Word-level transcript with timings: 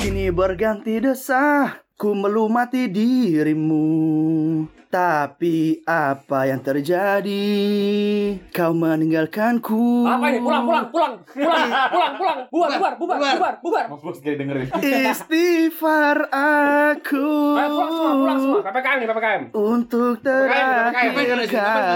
Kini 0.00 0.32
berganti 0.32 0.96
desah 0.96 1.84
Ku 2.00 2.16
melumati 2.16 2.88
dirimu 2.88 3.84
Tapi 4.88 5.84
apa 5.84 6.48
yang 6.48 6.64
terjadi 6.64 7.44
Kau 8.48 8.72
meninggalkanku 8.72 10.08
Apa 10.08 10.32
ini? 10.32 10.40
Pulang, 10.40 10.64
pulang, 10.64 10.88
pulang, 10.88 11.14
pulang, 11.28 11.68
pulang, 11.92 12.12
pulang. 12.16 12.38
Bubar, 12.50 12.68
bubar, 12.74 12.92
bubar, 12.98 13.18
bubar, 13.20 13.54
bubar. 13.62 13.84
Mas 13.92 14.00
Bos 14.02 14.18
jadi 14.18 14.42
dengerin. 14.42 14.66
Istighfar 14.80 16.26
aku 16.34 17.28
Ayo 17.54 17.68
pulang 17.70 17.90
semua, 17.92 18.12
pulang 18.18 18.38
semua. 18.40 18.60
PPKM 18.66 18.96
nih, 18.98 19.06
PPKM. 19.06 19.42
Untuk 19.54 20.14
terakhir 20.24 21.10
PPKM, 21.14 21.46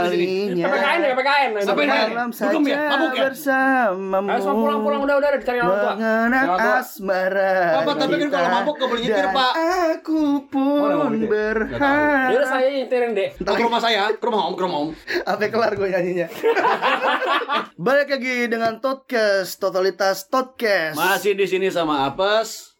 kalinya 0.04 0.64
PPKM 0.68 1.00
nih, 1.00 1.10
PPKM. 1.10 1.50
nih, 1.50 1.62
Sampai 1.66 1.84
PPKM. 1.88 2.08
Malam 2.14 2.30
ya? 2.30 2.36
saja 2.38 2.58
ya? 2.70 3.22
bersamamu 3.26 4.28
Ayo 4.30 4.38
semua 4.38 4.54
pulang, 4.54 4.80
pulang. 4.86 5.00
Udah, 5.02 5.14
udah, 5.18 5.28
udah 5.34 5.40
dicari 5.42 5.58
orang 5.58 5.74
tua. 5.74 5.92
Mengenang 5.98 6.48
asmara 6.78 7.56
Bapak, 7.82 7.94
tapi 7.98 8.14
kan 8.22 8.28
kalau 8.30 8.48
mabuk 8.54 8.74
nggak 8.78 8.88
boleh 8.94 9.02
nyetir, 9.02 9.26
Pak. 9.34 9.52
Aku 9.94 10.14
Oh, 10.14 10.38
pun 10.44 10.88
nggak 10.88 10.98
boleh. 11.06 11.28
berharap 11.28 12.28
Ya 12.28 12.36
udah 12.36 12.50
saya 12.50 12.66
nyetirin, 12.68 13.10
Dek. 13.12 13.28
Ke 13.36 13.62
rumah 13.62 13.78
saya, 13.78 14.10
ke 14.10 14.20
rumah 14.20 14.44
om, 14.44 14.54
ke 14.54 14.62
rumah 14.62 14.78
om. 14.80 14.90
Sampai 15.26 15.48
kelar 15.48 15.72
gue 15.72 15.86
nyanyinya 15.86 16.28
Balik 17.84 18.08
lagi 18.10 18.36
dengan 18.46 18.78
Todcast 18.78 19.56
Totalitas 19.56 20.26
Todcast 20.26 20.94
Masih 20.94 21.32
di 21.32 21.46
sini 21.46 21.68
sama 21.68 22.04
Apes. 22.04 22.73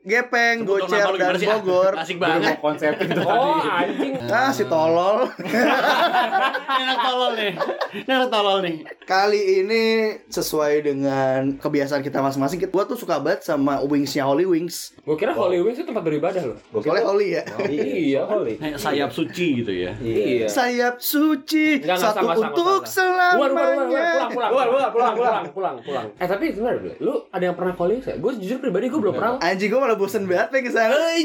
Gepeng, 0.00 0.62
Sebut 0.62 0.84
Gocer, 0.84 1.10
dan 1.14 1.34
sih? 1.36 1.44
Bogor 1.44 1.92
Asik 1.94 2.16
banget. 2.16 2.54
mau 2.54 2.62
konsepin 2.64 3.06
tuh 3.10 3.22
Oh, 3.22 3.58
tadi. 3.58 3.68
anjing. 3.84 4.12
Ah 4.24 4.48
si 4.48 4.64
tolol 4.64 5.26
Ini 5.38 6.82
anak 6.82 6.98
tolol 7.02 7.32
nih. 7.34 7.52
Ini 7.98 8.10
anak 8.10 8.30
tolol 8.30 8.58
nih. 8.60 8.76
Kali 9.02 9.40
ini 9.58 9.82
sesuai 10.24 10.72
dengan 10.82 11.56
kebiasaan 11.56 12.00
kita 12.00 12.20
masing-masing 12.20 12.60
Gue 12.62 12.84
tuh 12.84 12.94
suka 12.94 13.18
banget 13.18 13.42
sama 13.42 13.80
wingsnya 13.80 14.22
Holy 14.22 14.44
Wings 14.44 14.92
Gue 14.98 15.14
kira 15.14 15.32
Holy 15.32 15.58
Wings 15.58 15.76
itu 15.76 15.86
tempat 15.86 16.02
beribadah 16.02 16.42
loh. 16.42 16.58
Boleh 16.70 17.02
Holy 17.02 17.28
ya 17.34 17.42
Iya, 17.60 18.20
Holy. 18.24 18.54
Kayak 18.56 18.78
sayap 18.78 19.10
suci 19.10 19.46
gitu 19.58 19.72
ya. 19.72 19.92
Iya. 19.98 20.46
Sayap 20.46 20.98
suci 20.98 21.80
Enggak, 21.80 21.96
enggak, 21.96 22.08
Satu 22.08 22.18
sama, 22.22 22.32
sama, 22.34 22.48
untuk 22.50 22.82
sama. 22.82 22.96
Selamanya 22.98 23.48
Pulang, 23.48 24.30
pulang, 24.30 24.50
pulang, 24.50 24.50
pulang, 24.52 24.70
pulang, 24.70 25.14
pulang, 25.14 25.44
pulang, 25.48 25.76
pulang. 25.82 26.06
Eh 26.14 26.26
tapi 26.26 26.44
sebenarnya, 26.50 26.94
lu 26.98 27.26
ada 27.28 27.42
yang 27.42 27.52
pernah 27.52 27.74
Holy 27.74 27.92
Wings 27.94 28.06
ya? 28.06 28.16
Gue 28.16 28.32
jujur 28.36 28.58
pribadi 28.58 28.86
gue 28.86 28.96
belum 28.98 29.12
pernah. 29.12 29.36
Anjing 29.40 29.68
gue 29.68 29.80
malah 29.88 30.04
bosen 30.04 30.28
banget 30.28 30.52
pengen 30.52 30.68
ke 30.68 30.72
sana 30.76 30.92
Udah, 30.92 31.16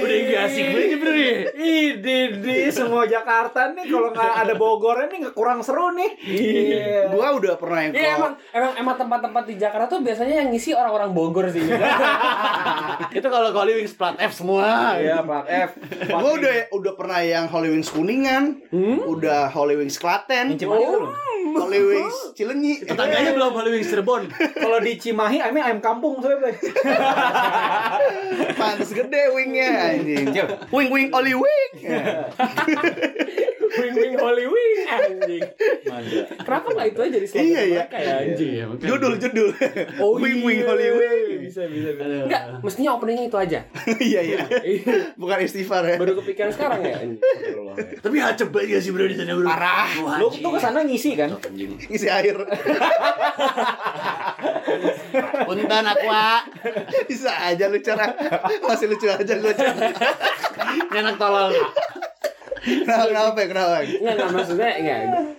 udah 0.00 0.16
gak 0.24 0.40
asik 0.48 0.64
banget 0.72 0.96
bro 0.96 1.12
ya. 1.12 1.52
Ide 1.52 2.18
di 2.40 2.56
semua 2.72 3.04
Jakarta 3.04 3.76
nih 3.76 3.92
kalau 3.92 4.08
nggak 4.08 4.34
ada 4.40 4.56
Bogor 4.56 5.04
ini 5.04 5.28
nggak 5.28 5.36
kurang 5.36 5.60
seru 5.60 5.92
nih. 5.92 6.16
Iya. 6.24 7.12
Gue 7.12 7.28
udah 7.44 7.60
pernah 7.60 7.84
yang 7.84 7.92
Iya 7.92 8.16
emang 8.16 8.32
emang 8.56 8.72
emang 8.80 8.96
tempat-tempat 8.96 9.44
di 9.44 9.60
Jakarta 9.60 9.84
tuh 9.92 10.00
biasanya 10.00 10.40
yang 10.40 10.48
ngisi 10.48 10.72
orang-orang 10.72 11.12
Bogor 11.12 11.52
sih. 11.52 11.60
Itu 13.20 13.28
kalau 13.28 13.52
Holy 13.52 13.84
Wings 13.84 13.92
plat 13.92 14.16
F 14.16 14.32
semua. 14.32 14.96
Iya, 14.96 15.20
Plat 15.20 15.44
F. 15.44 15.76
Gue 16.08 16.32
udah 16.40 16.72
udah 16.72 16.92
pernah 16.96 17.20
yang 17.20 17.52
Holy 17.52 17.68
Wings 17.68 17.92
Kuningan 17.92 18.64
Udah 19.04 19.52
Holy 19.52 19.76
Wings 19.76 20.00
Klaten? 20.00 20.56
Holy 21.56 21.80
Wings 21.80 22.36
Cilenyi 22.36 22.84
Tetangganya 22.84 23.32
belum 23.36 23.52
Holy 23.52 23.70
Wings 23.76 23.88
Cirebon. 23.92 24.32
Kalau 24.56 24.80
di 24.80 24.96
Cimahi 24.96 25.44
ayam 25.44 25.84
kampung 25.84 26.16
soalnya. 26.20 26.45
Bre. 26.46 26.54
Pantes 28.54 28.90
gede 28.90 29.22
wingnya 29.32 29.68
anjing 29.92 30.26
Wing 30.70 30.88
wing 30.88 31.08
Holy 31.10 31.34
Wing 31.34 31.72
wing 33.76 33.92
wing 33.92 34.14
Holy 34.16 34.46
Wing 34.46 34.78
anjing. 34.88 35.42
Kenapa 36.38 36.66
nggak 36.70 36.86
itu 36.88 36.98
aja 36.98 37.12
jadi 37.12 37.26
slogan 37.26 37.44
Iya, 37.44 37.60
iya. 37.60 37.80
mereka 37.82 37.98
ya 37.98 38.12
anjing? 38.16 38.48
Iya, 38.48 38.64
makanya. 38.66 38.88
Judul 38.88 39.12
judul 39.18 39.48
Oh, 39.98 40.16
Wing 40.16 40.40
wing 40.40 40.58
iya. 40.62 40.68
Holy 40.70 40.88
Wing 40.88 41.38
Bisa 41.44 41.62
bisa 41.66 41.90
bisa. 41.92 42.24
Enggak, 42.24 42.42
mestinya 42.62 42.90
openingnya 42.96 43.24
itu 43.26 43.36
aja. 43.36 43.60
Iya 44.06 44.20
iya 44.22 44.38
Bukan 45.14 45.36
istighfar 45.40 45.82
ya 45.84 45.96
Baru 45.98 46.14
kepikiran 46.16 46.50
sekarang 46.50 46.80
ya. 46.82 46.96
anjing. 46.96 47.20
Tapi 48.04 48.16
hacep 48.16 48.48
banget 48.48 48.66
gak 48.72 48.82
sih 48.82 48.90
bro 48.90 49.04
di 49.04 49.16
sana 49.16 49.34
bro? 49.34 49.44
Parah. 49.44 49.88
Lu 50.16 50.26
tuh 50.30 50.50
ke 50.52 50.60
sana 50.62 50.80
ngisi 50.80 51.10
kan? 51.12 51.30
Isi 51.90 52.06
air 52.08 52.36
Punten 55.46 55.84
aqua. 55.86 56.44
Bisa 57.08 57.32
aja 57.46 57.70
lu 57.70 57.78
cara 57.80 58.12
Masih 58.64 58.86
lucu 58.90 59.06
aja 59.08 59.34
Ini 59.34 60.98
anak 60.98 61.16
tolol. 61.16 61.52
Kenapa 62.66 63.06
kenapa 63.06 63.38
ya 63.38 63.48
kenapa 63.48 63.74
Enggak, 63.78 64.12
enggak 64.12 64.30
maksudnya 64.32 64.70
enggak. 64.74 64.98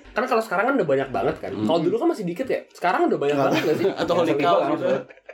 Kan 0.09 0.25
kalau 0.25 0.41
sekarang 0.41 0.65
kan 0.65 0.73
udah 0.73 0.87
banyak 0.87 1.09
banget 1.11 1.35
kan. 1.37 1.51
Kalau 1.53 1.79
dulu 1.79 1.95
kan 1.95 2.07
masih 2.09 2.25
dikit 2.25 2.47
ya. 2.47 2.57
Sekarang 2.71 3.05
udah 3.05 3.19
banyak 3.19 3.37
banget 3.37 3.61
gak 3.63 3.77
sih? 3.77 3.85
Atau 3.93 4.13
Holy 4.15 4.33
Cow 4.35 4.57
gitu. 4.71 4.85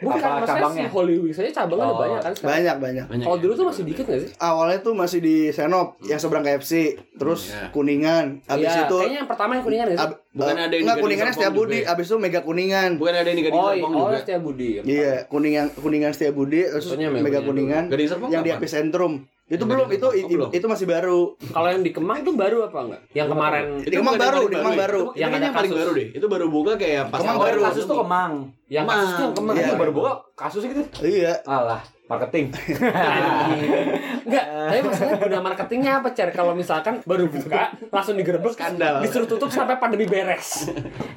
Bukan 0.03 0.19
Apa 0.19 0.43
maksudnya 0.43 0.83
si? 0.83 0.91
Holy 0.91 1.15
Wings 1.15 1.39
aja 1.39 1.63
cabangnya 1.63 1.85
udah 1.85 1.87
Oh. 1.87 2.01
banyak 2.03 2.19
kan 2.19 2.31
sekarang. 2.33 2.51
Banyak 2.51 2.75
banyak 2.77 3.05
Banyak 3.07 3.23
Kalau 3.23 3.37
ya? 3.37 3.41
dulu 3.41 3.53
tuh 3.55 3.65
masih 3.65 3.83
dikit 3.85 4.03
gak 4.03 4.19
sih? 4.19 4.29
Awalnya 4.35 4.79
tuh 4.81 4.93
masih 4.93 5.19
di 5.21 5.35
Senop 5.49 5.87
Yang 6.01 6.19
seberang 6.19 6.43
KFC 6.43 6.73
Terus 7.15 7.41
Iya. 7.47 7.71
Kuningan 7.71 8.25
Abis 8.43 8.67
Iya, 8.67 8.83
itu 8.83 8.97
kayaknya 8.97 9.17
yang 9.17 9.29
pertama 9.29 9.51
yang 9.53 9.63
kuningan 9.63 9.85
gak 9.85 9.95
sih? 9.95 10.03
ab- 10.03 10.19
Bukan 10.33 10.55
ada 10.57 10.65
yang 10.67 10.83
Enggak 10.83 10.97
di 10.97 11.03
Kuningannya 11.05 11.23
Gading 11.23 11.37
Setia 11.37 11.47
Serpong 11.47 11.63
Budi 11.63 11.77
juga. 11.77 11.91
Abis 11.93 12.05
itu 12.05 12.17
Mega 12.19 12.41
Kuningan 12.41 12.89
Bukan 12.97 13.13
ada 13.13 13.23
yang 13.23 13.37
di 13.37 13.43
Gading 13.45 13.55
Oh, 13.55 13.69
Serpong 13.69 13.93
oh 13.93 14.01
juga. 14.03 14.17
Setia 14.19 14.39
Budi. 14.41 14.69
Iya, 14.83 15.13
kuningan 15.25 15.65
kuningan 15.73 16.11
Setia 16.11 16.31
Budi 16.33 16.61
terus 16.65 16.85
Mega 16.91 17.39
Kuningan 17.41 17.83
Gading 17.87 18.09
Serpong 18.09 18.29
yang 18.29 18.43
di 18.43 18.51
epicentrum. 18.51 19.13
Itu 19.43 19.67
belum 19.67 19.91
itu 19.91 20.07
itu, 20.15 20.27
belum. 20.39 20.49
itu 20.55 20.65
masih 20.71 20.87
baru. 20.87 21.35
Kalau 21.35 21.67
yang 21.67 21.83
di 21.83 21.91
Kemang 21.91 22.23
tuh 22.23 22.31
baru 22.31 22.63
apa 22.63 22.79
enggak? 22.79 23.01
Yang 23.11 23.27
kemarin 23.35 23.63
Di 23.83 23.95
Kemang 23.99 24.15
baru, 24.15 24.39
di 24.47 24.55
Kemang 24.55 24.77
baru. 24.79 25.01
Itu, 25.03 25.19
Yang 25.19 25.31
ada 25.35 25.43
yang 25.43 25.55
paling 25.59 25.71
baru 25.75 25.91
deh. 25.91 26.07
Itu 26.15 26.25
baru 26.31 26.45
buka 26.47 26.73
kayak 26.79 27.03
pas 27.11 27.19
Kemang 27.19 27.39
baru. 27.43 27.59
Kasus 27.67 27.83
tuh 27.83 27.97
kemang. 27.99 28.33
yang 28.71 28.85
kasus 28.87 29.11
tuh 29.19 29.23
yang 29.27 29.35
Kemang. 29.35 29.55
Iya. 29.59 29.67
Itu 29.67 29.75
baru 29.75 29.91
bawa 29.91 30.11
kasus 30.33 30.63
gitu. 30.63 30.81
Iya. 30.99 31.45
Alah, 31.45 31.77
marketing. 32.05 32.49
Enggak, 34.23 34.45
tapi 34.49 34.79
maksudnya 34.81 35.15
guna 35.19 35.39
marketingnya 35.41 35.91
apa, 35.99 36.09
Cer? 36.09 36.29
Kalau 36.31 36.53
misalkan 36.53 37.03
baru 37.03 37.27
buka, 37.27 37.69
langsung 37.87 38.15
digerebek, 38.15 38.55
Skandal. 38.55 39.03
disuruh 39.03 39.27
tutup 39.27 39.49
sampai 39.49 39.77
pandemi 39.77 40.05
beres. 40.05 40.65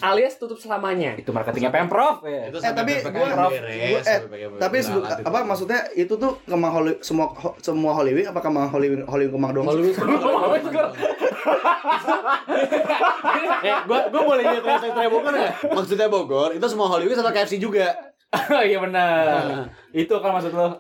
Alias 0.00 0.37
tutup 0.37 0.59
selamanya. 0.59 1.16
Itu 1.16 1.31
marketingnya 1.31 1.71
Pemprov 1.71 2.21
ya. 2.22 2.50
Itu 2.50 2.59
Eh 2.59 2.72
tapi 2.72 2.93
beres, 3.00 4.04
eh 4.04 4.19
tapi 4.59 4.78
apa 5.22 5.38
maksudnya 5.43 5.81
itu 5.94 6.12
tuh 6.12 6.37
Kemang 6.44 6.72
Holy 6.72 6.93
semua 7.00 7.31
ho- 7.31 7.56
semua 7.59 7.93
Holy 7.94 8.12
Wing 8.12 8.27
apa 8.27 8.41
Kemang 8.43 8.69
Holy 8.69 8.93
Wing 8.93 9.03
Kemang 9.31 9.53
doang? 9.54 9.66
Holy 9.66 9.81
Wings 9.87 9.97
Kemang 9.97 10.21
Eh, 13.56 13.75
gua 13.87 14.00
gua 14.09 14.22
boleh 14.25 14.44
lihat 14.44 14.62
trailer 14.62 15.09
Bogor 15.09 15.33
enggak? 15.33 15.54
Maksudnya 15.65 16.09
Bogor 16.09 16.50
itu 16.53 16.66
semua 16.66 16.87
Wings 17.06 17.19
atau 17.19 17.33
KFC 17.33 17.56
juga? 17.56 18.16
Oh 18.37 18.63
iya 18.69 18.79
benar. 18.79 19.67
Itu 19.91 20.15
kan 20.21 20.31
maksud 20.33 20.53
lo. 20.53 20.69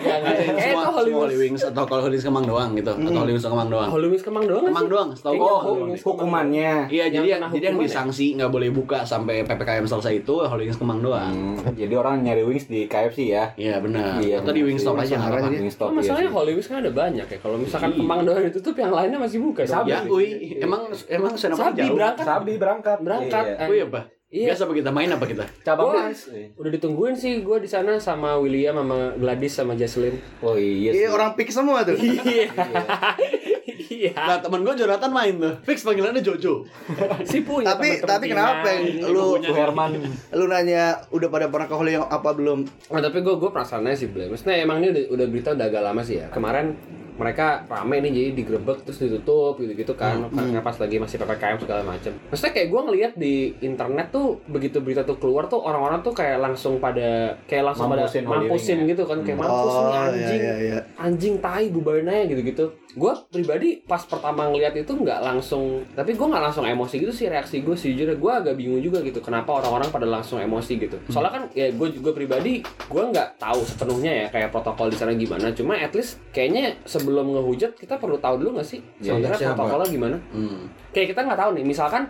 Ya, 0.00 0.16
enggak 0.16 0.32
ada. 0.32 0.42
Kayak 0.42 0.60
semua, 0.64 0.80
itu 0.80 0.90
Holy 0.90 1.10
semua 1.10 1.20
Holy 1.20 1.36
Wings. 1.36 1.42
Wings 1.52 1.62
atau 1.62 1.84
kalau 1.84 2.00
Holy 2.00 2.14
Wings 2.16 2.24
Kemang 2.24 2.46
doang 2.46 2.70
gitu 2.72 2.90
atau 2.90 3.20
Holy 3.20 3.32
Wings 3.32 3.44
Kemang 3.44 3.68
doang. 3.68 3.88
Holy 3.90 4.08
Wings 4.08 4.24
Kemang 4.24 4.44
doang 4.48 4.64
Kemang 4.64 4.80
sih? 4.80 4.92
doang, 4.92 5.08
setahu 5.12 5.34
gua. 5.36 5.52
Kemang 5.60 5.90
Hukumannya. 6.00 6.72
Iya, 6.88 7.04
jadi 7.10 7.26
yang 7.28 7.40
jadi 7.50 7.64
yang 7.66 7.76
ya? 7.76 7.84
disanksi 7.84 8.26
nggak 8.34 8.50
boleh 8.50 8.68
buka 8.70 9.04
sampai 9.04 9.44
PPKM 9.44 9.84
selesai 9.84 10.12
itu 10.16 10.34
Holy 10.40 10.64
Wings 10.66 10.78
Kemang 10.78 11.00
doang. 11.00 11.32
Hmm, 11.32 11.76
jadi 11.76 11.94
orang 11.94 12.24
nyari 12.24 12.42
wings 12.42 12.64
di 12.66 12.88
KFC 12.88 13.28
ya. 13.28 13.52
Iya 13.54 13.76
benar. 13.78 14.18
Iya, 14.18 14.40
Atau 14.40 14.52
di. 14.52 14.62
Wingstop 14.62 14.96
aja 14.96 15.14
nggak 15.16 15.30
apa-apa. 15.30 15.48
Wingstop 15.52 15.86
Oh, 15.86 15.92
iya 15.92 16.00
masalahnya. 16.00 16.30
Holy 16.30 16.52
Wings 16.56 16.68
kan 16.68 16.76
ada 16.80 16.92
banyak 16.92 17.26
ya. 17.28 17.38
Kalau 17.40 17.56
misalkan 17.56 17.88
Iya. 17.90 17.98
Kemang 18.00 18.20
doang 18.24 18.42
ditutup, 18.44 18.74
yang 18.76 18.92
lainnya 18.92 19.18
masih 19.20 19.38
buka. 19.40 19.60
Sabi. 19.66 19.90
Ya, 19.92 20.00
emang 20.60 20.80
emang 21.08 21.32
Sabi 21.36 21.84
jauh? 21.84 21.96
berangkat. 21.96 22.24
Sabi 22.24 22.52
berangkat. 22.56 22.98
Berangkat. 23.00 23.44
Iya. 23.46 23.66
Uy 23.68 23.78
apa? 23.84 24.19
Iya. 24.30 24.54
Biasa 24.54 24.62
apa 24.62 24.74
kita 24.76 24.90
main 24.90 25.10
apa 25.10 25.26
kita? 25.26 25.42
Cabang 25.60 25.90
Gua- 25.90 26.06
Wings. 26.06 26.30
Udah 26.54 26.70
ditungguin 26.70 27.12
sih 27.12 27.42
gue 27.42 27.58
di 27.58 27.66
sana 27.66 27.98
sama 27.98 28.38
William 28.38 28.78
sama 28.78 29.10
Gladys 29.14 29.50
sama 29.52 29.74
Jaslyn. 29.74 30.14
Oh 30.38 30.54
iya. 30.54 30.94
Iya 30.94 31.08
orang 31.10 31.34
pick 31.34 31.50
semua 31.50 31.82
tuh. 31.82 31.98
Iya. 31.98 32.46
Iya. 33.90 34.14
Nah 34.14 34.38
temen 34.38 34.62
gue 34.62 34.74
Jonathan 34.76 35.10
main 35.10 35.34
tuh. 35.34 35.54
Fix 35.62 35.82
panggilannya 35.82 36.22
Jojo. 36.22 36.62
Si 37.22 37.42
punya 37.42 37.74
Tapi 37.74 37.98
tapi 37.98 38.30
kenapa 38.30 38.70
yang 38.70 39.10
lu 39.10 39.34
Herman. 39.42 39.98
lu 40.30 40.46
nanya 40.46 40.94
udah 41.10 41.26
pada 41.26 41.50
pernah 41.50 41.66
ke 41.66 41.74
Holy 41.74 41.92
yang 41.92 42.06
apa 42.06 42.30
belum? 42.30 42.62
Oh, 42.86 42.96
tapi 42.96 43.20
gue 43.20 43.34
gue 43.34 43.50
perasaannya 43.50 43.92
sih 43.92 44.08
Blay. 44.08 44.30
Maksudnya 44.30 44.62
emang 44.62 44.78
ini 44.78 44.88
udah, 44.90 45.04
udah 45.10 45.26
berita 45.26 45.48
udah 45.52 45.66
agak 45.66 45.82
lama 45.82 46.00
sih 46.00 46.16
ya. 46.16 46.30
Kemarin 46.30 46.78
mereka 47.20 47.46
rame 47.68 48.00
nih 48.00 48.10
jadi 48.10 48.28
digerebek 48.34 48.78
terus 48.82 48.96
ditutup 48.98 49.60
gitu-gitu 49.60 49.92
kan. 49.92 50.24
Karena 50.26 50.60
pas 50.60 50.72
lagi 50.74 50.96
masih 50.96 51.20
PPKM 51.20 51.60
segala 51.60 51.82
macem. 51.84 52.16
Maksudnya 52.32 52.52
kayak 52.52 52.68
gue 52.68 52.80
ngeliat 52.80 53.12
di 53.14 53.34
internet 53.60 54.08
tuh 54.08 54.40
begitu 54.48 54.80
berita 54.80 55.04
tuh 55.04 55.20
keluar 55.20 55.44
tuh 55.44 55.60
orang-orang 55.60 56.00
tuh 56.00 56.10
kayak 56.10 56.40
langsung 56.40 56.80
pada 56.80 57.36
kayak 57.44 57.68
langsung 57.68 57.86
Mampusin 57.86 58.24
pada 58.24 58.40
mampusin 58.40 58.78
ya? 58.80 58.88
gitu 58.88 59.02
kan. 59.04 59.18
Kayak 59.20 59.38
mampus 59.38 59.58
nih 59.68 59.78
Oh, 59.80 59.92
iya 59.92 60.00
anjing. 60.00 60.40
iya 60.40 60.54
iya. 60.56 60.78
anjing 60.96 61.34
tai 61.38 61.68
bubarin 61.68 62.08
aja 62.08 62.24
gitu-gitu. 62.24 62.64
Gue 62.90 63.12
pribadi 63.28 63.84
pas 63.84 64.00
pertama 64.00 64.48
ngeliat 64.48 64.72
itu 64.74 64.90
nggak 64.90 65.20
langsung 65.20 65.84
tapi 65.92 66.16
gue 66.16 66.24
nggak 66.24 66.42
langsung 66.42 66.64
emosi 66.64 66.94
gitu 66.98 67.12
sih 67.12 67.26
reaksi 67.28 67.60
gue 67.60 67.74
sejujurnya. 67.74 68.16
Gue 68.16 68.32
agak 68.32 68.54
bingung 68.54 68.80
juga 68.80 69.02
gitu 69.02 69.20
kenapa 69.20 69.60
orang-orang 69.60 69.90
pada 69.90 70.06
langsung 70.06 70.38
emosi 70.38 70.72
gitu. 70.78 70.96
Soalnya 71.06 71.32
kan 71.32 71.42
ya 71.52 71.68
gue 71.68 71.88
juga 71.90 72.10
pribadi 72.10 72.62
gue 72.64 73.02
nggak 73.04 73.36
tahu 73.36 73.60
sepenuhnya 73.60 74.12
ya 74.14 74.26
kayak 74.30 74.48
protokol 74.48 74.88
di 74.88 74.96
sana 74.96 75.12
gimana. 75.12 75.50
Cuma 75.50 75.74
at 75.74 75.92
least 75.92 76.22
kayaknya 76.30 76.78
sebelum 76.82 77.09
ngehujat 77.12 77.74
kita 77.74 77.94
perlu 77.96 78.16
tahu 78.16 78.38
dulu 78.38 78.50
nggak 78.54 78.68
sih 78.68 78.80
Ya, 78.98 79.14
sebenarnya 79.14 79.36
siapa? 79.36 79.56
protokolnya 79.56 79.88
gimana 79.88 80.16
Hmm. 80.30 80.70
kayak 80.90 81.08
kita 81.08 81.20
nggak 81.20 81.38
tahu 81.38 81.50
nih 81.52 81.64
misalkan 81.64 82.02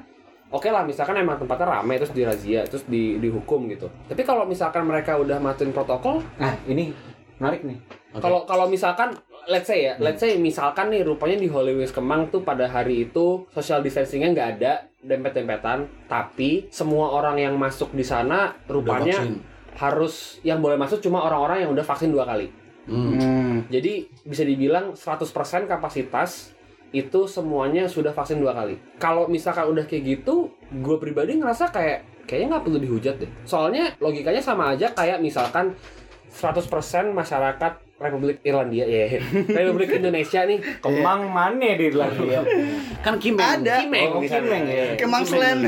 oke 0.49 0.67
lah 0.67 0.83
misalkan 0.83 1.17
emang 1.17 1.37
tempatnya 1.37 1.67
rame 1.73 1.95
terus 1.97 2.11
dirazia 2.11 2.61
terus 2.65 2.85
di 2.85 3.17
dihukum 3.17 3.65
gitu 3.67 3.89
tapi 4.05 4.21
kalau 4.21 4.45
misalkan 4.45 4.83
mereka 4.83 5.15
udah 5.15 5.39
matuin 5.39 5.71
protokol 5.71 6.21
Nah, 6.37 6.55
ini 6.65 6.93
menarik 7.37 7.63
nih. 7.63 7.79
kalau 8.15 8.45
kalau 8.45 8.67
misalkan 8.67 9.15
let's 9.47 9.65
say 9.65 9.81
ya 9.83 9.95
let's 9.97 10.19
say 10.19 10.37
misalkan 10.37 10.91
nih 10.91 11.01
rupanya 11.01 11.37
di 11.37 11.49
Wings 11.49 11.91
Kemang 11.91 12.29
tuh 12.29 12.43
pada 12.43 12.67
hari 12.67 13.07
itu 13.07 13.49
social 13.49 13.81
distancingnya 13.81 14.29
nggak 14.31 14.49
ada 14.55 14.73
dempet-dempetan 15.01 15.89
tapi 16.07 16.69
semua 16.69 17.09
orang 17.11 17.39
yang 17.39 17.55
masuk 17.55 17.89
di 17.91 18.03
sana 18.03 18.53
rupanya 18.67 19.17
harus 19.73 20.37
yang 20.43 20.61
boleh 20.61 20.77
masuk 20.77 21.01
cuma 21.01 21.23
orang-orang 21.23 21.65
yang 21.65 21.71
udah 21.71 21.81
vaksin 21.81 22.11
dua 22.11 22.27
kali 22.27 22.53
Hmm. 22.91 23.15
Hmm. 23.15 23.57
jadi 23.71 24.11
bisa 24.27 24.43
dibilang 24.43 24.99
100% 24.99 25.71
kapasitas 25.71 26.51
itu 26.91 27.31
semuanya 27.31 27.87
sudah 27.87 28.11
vaksin 28.11 28.43
dua 28.43 28.51
kali. 28.51 28.75
Kalau 28.99 29.31
misalkan 29.31 29.71
udah 29.71 29.87
kayak 29.87 30.03
gitu, 30.19 30.51
gue 30.75 30.97
pribadi 30.99 31.39
ngerasa 31.39 31.71
kayak 31.71 32.27
kayaknya 32.27 32.59
nggak 32.59 32.65
perlu 32.67 32.79
dihujat 32.83 33.15
deh. 33.23 33.31
Soalnya 33.47 33.95
logikanya 34.03 34.43
sama 34.43 34.75
aja 34.75 34.91
kayak 34.91 35.23
misalkan 35.23 35.79
100% 36.31 36.67
masyarakat 37.15 37.73
Republik 38.01 38.41
Irlandia 38.41 38.89
ya 38.89 39.21
Republik 39.61 39.93
Indonesia 39.93 40.41
nih 40.43 40.57
Kemang 40.81 41.29
mana 41.29 41.77
di 41.77 41.85
Irlandia? 41.87 42.41
Kan 43.05 43.21
Kimeng. 43.21 43.61
Ada. 43.61 43.85
Kimeng 43.85 44.09
Oh. 44.11 44.21
Kimeng, 44.21 44.65
ya. 44.67 44.85
Kemang 44.97 45.25
Slen. 45.25 45.59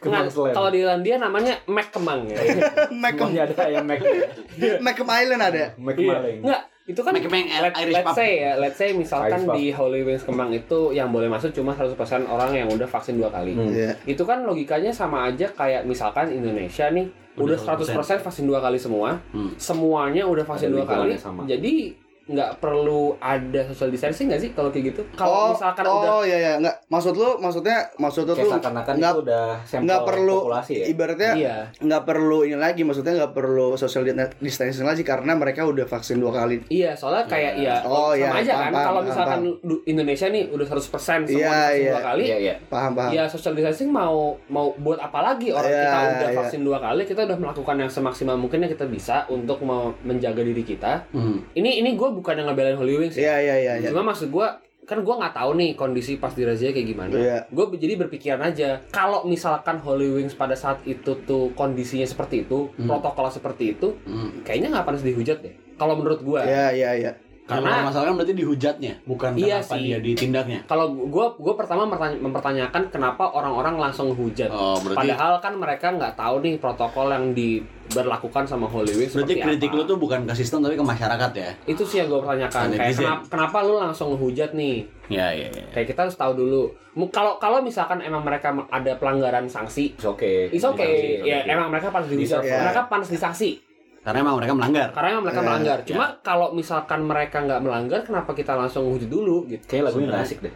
Kemang 0.00 0.24
Nggak, 0.24 0.32
Slen. 0.32 0.52
Kalau 0.56 0.68
di 0.72 0.78
Irlandia 0.80 1.16
namanya 1.20 1.54
Mac 1.68 1.92
Kemang 1.92 2.24
ya. 2.26 2.40
Macam 3.04 3.28
Semuanya 3.28 3.52
ada 3.52 3.64
yang 3.68 3.84
Mac. 3.84 4.00
Macam 4.86 5.06
Island 5.12 5.42
ada. 5.44 5.64
Mac 5.76 5.96
Iya. 5.96 6.08
maling. 6.10 6.38
Enggak, 6.40 6.62
itu 6.84 7.00
kan 7.00 7.12
Mac 7.12 7.22
Kemang 7.24 7.46
let, 7.48 7.74
Irish 7.76 7.94
let's 7.94 8.14
say 8.14 8.30
ya, 8.40 8.52
let's 8.56 8.76
say 8.76 8.90
misalkan 8.92 9.40
di 9.52 9.64
Holy 9.68 10.00
Wings 10.04 10.24
Kemang 10.24 10.50
itu 10.50 10.80
yang 10.90 11.12
boleh 11.12 11.28
masuk 11.28 11.52
cuma 11.52 11.72
100% 11.72 11.96
orang 12.24 12.50
yang 12.52 12.68
udah 12.68 12.88
vaksin 12.88 13.16
dua 13.16 13.28
kali. 13.28 13.52
Hmm. 13.52 13.68
Iya. 13.68 13.92
Itu 14.04 14.24
kan 14.24 14.44
logikanya 14.44 14.88
sama 14.88 15.28
aja 15.28 15.48
kayak 15.48 15.84
misalkan 15.84 16.28
Indonesia 16.30 16.88
nih 16.88 17.23
udah 17.34 17.58
Udah 17.58 17.76
100% 17.98 18.22
vaksin 18.22 18.44
dua 18.46 18.62
kali 18.62 18.78
semua. 18.78 19.18
Hmm. 19.34 19.50
Semuanya 19.58 20.22
udah 20.26 20.44
vaksin 20.46 20.70
dua 20.70 20.86
kali. 20.86 21.18
sama. 21.18 21.42
Jadi 21.46 22.03
nggak 22.24 22.50
perlu 22.58 23.14
ada 23.16 23.60
social 23.68 23.88
distancing 23.88 24.32
nggak 24.32 24.40
sih 24.40 24.50
kalau 24.52 24.68
kayak 24.68 24.96
gitu? 24.96 25.02
oh, 25.04 25.14
Kalau 25.14 25.52
misalkan 25.52 25.84
oh 25.84 25.92
udah 25.94 26.12
iya 26.24 26.36
iya 26.36 26.52
nggak 26.56 26.76
maksud 26.88 27.14
lu 27.14 27.36
maksudnya 27.36 27.76
maksud 27.96 28.24
lu 28.24 28.32
tuh 28.32 28.48
seakan-akan 28.48 28.94
nggak 28.96 29.12
itu 29.12 29.22
udah 29.22 29.46
nggak 29.84 30.00
perlu 30.02 30.36
populasi 30.40 30.72
ya. 30.74 30.84
ibaratnya 30.88 31.32
iya. 31.36 31.56
nggak 31.76 32.02
perlu 32.04 32.38
ini 32.42 32.56
lagi 32.56 32.80
maksudnya 32.80 33.12
nggak 33.20 33.32
perlu 33.32 33.76
social 33.76 34.04
distancing 34.40 34.86
lagi 34.86 35.02
karena 35.02 35.32
mereka 35.34 35.64
udah 35.64 35.84
vaksin 35.84 36.16
dua 36.16 36.32
kali 36.32 36.64
Iya, 36.68 36.96
soalnya 36.96 37.28
kayak 37.28 37.52
iya 37.60 37.76
Oh, 37.84 38.16
sama 38.16 38.16
iya, 38.16 38.28
aja 38.40 38.52
paham, 38.52 38.62
kan 38.62 38.72
paham, 38.72 38.84
kalau 38.84 39.00
paham, 39.00 39.08
misalkan 39.10 39.40
du- 39.60 39.82
Indonesia 39.84 40.26
nih 40.28 40.42
udah 40.48 40.66
100% 40.66 41.28
semua 41.28 41.28
Iya, 41.28 41.50
vaksin 41.50 41.76
iya. 41.76 41.90
dua 41.90 42.02
kali. 42.02 42.22
Iya, 42.24 42.36
iya. 42.40 42.54
paham 42.66 42.92
paham 42.94 43.10
Ya 43.12 43.22
social 43.28 43.52
distancing 43.52 43.90
mau 43.90 44.38
mau 44.48 44.72
buat 44.76 44.98
apa 44.98 45.18
lagi 45.20 45.50
orang 45.50 45.68
Iya, 45.68 45.82
kita 45.82 45.98
udah 45.98 46.30
iya. 46.30 46.38
vaksin 46.40 46.60
dua 46.64 46.78
kali 46.80 47.02
kita 47.04 47.20
udah 47.24 47.38
melakukan 47.38 47.76
yang 47.76 47.90
semaksimal 47.90 48.36
mungkin 48.36 48.64
yang 48.64 48.72
kita 48.72 48.86
bisa 48.88 49.26
untuk 49.28 49.60
mau 49.60 49.92
menjaga 50.00 50.40
diri 50.40 50.64
kita. 50.64 51.04
Hmm. 51.10 51.44
Ini 51.52 51.84
ini 51.84 51.90
gue 51.94 52.08
bukan 52.14 52.34
yang 52.34 52.46
ngebelain 52.46 52.74
Holy 52.74 52.94
Wings. 52.96 53.14
ya. 53.14 53.34
iya 53.34 53.36
iya 53.40 53.56
iya 53.58 53.72
iya. 53.78 53.88
Cuma 53.90 54.06
maksud 54.06 54.28
gue 54.28 54.46
kan 54.84 55.00
gue 55.00 55.14
nggak 55.16 55.32
tahu 55.32 55.56
nih 55.56 55.70
kondisi 55.72 56.16
pas 56.16 56.30
di 56.30 56.44
razia 56.44 56.68
kayak 56.68 56.86
gimana. 56.86 57.12
Iya. 57.12 57.38
Gue 57.48 57.72
jadi 57.72 57.96
berpikiran 57.98 58.40
aja 58.44 58.84
kalau 58.88 59.24
misalkan 59.24 59.80
Holy 59.80 60.12
Wings 60.12 60.32
pada 60.32 60.52
saat 60.52 60.84
itu 60.84 61.18
tuh 61.24 61.50
kondisinya 61.52 62.04
seperti 62.04 62.44
itu, 62.44 62.68
Hmm. 62.70 62.84
protokol 62.86 63.26
seperti 63.28 63.72
itu, 63.72 63.96
Hmm. 64.02 64.40
kayaknya 64.42 64.70
nggak 64.70 64.84
pantas 64.84 65.02
dihujat 65.02 65.40
deh. 65.40 65.56
Kalau 65.74 65.96
menurut 65.96 66.20
gue. 66.20 66.40
iya 66.40 66.70
iya 66.70 66.90
iya 66.94 67.12
Karena 67.44 67.76
Karena 67.76 67.84
masalah 67.84 68.04
kan 68.08 68.14
berarti 68.16 68.34
dihujatnya, 68.34 68.92
bukan 69.04 69.36
Iya 69.36 69.60
kenapa 69.60 69.76
sih. 69.76 69.84
dia 69.84 69.98
ditindaknya. 70.00 70.60
kalau 70.64 70.86
gue 70.96 71.26
gue 71.36 71.54
pertama 71.60 71.84
mempertanyakan 72.16 72.88
kenapa 72.88 73.28
orang-orang 73.28 73.76
langsung 73.76 74.16
hujat. 74.16 74.48
Oh, 74.48 74.80
berarti 74.80 75.12
Padahal 75.12 75.32
kan 75.44 75.52
mereka 75.54 75.92
nggak 75.92 76.16
tahu 76.16 76.40
nih 76.40 76.56
protokol 76.56 77.12
yang 77.12 77.36
diberlakukan 77.36 78.48
sama 78.48 78.64
Holy 78.64 78.96
Wings 78.96 79.12
berarti 79.12 79.36
kritik 79.36 79.68
apa. 79.68 79.76
lu 79.76 79.82
tuh 79.84 79.98
bukan 80.00 80.24
ke 80.24 80.32
sistem 80.32 80.64
tapi 80.64 80.72
ke 80.72 80.82
masyarakat 80.82 81.30
ya. 81.36 81.50
itu 81.66 81.84
sih 81.84 82.00
yang 82.00 82.08
gue 82.08 82.16
pertanyakan 82.16 82.72
kayak 82.72 82.96
kenapa, 82.96 83.22
kenapa 83.28 83.56
lu 83.60 83.74
langsung 83.76 84.16
ngehujat 84.16 84.56
nih 84.56 84.88
Iya, 85.04 85.28
iya, 85.36 85.48
iya. 85.52 85.64
kayak 85.68 85.92
kita 85.92 86.08
harus 86.08 86.16
tahu 86.16 86.32
dulu 86.34 86.72
kalau 87.12 87.36
kalau 87.36 87.60
misalkan 87.60 88.00
emang 88.00 88.24
mereka 88.24 88.56
ada 88.72 88.96
pelanggaran 88.96 89.44
sanksi 89.44 89.92
It's 89.92 90.08
okay. 90.08 90.48
it's 90.48 90.64
okay 90.64 91.20
ya 91.20 91.44
okay. 91.44 91.52
emang 91.52 91.68
mereka 91.68 91.92
pantas 91.92 92.08
dihujat 92.08 92.40
ya. 92.40 92.64
mereka 92.64 92.88
pantas 92.88 93.12
disanksi 93.12 93.60
Karena 94.04 94.18
emang 94.20 94.36
mereka 94.36 94.52
melanggar. 94.52 94.88
karena 94.90 95.08
emang 95.10 95.24
mereka 95.24 95.36
Ya, 95.36 95.46
melanggar 95.46 95.78
cuma 95.82 96.06
kalau 96.20 96.48
misalkan 96.52 97.00
mereka 97.02 97.40
nggak 97.40 97.58
melanggar 97.58 98.00
kenapa 98.02 98.30
kita 98.30 98.52
langsung 98.52 98.84
hujat 98.86 99.08
dulu 99.08 99.48
gitu 99.48 99.64
Kayak 99.64 99.82
lagunya 99.88 100.06
nggak 100.10 100.22
asik 100.22 100.38
deh. 100.40 100.54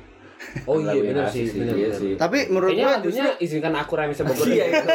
oh 0.65 0.79
iya 0.79 0.93
benar 0.95 1.27
sih 1.27 1.45
benar 1.51 1.75
Iya 1.75 1.91
sih. 1.91 2.13
tapi 2.15 2.39
menurut 2.47 2.71
kayaknya 2.71 2.85
gua 2.85 2.95
lagunya 2.95 3.25
justru 3.27 3.43
izinkan 3.43 3.75
aku 3.75 3.93
remix 3.95 4.17
Bogor 4.21 4.47
Iya, 4.55 4.65
itu. 4.69 4.89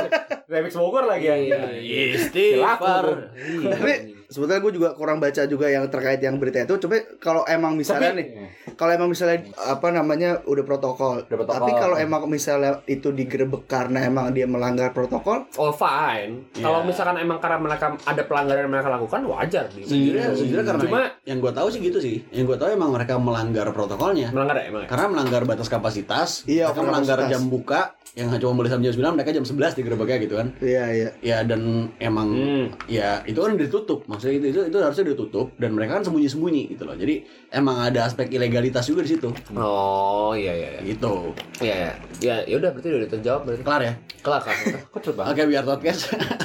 Remix 0.45 0.73
Bogor 0.73 1.03
lagi 1.03 1.25
ya. 1.25 1.35
Iya, 1.35 1.41
Iya, 1.41 1.61
iya. 1.75 2.01
Istighfar. 2.15 3.05
Iya. 3.35 3.69
tapi 3.69 3.93
sebetulnya 4.33 4.59
gue 4.59 4.73
juga 4.73 4.89
kurang 4.91 5.17
baca 5.17 5.45
juga 5.45 5.69
yang 5.69 5.85
terkait 5.85 6.17
yang 6.17 6.35
berita 6.35 6.65
itu 6.65 6.75
coba 6.79 6.97
kalau 7.17 7.45
emang 7.45 7.73
misalnya 7.73 8.11
nih 8.11 8.27
kalau 8.73 8.89
emang 8.91 9.05
misalnya 9.07 9.37
apa 9.55 9.87
namanya 9.89 10.41
udah 10.43 10.63
protokol, 10.63 11.21
Udah 11.21 11.29
protokol. 11.29 11.53
tapi 11.55 11.71
kalau 11.73 11.95
emang 11.95 12.25
misalnya 12.25 12.81
itu 12.85 13.09
digerebek 13.09 13.63
karena 13.63 14.01
emang 14.03 14.29
dia 14.29 14.43
melanggar 14.43 14.89
protokol 14.89 15.45
Oh 15.53 15.69
fine. 15.69 16.49
Iya. 16.53 16.63
Kalau 16.63 16.79
misalkan 16.81 17.19
emang 17.19 17.37
karena 17.37 17.59
mereka 17.59 17.93
ada 17.99 18.23
pelanggaran 18.23 18.61
yang 18.61 18.71
mereka 18.71 18.89
lakukan 18.89 19.21
wajar. 19.23 19.69
di- 19.69 19.83
Sejujurnya, 19.83 20.33
sejujurnya 20.33 20.65
karena 20.65 20.81
Cuma 20.81 20.99
yang 21.21 21.37
gue 21.37 21.51
tahu 21.51 21.67
sih 21.69 21.79
gitu 21.79 21.99
sih. 21.99 22.25
Yang 22.31 22.45
gue 22.49 22.57
tahu 22.57 22.69
emang 22.71 22.89
mereka 22.91 23.13
melanggar 23.15 23.69
protokolnya. 23.69 24.31
melanggar 24.31 24.57
ya 24.57 24.65
emang. 24.67 24.81
ya? 24.81 24.87
Karena 24.89 25.05
melanggar 25.07 25.41
batas 25.43 25.67
kapasitas, 25.67 26.29
Iya, 26.45 26.71
mereka 26.71 26.81
melanggar 26.81 27.17
kapasitas. 27.19 27.31
jam 27.31 27.43
buka 27.45 27.81
yang 28.13 28.29
cuma 28.37 28.53
boleh 28.61 28.69
sampai 28.69 28.93
jam 28.93 28.95
9, 29.09 29.17
mereka 29.17 29.33
jam 29.33 29.41
11 29.41 29.73
digerebeknya 29.73 30.17
gitu 30.21 30.35
kan. 30.37 30.47
iya 30.61 30.85
iya 30.93 31.09
Ya 31.25 31.37
dan 31.41 31.89
emang 31.97 32.29
Hmm. 32.29 32.65
ya 32.85 33.25
itu 33.25 33.41
kan 33.41 33.57
ditutup. 33.57 34.05
Maksudnya 34.05 34.37
itu 34.37 34.47
itu, 34.53 34.59
itu 34.69 34.77
harusnya 34.77 35.09
ditutup 35.17 35.57
dan 35.57 35.73
mereka 35.73 35.97
kan 35.97 36.03
sembunyi-sembunyi 36.05 36.77
gitu 36.77 36.85
loh. 36.85 36.93
Jadi 36.93 37.25
emang 37.49 37.81
ada 37.81 38.05
aspek 38.05 38.29
ilegalitas 38.29 38.85
juga 38.85 39.01
di 39.01 39.17
situ. 39.17 39.33
Oh 39.57 40.37
iya 40.37 40.53
iya 40.53 40.69
iya. 40.77 40.81
Gitu. 40.85 41.13
Iya 41.57 41.75
iya. 41.75 41.91
Ya 42.21 42.35
ya 42.45 42.55
udah 42.61 42.69
berarti 42.69 42.87
udah 42.93 43.09
terjawab 43.09 43.41
berarti. 43.49 43.63
Kelar 43.65 43.81
ya? 43.81 43.93
Kelar 44.21 44.41
kelar. 44.45 44.57
Kok 44.93 45.01
banget? 45.17 45.31
Oke, 45.33 45.41
biar 45.49 45.63
podcast. 45.65 46.01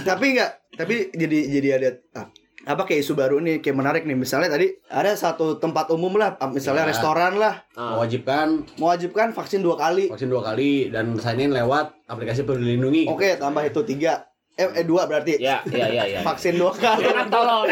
tapi 0.08 0.26
enggak 0.38 0.52
tapi 0.78 1.10
jadi 1.10 1.38
jadi 1.58 1.69
ada 1.75 1.88
ah, 2.14 2.26
apa 2.69 2.85
kayak 2.85 3.00
isu 3.00 3.12
baru 3.15 3.41
nih 3.41 3.59
kayak 3.59 3.75
menarik 3.75 4.03
nih 4.05 4.12
misalnya 4.15 4.53
tadi 4.53 4.69
ada 4.87 5.11
satu 5.11 5.56
tempat 5.56 5.88
umum 5.88 6.12
lah 6.15 6.37
ah, 6.37 6.47
misalnya 6.47 6.85
Iya. 6.85 6.93
restoran 6.93 7.32
lah 7.35 7.65
Ah. 7.73 7.97
Mewajibkan 7.97 8.69
mewajibkan 8.76 9.32
vaksin 9.32 9.61
dua 9.61 9.75
kali 9.75 10.06
vaksin 10.06 10.29
dua 10.29 10.44
kali 10.44 10.93
dan 10.93 11.17
sign 11.17 11.41
in 11.41 11.50
lewat 11.50 11.97
aplikasi 12.05 12.43
peduli 12.43 12.76
lindungi. 12.76 13.06
oke 13.06 13.41
tambah 13.41 13.65
itu 13.65 13.81
tiga 13.82 14.29
eh, 14.58 14.69
eh 14.75 14.84
dua 14.84 15.06
berarti 15.06 15.38
Ya 15.38 15.62
iya 15.64 15.87
iya 15.87 16.05
iya. 16.08 16.20
vaksin 16.20 16.55
dua 16.55 16.74
kali 16.74 17.06
Enak 17.06 17.29
tolong. 17.29 17.65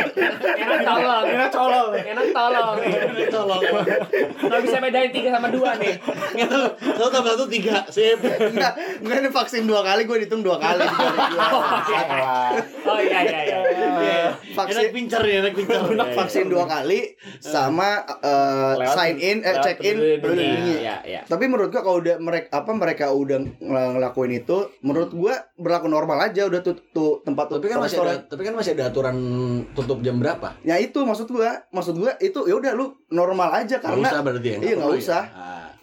Enak 0.56 0.80
tolong. 0.80 1.24
Enak 1.26 1.50
colol 1.50 1.86
nih. 1.90 2.02
Enak 2.14 2.26
tolong 2.30 2.74
nih. 2.78 3.26
Tolong. 3.28 3.62
Nggak 4.38 4.60
bisa 4.62 4.76
bedain 4.78 5.10
tiga 5.10 5.28
sama 5.32 5.48
dua 5.50 5.70
nih. 5.76 5.94
Satu, 6.36 6.60
satu 6.78 7.10
tambah 7.10 7.32
satu 7.34 7.46
tiga. 7.48 7.76
Sip. 7.88 8.18
enggak 8.22 8.72
enggak 9.00 9.18
ini 9.18 9.30
vaksin 9.30 9.62
dua 9.64 9.82
kali 9.82 10.04
gue 10.04 10.18
hitung 10.20 10.40
dua 10.40 10.56
kali 10.56 10.86
Oh 12.86 12.98
iya 12.98 13.18
iya 13.20 13.40
iya. 13.42 13.56
Enak 13.66 14.54
vaksin 14.54 14.86
pincer 14.90 15.22
ya, 15.22 15.36
enak 15.42 15.52
pincer. 15.52 15.80
vaksin 16.14 16.46
dua 16.46 16.64
kali 16.64 17.12
sama 17.38 17.98
eh, 18.22 18.72
Lewat- 18.76 18.94
sign 18.94 19.16
in 19.18 19.38
eh 19.42 19.54
check 19.60 19.78
in. 19.82 19.96
Iya 20.22 20.96
iya. 21.02 21.20
Tapi 21.24 21.44
menurut 21.46 21.68
gua 21.68 21.82
kalau 21.82 21.98
udah 21.98 22.16
mereka 22.18 22.48
apa 22.54 22.70
mereka 22.72 23.04
udah 23.10 23.38
ngel- 23.58 23.92
ngelakuin 23.96 24.32
itu, 24.36 24.70
menurut 24.80 25.10
gua 25.12 25.34
berlaku 25.56 25.88
normal 25.88 26.20
aja 26.20 26.44
udah 26.44 26.60
tuh 26.60 27.24
tempat 27.24 27.48
Tapi 27.48 27.66
kan 27.72 27.80
masih 27.80 27.98
ada, 28.04 28.20
tapi 28.28 28.44
kan 28.44 28.52
masih 28.52 28.76
ada 28.76 28.92
aturan 28.92 29.16
tutup 29.72 30.04
jam 30.04 30.20
berapa? 30.20 30.52
Ya 30.60 30.76
itu 30.76 31.00
maksud 31.00 31.32
gua, 31.32 31.64
maksud 31.72 31.96
gua 31.96 32.12
itu 32.20 32.44
ya 32.44 32.54
udah 32.60 32.72
lu 32.76 32.92
normal 33.08 33.64
aja 33.64 33.80
Nggak 33.80 33.88
karena 33.88 34.08
usah 34.08 34.20
berarti 34.20 34.48
ya? 34.52 34.58
iya, 34.60 34.74
nggak 34.76 34.88
perlu 34.92 35.00
ya? 35.00 35.20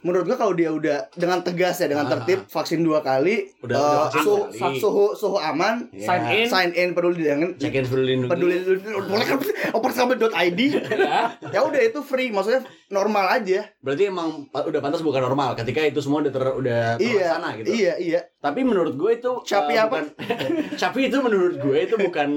Menurut 0.03 0.25
gua 0.25 0.37
kalau 0.37 0.51
dia 0.51 0.69
udah 0.69 1.09
dengan 1.11 1.39
tegas 1.39 1.75
ya 1.77 1.87
dengan 1.87 2.03
Ah. 2.03 2.11
tertib 2.13 2.43
vaksin 2.45 2.79
dua 2.79 2.99
kali, 2.99 3.47
Udah- 3.59 3.71
eh, 3.71 3.79
udah 3.79 3.99
vaksin 4.05 4.21
suhu, 4.21 4.35
dua 4.37 4.47
kali. 4.53 4.77
suhu 4.77 5.05
suhu 5.13 5.37
aman, 5.37 5.75
Ya. 5.89 6.05
Sign 6.05 6.21
in. 6.29 6.45
sign 6.45 6.69
in 6.73 6.89
peduli 6.91 7.23
dengan 7.23 7.49
Check 7.53 7.73
in 7.73 7.83
peduli 7.83 8.07
lindungi. 8.13 8.29
peduli 8.29 8.55
boleh 9.01 9.25
kan 9.25 9.37
opersambil.id 9.73 10.59
Ya. 10.93 11.19
ya 11.53 11.59
udah 11.61 11.81
itu 11.81 11.99
free 12.01 12.29
maksudnya 12.29 12.61
normal 12.89 13.25
aja 13.31 13.65
Berarti 13.79 14.03
emang 14.05 14.29
udah 14.47 14.79
pantas 14.79 14.99
bukan 14.99 15.19
normal 15.19 15.55
ketika 15.55 15.81
itu 15.81 15.99
semua 15.99 16.19
udah 16.19 16.29
ter, 16.29 16.43
udah 16.43 16.81
iya 16.97 17.33
terlaksana 17.33 17.49
gitu. 17.57 17.67
iya 17.73 17.93
iya 17.97 18.19
Tapi 18.37 18.59
menurut 18.61 18.93
gue 18.93 19.11
itu 19.13 19.31
Capi 19.41 19.73
eh, 19.73 19.79
apa? 19.79 19.97
bukan 19.97 20.05
Capi 20.81 20.99
itu 21.05 21.17
menurut 21.17 21.55
gue 21.57 21.77
itu 21.79 21.95
bukan 21.97 22.29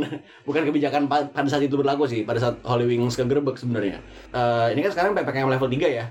bukan 0.44 0.62
kebijakan 0.64 1.02
pa- 1.04 1.26
pada 1.26 1.49
saat 1.49 1.62
itu 1.62 1.75
berlaku 1.75 2.06
sih, 2.06 2.23
pada 2.23 2.38
saat 2.38 2.62
Holy 2.62 2.87
Wings 2.87 3.14
kegerebek 3.14 3.56
sebenarnya. 3.56 3.99
Eh, 4.28 4.66
ini 4.70 4.80
kan 4.80 4.90
sekarang 4.92 5.11
PPKM 5.12 5.49
level 5.49 5.66
3 5.68 5.88
ya. 5.88 6.06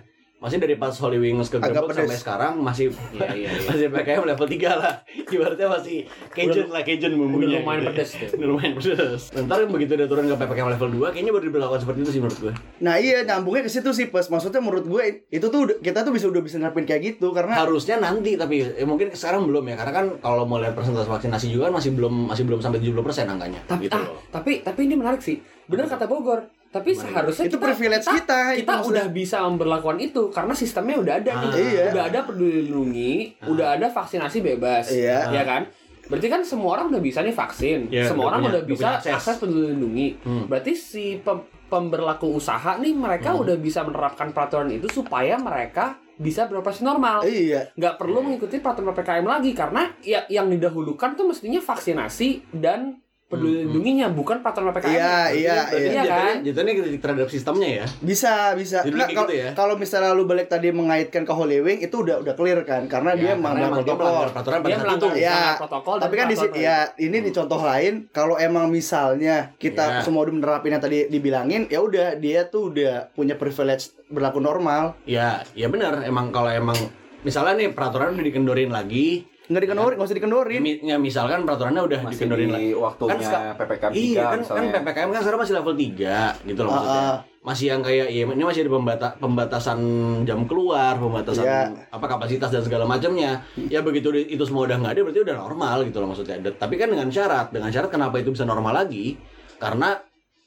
Masih 0.46 0.62
dari 0.62 0.78
pas 0.78 0.94
Holy 0.94 1.18
Wings 1.18 1.50
ke 1.50 1.58
Agak 1.58 1.82
pedes. 1.84 2.06
sampai 2.06 2.18
sekarang 2.18 2.54
masih 2.60 2.94
Iya, 3.18 3.28
iya, 3.34 3.50
iya. 3.50 3.66
masih 3.66 3.86
PKM 3.90 4.24
level 4.24 4.46
3 4.46 4.62
lah. 4.78 4.94
Ibaratnya 5.34 5.68
masih 5.68 5.98
Cajun 6.30 6.70
lah, 6.70 6.82
Cajun 6.82 7.12
bumbunya. 7.16 7.42
udah 7.42 7.60
lumayan 7.60 7.80
gitu. 7.80 7.90
pedes 7.90 8.10
tuh. 8.14 8.28
Udah 8.32 8.48
lumayan 8.54 8.74
pedes. 8.76 9.22
Ntar 9.34 9.60
begitu 9.66 9.92
udah 9.96 10.06
turun 10.06 10.26
ke 10.28 10.36
PPKM 10.38 10.70
level 10.70 10.90
2 11.02 11.10
kayaknya 11.10 11.32
baru 11.34 11.46
diberlakukan 11.50 11.80
seperti 11.82 12.00
itu 12.00 12.12
sih 12.12 12.22
menurut 12.22 12.38
gue. 12.40 12.54
Nah 12.80 12.96
iya 12.96 13.18
nyambungnya 13.24 13.64
ke 13.64 13.72
situ 13.72 13.90
sih 13.90 14.06
pas 14.08 14.22
maksudnya 14.24 14.62
menurut 14.62 14.86
gue 14.86 15.04
itu 15.28 15.46
tuh 15.46 15.60
udah- 15.66 15.80
kita 15.80 16.00
tuh 16.00 16.14
bisa 16.14 16.26
udah 16.26 16.40
bisa 16.40 16.56
nerapin 16.56 16.86
kayak 16.86 17.02
gitu 17.12 17.34
karena 17.34 17.58
Harusnya 17.58 17.98
nanti 17.98 18.38
tapi 18.38 18.62
eh, 18.62 18.86
mungkin 18.86 19.10
sekarang 19.12 19.44
belum 19.44 19.66
ya 19.66 19.76
karena 19.76 19.94
kan 19.96 20.06
kalau 20.20 20.46
mau 20.46 20.62
lihat 20.62 20.72
persentase 20.72 21.10
vaksinasi 21.10 21.50
juga 21.50 21.68
kan 21.68 21.76
masih 21.76 21.90
belum 21.92 22.30
masih 22.30 22.46
belum 22.46 22.60
sampai 22.60 22.78
70% 22.80 22.94
angkanya 23.26 23.66
Tapi 23.66 23.90
gitu 23.90 23.96
ah, 23.96 24.06
loh. 24.06 24.22
tapi 24.30 24.62
tapi 24.62 24.86
ini 24.86 24.94
menarik 24.94 25.20
sih. 25.20 25.42
Bener 25.66 25.86
kata 25.86 26.06
Bogor. 26.06 26.46
Tapi 26.76 26.92
seharusnya 26.92 27.48
Itu 27.48 27.56
privilege 27.56 28.04
kita, 28.04 28.52
kita 28.54 28.68
maksudnya. 28.76 28.92
udah 28.92 29.06
bisa 29.10 29.38
memperlakukan 29.42 29.98
itu 29.98 30.28
karena 30.28 30.52
sistemnya 30.52 31.00
udah 31.00 31.14
ada 31.16 31.32
nih. 31.34 31.48
Ah, 31.48 31.56
iya. 31.56 31.84
Udah 31.90 32.04
ada 32.06 32.20
peduli 32.22 32.52
lindungi, 32.62 33.16
udah 33.42 33.68
ada 33.74 33.88
vaksinasi 33.88 34.44
bebas. 34.44 34.92
Iya. 34.92 35.32
Ya 35.32 35.44
kan? 35.44 35.72
Berarti 36.06 36.28
kan 36.28 36.42
semua 36.44 36.76
orang 36.76 36.92
udah 36.92 37.00
bisa 37.00 37.24
nih 37.24 37.32
vaksin. 37.32 37.88
Iya, 37.88 38.06
semua 38.06 38.28
udah 38.28 38.30
orang 38.30 38.42
punya- 38.42 38.52
udah 38.52 38.64
bisa 38.68 38.90
punya 39.00 39.16
akses. 39.16 39.36
peduli 39.40 39.66
lindungi. 39.72 40.08
Hmm. 40.22 40.44
Berarti 40.46 40.72
si 40.76 41.06
pem- 41.18 41.42
pemberlaku 41.66 42.28
usaha 42.30 42.76
nih 42.76 42.94
mereka 42.94 43.32
Hmm. 43.32 43.42
udah 43.42 43.56
bisa 43.58 43.82
menerapkan 43.82 44.30
peraturan 44.30 44.70
itu 44.70 44.86
supaya 44.92 45.34
mereka 45.36 45.98
bisa 46.16 46.46
beroperasi 46.46 46.80
normal. 46.82 47.26
iya 47.26 47.68
nggak 47.74 47.96
perlu 47.96 48.22
mengikuti 48.22 48.60
peraturan 48.60 48.88
ppkm 48.90 49.26
lagi 49.26 49.52
karena 49.52 49.92
ya 50.00 50.24
yang 50.30 50.48
didahulukan 50.48 51.12
tuh 51.12 51.28
mestinya 51.28 51.60
vaksinasi 51.60 52.54
dan 52.54 53.04
peduli 53.26 53.66
lindunginya 53.66 54.06
bukan 54.08 54.38
peraturan 54.40 54.70
ppkm 54.70 54.92
iya 54.92 55.18
iya 55.28 55.56
Berarti 55.66 55.82
iya. 55.82 55.92
Iya. 55.98 56.14
Kan? 56.16 56.36
jatuhnya- 56.46 56.76
kritik 56.78 57.02
terhadap 57.02 57.28
sistemnya 57.28 57.70
ya? 57.76 57.86
Bisa 58.00 58.54
bisa. 58.54 58.78
Kayak 58.80 58.94
kalau 59.10 59.26
gitu 59.26 59.34
ya? 59.36 59.50
kalau 59.54 59.76
misalnya 59.76 60.12
lu 60.12 60.24
balik 60.24 60.46
tadi 60.46 60.70
mengaitkan 60.70 61.22
ke 61.22 61.34
Holy 61.34 61.58
Wing 61.58 61.82
itu 61.82 61.96
udah 61.98 62.22
udah 62.22 62.34
clear 62.34 62.62
kan? 62.62 62.86
Karena 62.86 63.12
dia 63.14 63.24
Ya, 63.24 63.34
karena 63.34 63.42
melanggar 63.42 63.66
emang 63.66 63.74
dia 63.76 63.86
protokol. 63.88 64.06
melanggar 64.06 64.30
peraturan 64.32 64.58
pada 64.58 64.68
dia 64.68 64.76
saat 64.76 64.86
itu. 64.86 64.94
Melanggar 65.02 65.18
Ya, 65.18 65.42
protokol 65.58 65.96
tapi 65.98 66.14
kan 66.14 66.26
di 66.26 66.36
peraturan. 66.36 66.54
sini 66.54 66.62
ya 66.64 66.78
ini 67.00 67.18
di 67.20 67.32
contoh 67.32 67.60
lain 67.60 67.94
kalau 68.12 68.36
emang 68.38 68.66
misalnya 68.70 69.36
kita 69.56 69.84
Ya. 69.88 70.00
semua 70.00 70.22
udah 70.22 70.34
menerapin 70.36 70.72
yang 70.72 70.84
tadi 70.84 71.00
dibilangin 71.08 71.62
ya 71.66 71.80
udah 71.80 72.08
dia 72.16 72.46
tuh 72.46 72.70
udah 72.70 73.10
punya 73.12 73.34
privilege 73.34 73.90
berlaku 74.08 74.38
normal. 74.40 74.94
Ya 75.04 75.42
ya 75.52 75.66
benar. 75.66 76.04
Emang 76.04 76.30
kalau 76.30 76.48
emang 76.48 76.78
misalnya 77.22 77.58
nih 77.58 77.70
peraturan 77.72 78.14
udah 78.14 78.22
dikendorin 78.24 78.70
lagi 78.70 79.26
nggak 79.46 79.62
dikendorin 79.62 79.96
nggak 79.96 80.08
usah 80.08 80.18
dikendorin 80.18 80.58
mi- 80.60 80.82
ya, 80.82 80.98
misalkan 80.98 81.44
peraturannya 81.44 81.82
udah 81.82 82.00
Masih 82.02 82.14
dikendorin 82.18 82.48
di 82.48 82.54
lagi 82.54 82.70
waktunya 82.74 83.14
Kan 83.14 83.54
PPKM 83.56 83.92
3 83.92 83.96
Iya 83.96 84.24
kan, 84.24 84.40
kan. 84.42 84.64
PPKM 84.74 85.08
kan 85.08 85.22
sekarang 85.22 85.40
masih 85.40 85.54
level 85.54 85.74
3 85.76 86.18
gitu 86.44 86.62
loh 86.62 86.72
Ah, 86.72 86.76
maksudnya. 86.76 87.06
ah. 87.06 87.18
Masih 87.46 87.66
yang 87.70 87.82
kayak 87.82 88.08
ya 88.10 88.24
ini 88.26 88.42
masih 88.44 88.62
ada 88.62 88.72
pembata, 88.72 89.08
pembatasan 89.16 89.80
jam 90.24 90.40
keluar, 90.44 90.98
pembatasan 90.98 91.46
Iya. 91.46 91.62
apa 91.88 92.06
kapasitas 92.08 92.50
dan 92.50 92.60
segala 92.60 92.84
macamnya. 92.84 93.46
Ya 93.64 93.80
begitu 93.80 94.10
itu 94.12 94.42
semua 94.42 94.66
udah 94.66 94.76
nggak 94.76 94.92
ada 94.92 95.02
berarti 95.04 95.22
udah 95.22 95.36
normal 95.38 95.86
gitu 95.86 95.98
loh 96.00 96.10
maksudnya. 96.10 96.42
Dan- 96.42 96.58
Tapi 96.58 96.74
kan 96.74 96.90
dengan 96.90 97.06
syarat, 97.08 97.50
dengan 97.50 97.70
syarat 97.70 97.88
kenapa 97.88 98.18
itu 98.18 98.30
bisa 98.30 98.44
normal 98.44 98.74
lagi? 98.76 99.14
Karena 99.56 99.94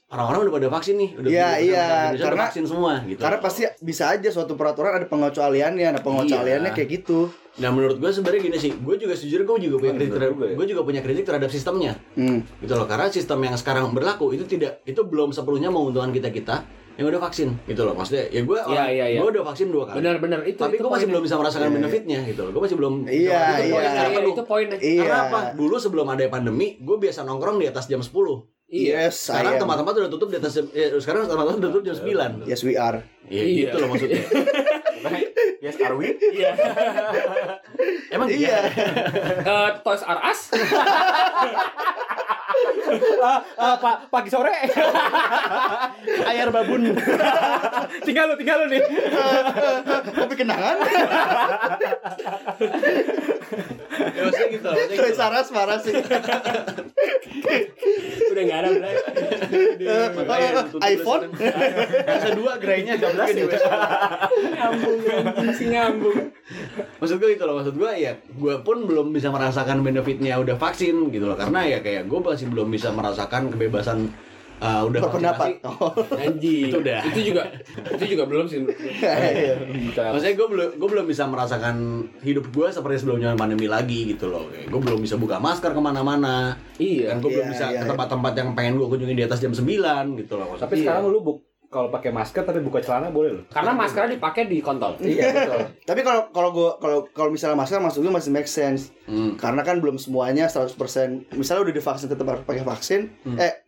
orang-orang 0.07 0.39
udah 0.43 0.55
pada 0.55 0.67
vaksin 0.71 0.95
nih, 0.97 1.09
udah 1.15 1.29
Iya, 1.29 1.39
udah- 1.39 1.59
iya, 1.61 1.85
udah 2.11 2.25
karena- 2.25 2.43
vaksin 2.43 2.65
semua 2.65 2.91
gitu. 3.05 3.19
karena 3.19 3.37
pasti 3.39 3.61
bisa 3.79 4.03
aja 4.09 4.27
suatu 4.27 4.53
peraturan 4.53 4.91
ada 4.91 5.05
pengecualiannya 5.05 5.87
nah 5.89 6.01
pengecualiannya 6.01 6.67
Iya. 6.67 6.75
kayak 6.75 6.89
gitu 6.99 7.29
Nah 7.57 7.69
menurut 7.69 7.97
gue 7.97 8.07
sebenarnya 8.07 8.41
gini 8.43 8.57
sih, 8.57 8.71
gue 8.71 8.95
juga 8.95 9.13
sejujurnya 9.13 9.43
gue 9.43 9.57
juga 9.63 9.75
punya 9.79 9.89
Oh, 9.89 9.97
kritik 9.97 10.13
terhadap, 10.13 10.33
juga 10.33 10.45
ya. 10.45 10.55
gue 10.55 10.67
juga 10.67 10.81
punya 10.83 11.01
kritik 11.01 11.23
terhadap 11.23 11.49
sistemnya. 11.49 11.91
hmm. 12.13 12.61
gitu 12.61 12.73
loh 12.73 12.85
karena 12.85 13.09
sistem 13.09 13.39
yang 13.41 13.55
sekarang 13.55 13.89
berlaku 13.89 14.31
itu 14.31 14.45
tidak 14.45 14.79
itu 14.83 15.01
belum 15.01 15.29
sepenuhnya 15.29 15.67
menguntungkan 15.67 16.11
kita 16.11 16.29
kita 16.29 16.55
yang 16.93 17.07
udah 17.07 17.21
vaksin 17.21 17.55
gitu 17.63 17.81
loh 17.81 17.95
maksudnya 17.95 18.27
ya 18.27 18.43
gue 18.43 18.59
Iya, 18.61 18.83
iya, 18.89 19.05
iya. 19.09 19.19
gue 19.19 19.29
udah 19.29 19.43
vaksin 19.45 19.67
dua 19.69 19.83
kali 19.85 19.97
benar-benar 19.97 20.43
itu 20.43 20.55
tapi 20.57 20.75
gue 20.75 20.87
masih 20.89 21.07
belum 21.07 21.21
bisa 21.21 21.35
merasakan 21.35 21.63
Iya, 21.63 21.69
iya. 21.69 21.77
benefitnya 21.79 22.19
gitu 22.25 22.39
loh 22.43 22.51
gue 22.51 22.61
masih 22.61 22.75
belum 22.75 22.93
Iya, 23.01 23.15
itu 23.15 23.23
iya. 23.23 23.39
poin 23.39 23.63
Iya, 23.63 24.03
iya, 24.05 24.19
itu 24.29 24.43
poinnya 24.45 24.77
Iya. 24.77 24.99
karena 25.01 25.17
apa 25.25 25.39
dulu 25.53 25.75
sebelum 25.77 26.07
ada 26.07 26.23
pandemi 26.27 26.75
gue 26.77 26.97
biasa 26.97 27.23
nongkrong 27.23 27.57
di 27.57 27.65
atas 27.65 27.87
jam 27.87 27.99
10 27.99 28.11
iya 28.69 29.07
yes 29.07 29.15
sekarang 29.25 29.57
tempat-tempat 29.57 29.93
udah 29.97 30.11
tutup 30.11 30.27
di 30.27 30.37
atas 30.37 30.51
jam 30.53 30.65
eh, 30.69 30.91
sekarang 30.93 31.23
tempat-tempat 31.25 31.55
udah 31.57 31.71
tutup 31.71 31.85
jam 31.85 31.95
9 31.97 32.43
yes 32.45 32.61
we 32.61 32.75
are 32.75 32.99
Iya, 33.25 33.43
Iya. 33.43 33.59
gitu 33.65 33.75
loh 33.77 33.87
maksudnya 33.89 34.19
Yes, 35.59 35.75
are 35.77 35.91
we? 35.93 36.15
iya 36.15 36.55
emang 38.15 38.31
iya 38.31 38.63
Eh, 39.49 39.69
Toys 39.81 40.01
R 40.01 40.19
Us 40.23 40.39
Ah, 43.19 43.39
ah, 43.55 43.75
pa- 43.77 43.99
pagi 44.09 44.27
sore. 44.27 44.51
air 46.25 46.49
babun 46.49 46.91
tinggal 48.01 48.25
lu, 48.25 48.35
tinggal 48.35 48.63
lu 48.63 48.67
nih. 48.69 48.83
kopi 50.09 50.35
kenangan 50.35 50.75
ya, 54.09 54.21
maksudnya 54.23 54.47
gitu 54.49 54.67
Toys 54.89 55.13
gitu. 55.13 55.21
R 55.21 55.33
Us 55.35 55.47
parah 55.49 55.77
sih 55.77 55.93
udah 58.39 58.47
nggak 58.47 58.59
ada 58.63 60.61
tutup 60.71 60.87
iPhone? 60.87 61.23
bisa 61.35 62.29
dua 62.31 62.55
gerainya 62.55 62.95
13 62.95 63.35
ya 63.35 63.45
nyambung 64.55 64.99
masih 65.43 65.67
nyambung. 65.67 66.17
Maksud 67.03 67.17
gue 67.19 67.29
itu 67.35 67.43
loh 67.43 67.55
maksud 67.59 67.75
gue 67.75 67.91
ya 67.99 68.15
gue 68.15 68.55
pun 68.63 68.87
belum 68.87 69.11
bisa 69.11 69.27
merasakan 69.27 69.83
benefitnya 69.83 70.39
udah 70.39 70.55
vaksin 70.55 71.11
gitu 71.11 71.27
loh. 71.27 71.35
Karena 71.35 71.67
ya 71.67 71.83
kayak 71.83 72.07
gue 72.07 72.19
masih 72.23 72.47
belum 72.47 72.71
bisa 72.71 72.95
merasakan 72.95 73.51
kebebasan 73.51 74.09
uh, 74.59 74.81
udah 74.85 74.99
berpendapat 75.01 75.47
oh. 75.63 75.91
anjing 76.13 76.67
Itu 76.67 76.77
udah. 76.79 76.99
itu 77.05 77.19
juga 77.25 77.41
itu 77.89 78.05
juga 78.09 78.23
belum 78.25 78.45
sih 78.45 78.57
menurut 78.59 78.77
gue. 78.77 78.91
Maksudnya 79.95 80.35
gue 80.35 80.47
belum 80.47 80.69
gue 80.75 80.89
belum 80.89 81.05
bisa 81.05 81.23
merasakan 81.25 81.75
hidup 82.19 82.47
gue 82.49 82.67
seperti 82.69 82.95
sebelumnya 82.99 83.33
pandemi 83.33 83.65
lagi 83.65 84.09
gitu 84.09 84.27
loh. 84.27 84.47
Gue 84.47 84.79
belum 84.79 84.99
bisa 84.99 85.15
buka 85.15 85.37
masker 85.37 85.71
ke 85.71 85.81
mana-mana. 85.81 86.55
iya 86.77 87.09
Dan 87.09 87.19
gue 87.19 87.29
belum 87.29 87.41
Iya, 87.41 87.51
bisa 87.51 87.65
iya, 87.67 87.79
ke 87.79 87.85
iya. 87.85 87.89
tempat-tempat 87.89 88.33
yang 88.35 88.49
pengen 88.53 88.73
gue 88.75 88.87
kunjungi 88.87 89.15
di 89.15 89.23
atas 89.23 89.39
jam 89.39 89.51
9 89.51 89.63
gitu 90.17 90.33
loh. 90.35 90.45
Maksudnya. 90.49 90.63
Tapi 90.65 90.75
sekarang 90.77 91.03
lu 91.07 91.19
buk 91.19 91.37
kalau 91.65 91.87
pakai 91.87 92.09
masker 92.09 92.41
tapi 92.41 92.59
buka 92.59 92.81
celana 92.81 93.13
boleh 93.13 93.29
loh. 93.31 93.43
karena 93.45 93.77
maskernya 93.77 94.17
dipakai 94.17 94.49
di 94.49 94.57
kontol 94.57 94.97
Iya, 94.97 95.29
betul. 95.29 95.61
tapi 95.85 96.01
kalau 96.01 96.25
kalau 96.33 96.49
gua 96.49 96.69
kalau 96.81 97.05
kalau 97.13 97.29
misalnya 97.29 97.53
masker 97.55 97.77
masuk 97.77 98.01
gue 98.01 98.09
masih 98.09 98.33
make 98.33 98.49
sense 98.49 98.89
Hmm. 99.05 99.37
karena 99.37 99.61
kan 99.61 99.77
belum 99.77 99.97
semuanya 99.97 100.45
100% 100.45 100.73
misalnya 101.33 101.61
udah 101.63 101.75
divaksin 101.75 102.09
tetap 102.09 102.25
harus 102.25 102.41
pakai 102.41 102.61
vaksin 102.63 103.09
eh 103.37 103.61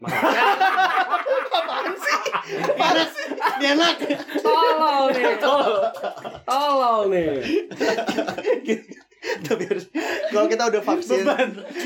enak 3.62 3.98
tolol 4.41 5.06
nih 5.13 5.36
tolol 6.46 7.01
nih 7.13 7.30
tapi 9.46 9.70
harus 9.70 9.86
kalau 10.28 10.50
kita 10.50 10.63
udah 10.66 10.82
vaksin 10.82 11.22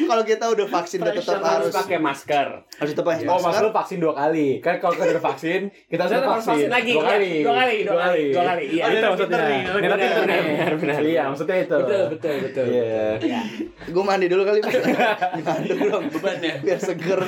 kalau 0.08 0.24
kita 0.24 0.46
udah 0.48 0.68
vaksin 0.68 1.04
udah 1.04 1.14
tetap 1.14 1.38
harus 1.38 1.68
harus 1.68 1.74
pakai 1.76 1.98
masker 2.00 2.48
harus 2.64 2.92
tetap 2.96 3.04
pakai 3.04 3.24
Oh, 3.26 3.36
maksud 3.36 3.46
masker 3.46 3.64
lu 3.64 3.72
vaksin 3.72 3.98
dua 4.00 4.14
kali. 4.14 4.48
Kan 4.60 4.78
kalau 4.78 4.94
kita 4.94 5.06
udah 5.12 5.26
vaksin, 5.26 5.62
kita 5.88 6.02
harus 6.06 6.14
harus 6.16 6.46
vaksin 6.46 6.70
lagi, 6.70 6.92
Dua 6.94 7.02
iya. 7.02 7.12
kali. 7.12 7.32
Dua 7.42 7.54
kali, 7.56 7.78
dua 7.84 7.98
kali, 7.98 8.24
dua 8.32 8.44
kali, 8.46 8.64
iya. 8.70 8.84
Oh, 8.84 8.90
itu 8.90 9.06
maksudnya. 9.06 9.38
benar, 9.38 9.50
Ini 9.50 9.88
benar, 9.90 9.98
benar, 10.16 10.74
benar. 10.78 11.00
Iya, 11.02 11.24
maksudnya 11.28 11.58
itu. 11.58 11.76
betul 11.76 12.04
betul 12.10 12.36
betul 12.40 12.66
Iya. 12.66 13.42
gue 13.86 14.04
mandi 14.04 14.28
dulu 14.28 14.42
kali 14.44 14.60
mandi 15.46 15.70
dulu 15.70 15.96
Beban 16.10 16.38
ya. 16.40 16.56
biar 16.62 16.80
seger 16.80 17.20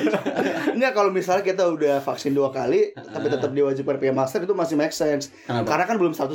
Enggak 0.73 0.91
kalau 0.93 1.09
misalnya 1.11 1.43
kita 1.43 1.63
udah 1.65 1.99
vaksin 1.99 2.31
dua 2.31 2.49
kali 2.49 2.93
tapi 2.93 3.27
tetap 3.27 3.51
diwajibkan 3.51 3.95
pakai 3.97 4.13
masker 4.13 4.41
itu 4.43 4.53
masih 4.53 4.75
make 4.75 4.93
sense 4.93 5.29
karena 5.45 5.83
kan 5.83 5.95
belum 5.97 6.13
100% 6.13 6.31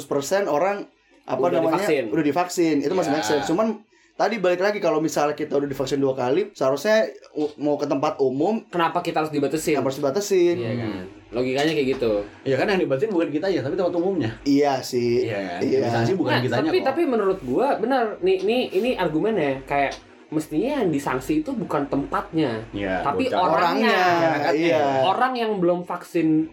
orang 0.46 0.86
apa 1.24 1.38
Udah 1.40 1.50
namanya 1.56 1.78
divaksin. 1.78 2.04
udah 2.08 2.24
divaksin 2.24 2.74
itu 2.78 2.92
masih 2.92 3.10
Ya. 3.10 3.14
make 3.14 3.24
sense 3.24 3.46
cuman 3.46 3.66
tadi 4.12 4.36
balik 4.36 4.60
lagi 4.60 4.78
kalau 4.78 4.98
misalnya 4.98 5.32
kita 5.32 5.54
udah 5.54 5.64
divaksin 5.64 5.96
dua 5.96 6.12
kali 6.12 6.50
seharusnya 6.50 7.08
mau 7.56 7.74
ke 7.74 7.84
tempat 7.84 8.18
umum 8.18 8.60
kenapa 8.66 9.00
kita 9.00 9.20
harus 9.20 9.30
dibatasin 9.30 9.78
harus 9.78 9.96
dibatasin 9.96 10.56
iya 10.56 10.72
kan 10.76 10.90
logikanya 11.32 11.72
kayak 11.72 11.88
gitu 11.92 12.12
Ya 12.44 12.54
kan 12.54 12.66
yang 12.66 12.76
dibatin 12.78 13.08
bukan 13.08 13.28
kita 13.28 13.48
ya, 13.48 13.58
tapi 13.58 13.72
tempat 13.72 13.94
umumnya. 13.94 14.36
iya 14.44 14.76
sih 14.78 15.24
Iya 15.24 15.40
kan. 15.48 15.60
Iya. 16.04 16.12
Bukan 16.12 16.28
Nah, 16.28 16.40
kitanya 16.40 16.68
tapi 16.68 16.78
kok. 16.78 16.86
tapi 16.86 17.02
menurut 17.04 17.38
gua 17.40 17.68
benar 17.76 18.20
nih 18.20 18.38
nih 18.42 18.62
ini 18.70 18.90
argumennya 18.94 19.64
kayak 19.64 19.96
mestinya 20.32 20.80
yang 20.80 20.88
disanksi 20.88 21.44
itu 21.44 21.52
bukan 21.52 21.84
tempatnya 21.86 22.64
Iya. 22.72 23.04
tapi 23.04 23.28
bocah. 23.28 23.38
orangnya, 23.44 24.00
orangnya 24.00 24.50
iya 24.56 24.82
orang 25.04 25.32
yang 25.36 25.52
belum 25.60 25.84
vaksin 25.84 26.48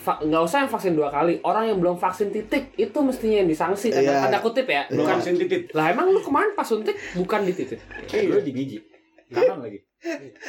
nggak 0.00 0.42
usah 0.42 0.64
yang 0.64 0.72
vaksin 0.72 0.96
dua 0.96 1.12
kali 1.12 1.44
orang 1.44 1.68
yang 1.68 1.76
belum 1.76 2.00
vaksin 2.00 2.32
titik 2.32 2.72
itu 2.74 2.98
mestinya 3.04 3.44
yang 3.44 3.48
disanksi 3.52 3.92
tanda, 3.92 4.24
tanda 4.24 4.38
kutip 4.40 4.64
ya 4.64 4.88
bukan 4.88 5.20
vaksin 5.20 5.36
titit. 5.36 5.62
lah 5.76 5.92
emang 5.92 6.08
lu 6.08 6.24
kemarin 6.24 6.56
pas 6.56 6.64
suntik 6.64 6.96
bukan 7.12 7.44
di 7.44 7.52
titik 7.52 7.78
Lu 8.32 8.40
di 8.40 8.52
biji. 8.56 8.78
Kanan 9.28 9.60
lagi. 9.60 9.78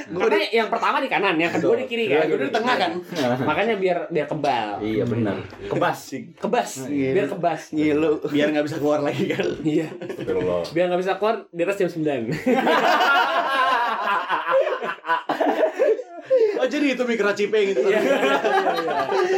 karena 0.08 0.46
yang 0.54 0.70
pertama 0.70 0.98
di 0.98 1.08
kanan 1.08 1.34
yang 1.36 1.50
kedua 1.50 1.74
di 1.74 1.84
kiri 1.84 2.06
kan 2.06 2.22
Gua 2.24 2.38
di 2.38 2.48
tengah 2.50 2.76
kan 2.78 2.92
makanya 3.50 3.76
biar 3.76 3.98
biar 4.08 4.26
kebal 4.26 4.78
Iya 4.80 5.04
benar. 5.04 5.42
Kebas. 5.66 6.00
kebas 6.38 6.86
Iya. 6.86 7.12
biar 7.12 7.28
kebas 7.28 7.62
ngilu 7.72 8.22
Biar 8.26 8.48
nggak 8.50 8.64
bisa 8.64 8.78
keluar 8.78 9.02
lagi 9.02 9.26
kan. 9.28 9.42
iya 9.64 9.90
biar 10.70 10.86
nggak 10.88 11.02
bisa 11.02 11.18
keluar 11.18 11.50
di 11.50 11.62
atas 11.62 11.78
jam 11.78 11.90
9 11.90 12.30
Oh 16.56 16.68
jadi 16.68 16.92
itu 16.92 17.04
mikro 17.04 17.32
cipe 17.32 17.56
gitu. 17.66 17.88
Iya. 17.88 18.04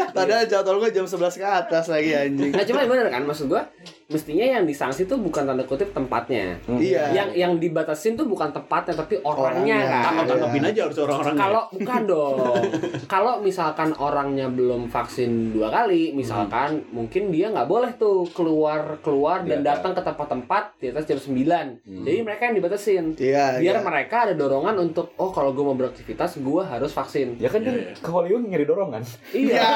Padahal 0.09 0.43
jadwal 0.43 0.81
gue 0.81 0.89
jam 0.91 1.05
11 1.05 1.21
ke 1.31 1.45
atas 1.45 1.85
lagi 1.87 2.11
anjing. 2.11 2.49
Nah 2.49 2.65
cuma 2.65 2.81
bener 2.83 3.07
kan 3.07 3.21
maksud 3.23 3.45
gua 3.45 3.69
mestinya 4.11 4.45
yang 4.59 4.63
disanksi 4.67 5.07
tuh 5.07 5.17
bukan 5.17 5.47
tanda 5.47 5.63
kutip 5.63 5.95
tempatnya. 5.95 6.59
Iya. 6.67 7.15
Yang 7.15 7.29
yang 7.39 7.53
dibatasin 7.57 8.19
tuh 8.19 8.27
bukan 8.27 8.51
tempatnya 8.51 8.93
tapi 8.93 9.17
orangnya, 9.23 9.79
Orangnya. 9.79 9.79
kan. 9.87 10.03
Tangkap 10.03 10.25
tangkapin 10.27 10.63
aja 10.67 10.81
harus 10.85 10.97
orang-orang. 10.99 11.35
Kalau 11.39 11.63
bukan 11.71 12.01
dong. 12.03 12.35
Kalau 13.13 13.33
misalkan 13.39 13.89
orangnya 13.95 14.47
belum 14.51 14.91
vaksin 14.91 15.55
dua 15.55 15.71
kali, 15.71 16.11
misalkan 16.11 16.83
mungkin 16.91 17.31
dia 17.31 17.47
nggak 17.49 17.67
boleh 17.67 17.91
tuh 17.95 18.27
keluar 18.35 18.99
keluar 18.99 19.47
dan 19.47 19.61
Iya, 19.61 19.77
datang 19.77 19.93
ke 19.93 20.01
tempat-tempat 20.01 20.63
di 20.81 20.89
atas 20.89 21.05
jam 21.05 21.19
9 21.21 21.85
Jadi 21.85 22.17
mereka 22.25 22.49
yang 22.49 22.55
dibatasin. 22.57 23.05
Iya, 23.13 23.61
Biar 23.61 23.77
iya. 23.77 23.85
mereka 23.85 24.25
ada 24.25 24.33
dorongan 24.33 24.73
untuk 24.81 25.13
oh 25.21 25.29
kalau 25.29 25.53
gue 25.53 25.61
mau 25.61 25.77
beraktivitas 25.77 26.41
gue 26.41 26.61
harus 26.65 26.89
vaksin. 26.89 27.37
Ya 27.37 27.47
kan 27.47 27.61
dia 27.61 27.93
ke 27.93 28.09
Hollywood 28.09 28.49
nyari 28.49 28.65
dorongan. 28.65 29.05
Iya. 29.31 29.61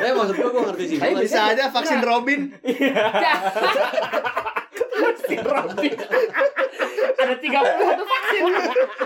Eh 0.00 0.12
maksud 0.16 0.34
gua 0.40 0.50
gua 0.50 0.62
ngerti 0.72 0.84
sih. 0.88 0.96
Tapi. 0.96 1.12
Bisa 1.20 1.40
aja 1.52 1.64
vaksin 1.68 2.00
Robin. 2.00 2.40
si 5.20 5.36
Robin. 5.38 5.94
Ada 7.20 7.34
31 7.36 8.10
vaksin. 8.10 8.42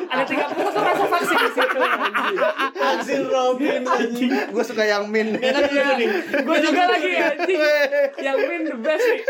Ada 0.07 0.25
31 0.25 0.87
rasa 0.87 1.05
vaksin 1.11 1.37
di 1.37 1.51
situ. 1.53 1.79
anjing. 1.79 2.39
Vaksin 2.79 3.23
Robin 3.27 3.81
anjing. 3.85 4.31
Gue 4.55 4.65
suka 4.65 4.83
yang 4.87 5.05
min. 5.11 5.35
Enak 5.37 5.63
lucu 5.69 5.93
nih. 5.99 6.09
Gue 6.47 6.57
juga 6.63 6.83
lagi 6.89 7.11
anjing. 7.19 7.61
Yang 8.17 8.37
win 8.49 8.63
the 8.65 8.77
best 8.79 9.05
nih. 9.05 9.21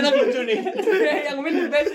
Enak 0.00 0.12
lucu 0.16 0.40
nih. 0.42 0.58
Yang 1.28 1.38
win 1.44 1.54
the 1.54 1.66
best. 1.68 1.92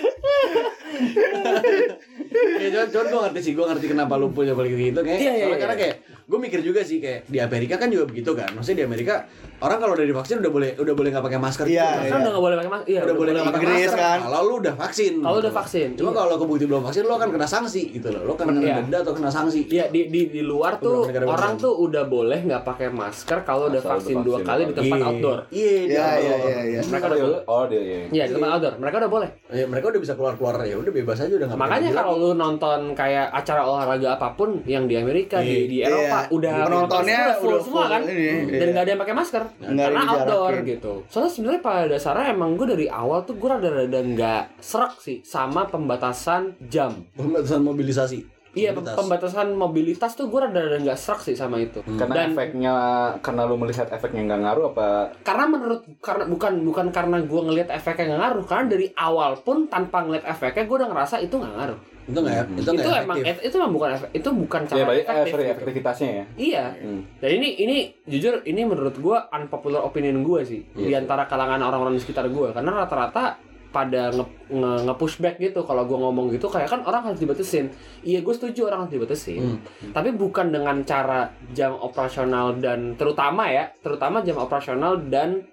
Ya 2.35 2.67
cuman, 2.71 2.87
cuman 2.91 3.05
gue 3.07 3.19
ngerti 3.27 3.39
sih, 3.41 3.53
gue 3.55 3.65
ngerti 3.65 3.85
kenapa 3.91 4.13
lu 4.19 4.27
punya 4.31 4.51
balik 4.51 4.75
gitu 4.75 4.99
kayak 5.01 5.19
Iya, 5.19 5.31
iya, 5.31 5.43
soalnya 5.45 5.55
iya. 5.55 5.61
karena 5.63 5.75
kayak 5.75 5.95
gue 6.25 6.39
mikir 6.39 6.59
juga 6.59 6.81
sih 6.81 6.97
kayak 6.97 7.25
di 7.25 7.37
Amerika 7.37 7.77
kan 7.77 7.85
juga 7.87 8.05
begitu 8.05 8.33
kan. 8.33 8.49
Maksudnya 8.51 8.81
di 8.81 8.85
Amerika 8.85 9.29
orang 9.57 9.77
kalau 9.77 9.93
udah 9.93 10.03
divaksin 10.03 10.41
udah 10.41 10.49
boleh 10.49 10.69
udah 10.73 10.93
boleh 10.93 11.09
nggak 11.09 11.21
pakai 11.23 11.37
masker 11.37 11.65
Iya, 11.65 11.85
gitu. 12.01 12.09
Kan 12.09 12.19
udah 12.19 12.31
gak 12.31 12.41
boleh 12.41 12.55
pakai 12.55 12.71
masker. 12.71 12.87
Iya, 12.87 12.99
udah 12.99 13.15
boleh 13.15 13.31
nggak 13.31 13.45
pakai 13.47 13.67
masker 13.67 13.93
kan. 13.95 14.17
kalau 14.19 14.39
lu 14.41 14.55
udah 14.57 14.75
vaksin. 14.75 15.13
Kalau 15.15 15.29
gitu 15.31 15.41
udah 15.41 15.53
vaksin, 15.53 15.87
Cuma 15.95 16.09
iya. 16.09 16.17
kalau 16.17 16.35
kebukti 16.35 16.65
belum 16.65 16.81
vaksin 16.83 17.03
lu 17.03 17.13
akan 17.13 17.29
kena 17.29 17.47
sanksi 17.47 17.81
gitu 17.91 18.07
loh. 18.09 18.21
Lu 18.23 18.31
akan 18.33 18.45
kena 18.49 18.59
Iya. 18.59 18.75
denda 18.79 18.97
atau 18.99 19.13
kena 19.13 19.29
sanksi. 19.29 19.61
Iya 19.67 19.85
di 19.87 20.01
di 20.07 20.21
di 20.27 20.41
luar 20.41 20.73
tuh 20.77 21.05
negara 21.05 21.25
orang 21.29 21.53
tuh 21.55 21.73
udah 21.75 22.03
boleh 22.03 22.39
nggak 22.41 22.63
pakai 22.63 22.87
masker 22.89 23.37
kalau 23.43 23.67
udah 23.67 23.77
udah 23.77 23.81
vaksin 23.87 24.17
dua 24.19 24.37
vaksin. 24.37 24.47
kali 24.47 24.61
di 24.65 24.73
tempat 24.73 24.97
Iya. 24.97 25.05
outdoor. 25.05 25.37
Iya, 25.47 25.69
di 25.77 25.93
Iya, 25.93 26.01
outdoor. 26.01 26.25
iya, 26.25 26.35
iya, 26.41 26.61
iya. 26.65 26.79
Mereka 26.83 27.05
udah 27.05 27.19
boleh. 27.21 27.39
Oh 27.45 27.63
dia 27.65 27.81
ya. 27.81 27.99
Iya 28.07 28.23
di 28.25 28.33
tempat 28.33 28.49
outdoor. 28.51 28.73
Mereka 28.75 28.95
udah 28.97 29.11
boleh. 29.11 29.29
Ya, 29.47 29.65
mereka 29.65 29.85
udah 29.87 30.01
bisa 30.01 30.13
keluar-keluar 30.13 30.53
ya 30.63 30.75
udah 30.75 30.89
bebas 30.89 31.17
aja 31.21 31.29
udah 31.31 31.47
nggak 31.47 31.59
Makanya 31.59 31.89
kalau 31.93 32.13
lu 32.17 32.29
nonton 32.33 32.79
kayak 32.91 33.29
acara 33.29 33.61
olahraga 33.61 34.17
apa 34.17 34.33
pun 34.33 34.65
yang 34.65 34.89
di 34.89 34.97
Amerika 34.97 35.37
di 35.39 35.69
di 35.69 35.77
Eropa 35.79 36.14
Iya. 36.23 36.31
udah 36.31 36.53
Penontonnya 36.65 37.19
udah 37.19 37.35
full 37.37 37.49
udah 37.51 37.61
semua 37.61 37.83
full 37.83 37.91
kan 37.91 38.01
ini, 38.05 38.27
dan 38.47 38.55
iya. 38.55 38.71
nggak 38.71 38.83
ada 38.83 38.91
yang 38.91 39.01
pakai 39.01 39.15
masker 39.15 39.43
ada 39.43 39.81
karena 39.83 40.01
outdoor 40.07 40.53
gitu. 40.63 40.93
Soalnya 41.11 41.31
sebenarnya 41.31 41.61
pada 41.61 41.83
dasarnya 41.91 42.25
emang 42.31 42.49
gue 42.55 42.67
dari 42.69 42.87
awal 42.87 43.19
tuh 43.23 43.35
gue 43.35 43.49
rada-rada 43.49 43.99
nggak 43.99 44.43
serak 44.59 44.93
sih 44.99 45.19
sama 45.21 45.67
pembatasan 45.67 46.55
jam. 46.65 46.91
pembatasan 47.13 47.61
mobilisasi. 47.61 48.19
Iya 48.55 48.71
Mobilitas. 48.71 48.95
pembatasan 48.95 49.47
mobilitas 49.51 50.11
tuh 50.15 50.31
gue 50.31 50.39
rada-rada 50.39 50.79
nggak 50.79 50.95
serak 50.95 51.19
sih 51.21 51.35
sama 51.35 51.59
itu. 51.59 51.83
Karena 51.99 52.23
Dan- 52.23 52.31
efeknya 52.31 52.75
karena 53.19 53.43
lu 53.43 53.59
melihat 53.59 53.91
efeknya 53.91 54.23
nggak 54.23 54.41
ngaruh 54.47 54.65
apa 54.71 54.87
karena 55.27 55.43
menurut 55.43 55.81
karena 55.99 56.23
bukan 56.23 56.63
bukan 56.63 56.87
karena 56.87 57.17
gue 57.19 57.41
ngelihat 57.51 57.67
efeknya 57.67 58.15
nggak 58.15 58.21
ngaruh 58.23 58.45
karena 58.47 58.65
dari 58.71 58.87
awal 58.95 59.35
pun 59.43 59.67
tanpa 59.67 60.07
ngelihat 60.07 60.23
efeknya 60.31 60.63
gue 60.63 60.75
udah 60.79 60.87
ngerasa 60.87 61.19
itu 61.19 61.35
nggak 61.35 61.51
ngaruh 61.51 61.79
Itu 62.05 62.19
nggak 62.21 62.35
ya? 62.37 62.43
Itu 62.45 62.69
itu 62.77 62.89
emang 62.89 63.17
efektif. 63.21 63.47
itu 63.49 63.55
emang 63.57 63.73
bukan 63.73 63.89
efek 63.97 64.09
itu 64.13 64.29
bukan 64.29 64.61
cara 64.65 64.77
ya 64.77 64.83
berarti 64.85 65.01
eh, 65.01 65.05
efektif 65.05 65.31
sorry 65.33 65.43
gitu. 65.43 65.53
efektivitasnya 65.57 66.09
ya. 66.09 66.25
iya 66.37 66.65
Hmm. 66.75 67.01
dan 67.17 67.29
ini 67.31 67.49
ini 67.57 67.77
jujur 68.05 68.45
ini 68.45 68.61
menurut 68.61 68.95
gue 68.99 69.17
unpopular 69.31 69.81
opinion 69.81 70.21
gue 70.21 70.41
sih 70.45 70.61
di 70.75 70.93
antara 70.93 71.25
kalangan 71.25 71.61
orang-orang 71.61 71.97
di 71.97 72.01
sekitar 72.03 72.27
gue 72.29 72.51
karena 72.51 72.71
rata-rata 72.83 73.39
pada 73.71 74.07
nge, 74.07 74.23
nge, 74.55 74.71
nge-pushback 74.87 75.35
gitu 75.35 75.67
kalau 75.67 75.83
gue 75.83 75.97
ngomong 75.99 76.31
gitu 76.31 76.47
kayak 76.47 76.71
kan 76.71 76.79
orang 76.87 77.11
harus 77.11 77.19
dibatasin 77.19 77.67
iya 78.07 78.23
gue 78.23 78.31
setuju 78.31 78.71
orang 78.71 78.87
harus 78.87 78.95
dibatasin 78.95 79.59
tapi 79.91 80.15
bukan 80.15 80.47
dengan 80.47 80.79
cara 80.87 81.27
jam 81.51 81.75
operasional 81.75 82.55
dan 82.55 82.95
terutama 82.95 83.51
ya 83.51 83.67
terutama 83.83 84.23
jam 84.23 84.39
operasional 84.39 84.95
dan 85.11 85.43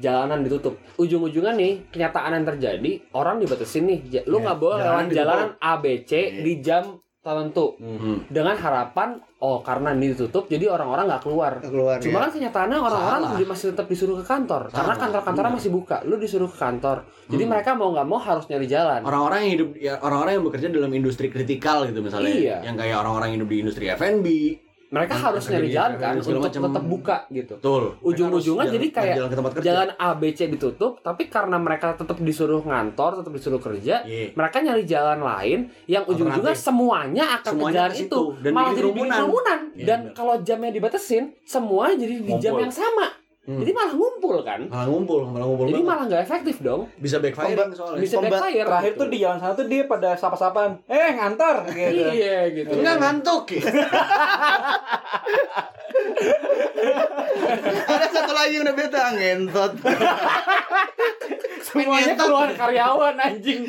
jalanan 0.00 0.40
ditutup. 0.42 0.80
Ujung-ujungnya 0.96 1.52
nih 1.54 1.92
kenyataan 1.92 2.32
yang 2.40 2.46
terjadi 2.48 2.92
orang 3.12 3.38
dibatasin 3.38 3.84
nih. 3.86 4.24
Lu 4.26 4.40
nggak 4.40 4.58
boleh 4.58 4.80
jalanan 4.80 5.04
lewat 5.06 5.14
jalanan 5.14 5.50
A 5.60 5.72
B 5.78 5.84
C 6.02 6.42
di 6.42 6.64
jam 6.64 6.96
tertentu. 7.20 7.76
Hmm. 7.76 8.24
dengan 8.32 8.56
harapan 8.56 9.20
oh 9.44 9.60
karena 9.60 9.92
ini 9.92 10.16
ditutup 10.16 10.48
jadi 10.48 10.72
orang-orang 10.72 11.04
nggak 11.04 11.22
keluar. 11.28 11.52
Keluar, 11.60 12.00
cuma 12.00 12.16
ya. 12.16 12.22
kan 12.24 12.30
kenyataannya 12.32 12.78
orang-orang 12.80 13.20
masih 13.44 13.76
tetap 13.76 13.92
disuruh 13.92 14.16
ke 14.20 14.24
kantor. 14.24 14.72
Karena 14.72 14.96
Salah. 14.96 15.00
kantor-kantornya 15.04 15.52
masih 15.52 15.70
buka. 15.72 16.00
Lu 16.08 16.16
disuruh 16.16 16.48
ke 16.48 16.56
kantor. 16.56 17.04
Jadi 17.28 17.44
Hmm. 17.44 17.52
mereka 17.52 17.76
mau 17.76 17.92
nggak 17.92 18.08
mau 18.08 18.16
harus 18.16 18.48
nyari 18.48 18.64
jalan. 18.64 19.04
Orang-orang 19.04 19.38
yang 19.44 19.52
hidup 19.52 19.68
ya 19.76 19.92
orang-orang 20.00 20.32
yang 20.40 20.44
bekerja 20.48 20.66
dalam 20.72 20.92
industri 20.96 21.28
kritikal 21.28 21.84
gitu 21.84 22.00
misalnya. 22.00 22.32
Iya. 22.32 22.56
yang 22.64 22.76
kayak 22.80 22.96
orang-orang 23.04 23.36
yang 23.36 23.44
hidup 23.44 23.50
di 23.52 23.58
industri 23.60 23.84
F&B 23.92 24.26
mereka 24.90 25.14
Yang 25.14 25.22
harus 25.22 25.44
nyari 25.46 25.68
jalan 25.70 25.92
kan 25.96 26.12
untuk 26.16 26.42
macam. 26.42 26.62
tetap 26.66 26.84
buka 26.84 27.16
gitu. 27.30 27.54
betul. 27.56 27.82
Ujung-ujungnya 28.02 28.66
jadi 28.68 28.86
kayak 28.90 29.14
jalan 29.14 29.28
ke 29.28 29.36
tempat 29.38 29.52
kerja. 29.54 29.64
jalan 29.64 29.88
A 29.94 30.10
B 30.12 30.22
C 30.30 30.40
ditutup 30.46 30.92
tapi 30.98 31.22
karena 31.26 31.56
mereka 31.56 31.94
tetap 31.94 32.18
disuruh 32.18 32.58
ngantor 32.60 33.22
tetap 33.22 33.30
disuruh 33.30 33.58
kerja 33.58 34.02
Iya. 34.02 34.34
mereka 34.34 34.56
nyari 34.58 34.82
jalan 34.84 35.20
lain 35.20 35.58
yang 35.86 36.02
ujung-ujungnya 36.04 36.52
semuanya 36.52 37.24
akan 37.36 37.52
Semuanya 37.52 37.70
ke 37.70 37.78
jalan 37.78 37.94
itu. 38.02 38.20
Dan 38.40 38.50
malah 38.50 38.68
jadi 38.68 38.80
kerumunan. 38.82 39.16
kerumunan. 39.16 39.58
Iya, 39.70 39.84
dan 39.86 40.00
kalau 40.10 40.34
jamnya 40.40 40.70
dibatasin 40.70 41.24
semua 41.42 41.94
jadi 41.94 42.14
di 42.18 42.32
jam 42.36 42.54
yang 42.56 42.72
sama 42.72 43.14
Hmm. 43.40 43.56
jadi 43.56 43.72
malah 43.72 43.94
ngumpul 43.94 44.36
kan 44.40 44.60
malah 44.64 44.84
ngumpul 44.86 45.24
malah 45.24 45.42
ngumpul 45.44 45.64
jadi 45.64 45.74
banget. 45.74 45.88
malah 45.88 46.04
nggak 46.06 46.22
efektif 46.22 46.56
dong 46.60 46.82
bisa 46.94 47.16
backfire 47.18 47.56
Pemba- 47.56 47.72
soalnya 47.72 47.98
bisa 47.98 48.14
Pemba- 48.14 48.36
backfire 48.36 48.66
Terakhir 48.68 48.92
gitu. 48.92 49.00
tuh 49.00 49.08
di 49.08 49.18
jalan 49.18 49.38
sana 49.38 49.52
tuh 49.54 49.66
dia 49.66 49.82
pada 49.84 50.10
sapa-sapaan, 50.12 50.70
eh 50.86 51.08
ngantar 51.10 51.56
gitu. 51.66 52.04
iya 52.12 52.36
gitu 52.50 52.72
enggak 52.74 52.96
ngantuk 52.98 53.44
ya 53.50 53.62
Ada 57.90 58.06
satu 58.10 58.32
lagi 58.32 58.52
yang 58.54 58.62
udah 58.62 58.76
beta 58.76 59.02
ngentot. 59.12 59.72
semuanya 61.62 62.14
keluar 62.14 62.48
karyawan 62.50 63.16
anjing 63.16 63.62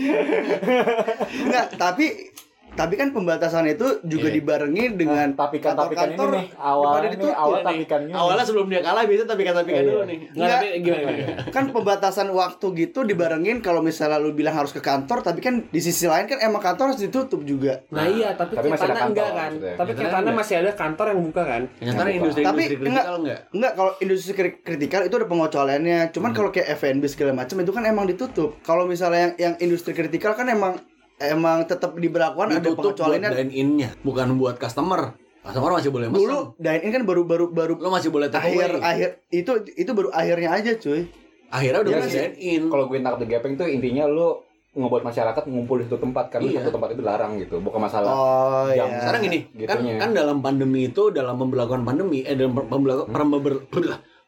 Enggak, 1.39 1.65
tapi 1.75 2.31
tapi 2.73 2.95
kan 2.95 3.11
pembatasan 3.11 3.67
itu 3.67 3.99
juga 4.01 4.27
Iya. 4.27 4.35
dibarengi 4.37 4.85
dengan 4.93 5.27
Nah, 5.27 5.37
tapikan 5.37 5.73
tapikan 5.73 6.07
ini 6.07 6.15
kantor-kantor 6.15 6.29
nih 6.33 6.47
awalnya 6.57 7.09
ditutup. 7.09 7.33
awal 7.33 7.51
Iya 7.51 7.57
nih. 7.57 7.65
tapikannya. 7.67 8.13
awalnya 8.13 8.43
sebelum 8.43 8.67
dia 8.67 8.81
kalah 8.81 9.03
biasanya 9.03 9.29
tapi 9.29 9.41
kata 9.41 9.57
tapi 9.57 9.71
Iya. 9.71 9.81
dulu 9.83 10.01
nih 10.03 10.17
nggak 10.31 10.49
tapi 10.49 10.67
gimana 10.79 11.01
gimana 11.03 11.51
kan 11.51 11.63
pembatasan 11.69 12.27
waktu 12.31 12.65
gitu 12.77 12.99
dibarengin 13.03 13.57
kalau 13.59 13.81
misalnya 13.81 14.17
lu 14.17 14.31
bilang 14.31 14.55
harus 14.55 14.71
ke 14.71 14.79
kantor 14.79 15.19
tapi 15.19 15.39
kan 15.39 15.65
di 15.65 15.79
sisi 15.79 16.05
lain 16.05 16.25
kan 16.25 16.39
emang 16.39 16.59
kantor 16.59 16.85
harus 16.89 17.01
ditutup 17.01 17.41
juga 17.41 17.83
nah 17.87 18.03
iya 18.03 18.31
tapi, 18.33 18.53
Tapi 18.53 18.67
masih 18.69 18.87
ada 18.87 19.01
enggak 19.03 19.11
kantor, 19.21 19.27
kan 19.33 19.51
maksudnya. 19.51 19.71
tapi 19.71 19.89
Kenyataannya 19.91 19.93
kenyataannya 19.93 20.23
enggak. 20.23 20.41
masih 20.41 20.55
ada 20.57 20.71
kantor 20.73 21.05
yang 21.07 21.21
buka 21.21 21.43
kan 21.43 21.61
Yang 21.77 21.95
industri 22.11 22.41
Tapi 22.41 22.61
industri 22.61 22.75
enggak. 22.81 23.03
kritikal 23.03 23.15
enggak 23.17 23.39
Enggak, 23.51 23.71
kalau 23.73 23.91
industri 23.99 24.31
kri- 24.33 24.59
kritikal 24.61 25.01
itu 25.01 25.13
ada 25.13 25.27
pengecualiannya. 25.27 25.99
Cuman 26.11 26.31
kalau 26.31 26.49
kayak 26.49 26.67
F&B 26.73 27.03
segala 27.05 27.31
macam 27.33 27.55
itu 27.57 27.71
kan 27.71 27.83
emang 27.83 28.05
ditutup. 28.05 28.57
Kalau 28.61 28.83
misalnya 28.83 29.19
yang 29.21 29.33
yang 29.37 29.53
industri 29.59 29.91
kritikal 29.91 30.33
kan 30.33 30.47
emang 30.47 30.79
emang 31.23 31.63
tetap 31.63 31.93
diberlakukan 31.93 32.47
ada 32.53 32.69
pengecualiannya. 32.69 33.29
dine 33.31 33.53
in-nya 33.53 33.89
bukan 33.99 34.33
buat 34.35 34.55
customer 34.55 35.13
customer 35.39 35.73
masih 35.73 35.89
boleh 35.89 36.07
mesen 36.07 36.21
Dulu 36.21 36.39
dine 36.55 36.79
in 36.79 36.91
kan 36.91 37.03
baru 37.03 37.21
baru 37.23 37.45
baru 37.47 37.73
lo 37.75 37.89
masih 37.89 38.09
boleh 38.09 38.27
take 38.27 38.49
akhir 38.51 38.71
away 38.71 38.81
akhir 38.83 39.09
itu 39.29 39.51
itu 39.75 39.91
baru 39.91 40.09
akhirnya 40.11 40.49
aja, 40.51 40.71
cuy. 40.75 41.05
akhirnya 41.47 41.79
udah 41.81 41.91
Iya 41.91 42.01
dine 42.07 42.35
in 42.37 42.61
Kalau 42.67 42.85
gue 42.85 42.97
nangkep 42.97 43.19
the 43.19 43.27
gaping 43.27 43.53
tuh 43.55 43.65
intinya 43.65 44.05
lu 44.05 44.37
ngebuat 44.71 45.03
masyarakat 45.03 45.43
ngumpul 45.45 45.77
di 45.77 45.85
satu 45.85 45.99
tempat 45.99 46.31
karena 46.31 46.47
Iya. 46.47 46.59
satu 46.61 46.71
tempat 46.73 46.89
itu 46.91 47.01
larang 47.01 47.35
gitu 47.35 47.59
bukan 47.59 47.79
masalah 47.81 48.07
Oh 48.07 48.65
jam. 48.69 48.87
iya. 48.87 48.99
Sekarang 48.99 49.21
gini, 49.21 49.39
kan 49.59 49.77
Gitunya. 49.77 49.95
kan 49.99 50.09
dalam 50.11 50.37
pandemi 50.39 50.87
itu 50.87 51.11
dalam 51.11 51.35
pemberlakuan 51.35 51.83
pandemi 51.83 52.23
eh 52.23 52.33
dalam 52.33 52.55
pemberlakuan 52.55 53.11
pember- 53.11 53.67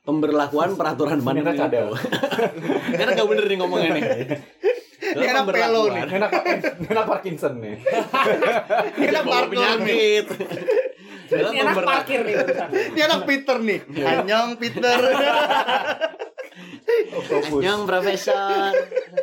pemberlakuan 0.03 0.75
peraturan 0.75 1.19
pandemi. 1.21 1.55
Karena 2.91 3.11
gak 3.13 3.23
bener 3.25 3.45
nih 3.45 3.57
ngomongnya 3.57 3.89
nih. 3.93 4.03
Ini 5.13 5.25
anak 5.29 5.45
pelo 5.53 5.83
nih. 5.93 6.03
enak 6.09 6.31
enak 6.89 7.05
Parkinson 7.05 7.53
nih 7.61 7.75
Ini 8.97 9.07
anak 9.13 9.25
parkour 9.25 9.77
nih. 9.85 10.25
ini 11.33 11.57
enak 11.65 11.73
pemberlakuan 11.73 11.87
parkir 11.87 12.21
nih. 12.21 12.35
Ini 12.93 13.01
anak 13.09 13.21
Peter 13.25 13.57
nih. 13.57 13.79
Anyong 14.05 14.51
Peter. 14.61 14.99
yang 17.65 17.89
profesor. 17.89 18.73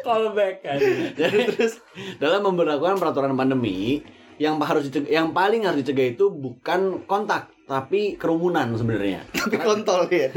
callback 0.02 0.64
kan 0.64 0.78
Jadi 1.20 1.38
terus 1.54 1.78
dalam 2.18 2.42
pemberlakuan 2.42 2.98
peraturan 2.98 3.34
pandemi 3.36 4.02
yang 4.40 4.56
harus 4.58 4.88
dicegah, 4.88 5.10
yang 5.20 5.36
paling 5.36 5.68
harus 5.68 5.84
dicegah 5.84 6.16
itu 6.16 6.32
bukan 6.32 7.04
kontak 7.04 7.52
tapi 7.70 8.18
kerumunan 8.18 8.74
sebenarnya. 8.74 9.22
Tapi 9.38 9.56
kontol 9.62 10.10
ya. 10.10 10.34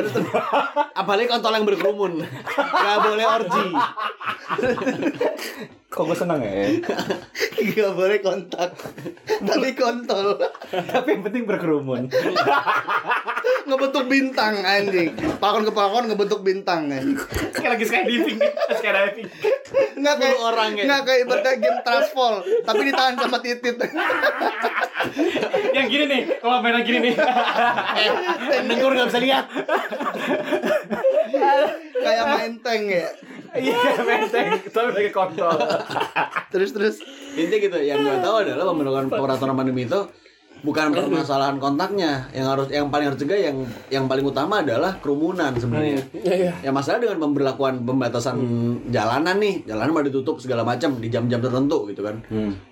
Apalagi 0.94 1.26
kontol 1.26 1.58
yang 1.58 1.66
berkerumun. 1.66 2.22
Gak 2.54 3.00
boleh 3.02 3.26
orgi. 3.26 3.74
Kok 5.94 6.10
gue 6.10 6.18
seneng 6.18 6.42
ya? 6.42 6.74
Gak 7.78 7.94
boleh 7.94 8.18
kontak. 8.26 8.74
Tapi 9.24 9.78
kontol. 9.78 10.42
Tapi 10.74 11.08
yang 11.14 11.22
penting 11.22 11.46
berkerumun. 11.46 12.10
Ngebentuk 13.70 14.10
bintang 14.10 14.58
anjing. 14.66 15.14
Pakon 15.38 15.64
ke 15.70 15.72
pakon 15.72 16.10
ngebentuk 16.10 16.42
bintang 16.42 16.90
anjing. 16.90 17.16
Kayak 17.54 17.78
lagi 17.78 17.86
skydiving 17.86 18.42
skydiving. 18.84 19.28
Nggak 19.96 20.16
kayak 20.20 20.38
orang 20.42 20.70
ya. 20.76 20.84
Nggak 20.84 21.02
kayak 21.08 21.20
ibaratnya 21.24 21.54
game 21.62 21.80
Trustfall, 21.86 22.36
tapi 22.68 22.82
ditahan 22.92 23.16
sama 23.16 23.38
titit. 23.40 23.78
Yang 25.72 25.88
gini 25.88 26.06
nih, 26.10 26.22
kalau 26.44 26.60
mainan 26.60 26.84
gini 26.84 27.00
nih. 27.00 27.14
Pendengar 28.50 28.92
nggak 28.92 29.08
bisa 29.14 29.20
lihat. 29.24 29.46
kayak 32.04 32.24
main 32.28 32.54
tank 32.60 32.84
ya. 32.92 33.08
Iya, 33.54 33.78
menteng. 34.02 34.48
Tapi 34.66 34.90
lagi 34.94 35.12
kontol. 35.14 35.54
Terus 36.54 36.70
terus. 36.70 36.96
Intinya 37.34 37.60
gitu, 37.66 37.78
yang 37.82 38.06
gue 38.06 38.18
tahu 38.22 38.46
adalah 38.46 38.64
pembentukan 38.70 39.10
peraturan 39.10 39.58
pandemi 39.58 39.90
itu 39.90 40.00
bukan 40.62 40.94
permasalahan 40.94 41.58
kontaknya. 41.58 42.30
Yang 42.30 42.46
harus 42.46 42.68
yang 42.70 42.88
paling 42.94 43.10
harus 43.10 43.18
cegah 43.18 43.40
yang 43.42 43.58
yang 43.90 44.06
paling 44.06 44.22
utama 44.22 44.62
adalah 44.62 45.02
kerumunan 45.02 45.50
sebenarnya. 45.58 45.98
Iya. 46.14 46.54
ya 46.62 46.70
masalah 46.70 47.02
dengan 47.02 47.18
pemberlakuan 47.26 47.82
pembatasan 47.82 48.38
jalanan 48.94 49.42
nih. 49.42 49.66
Jalanan 49.66 49.92
mau 49.98 50.06
ditutup 50.06 50.38
segala 50.38 50.62
macam 50.62 51.02
di 51.02 51.10
jam-jam 51.10 51.42
tertentu 51.42 51.90
gitu 51.90 52.06
kan. 52.06 52.22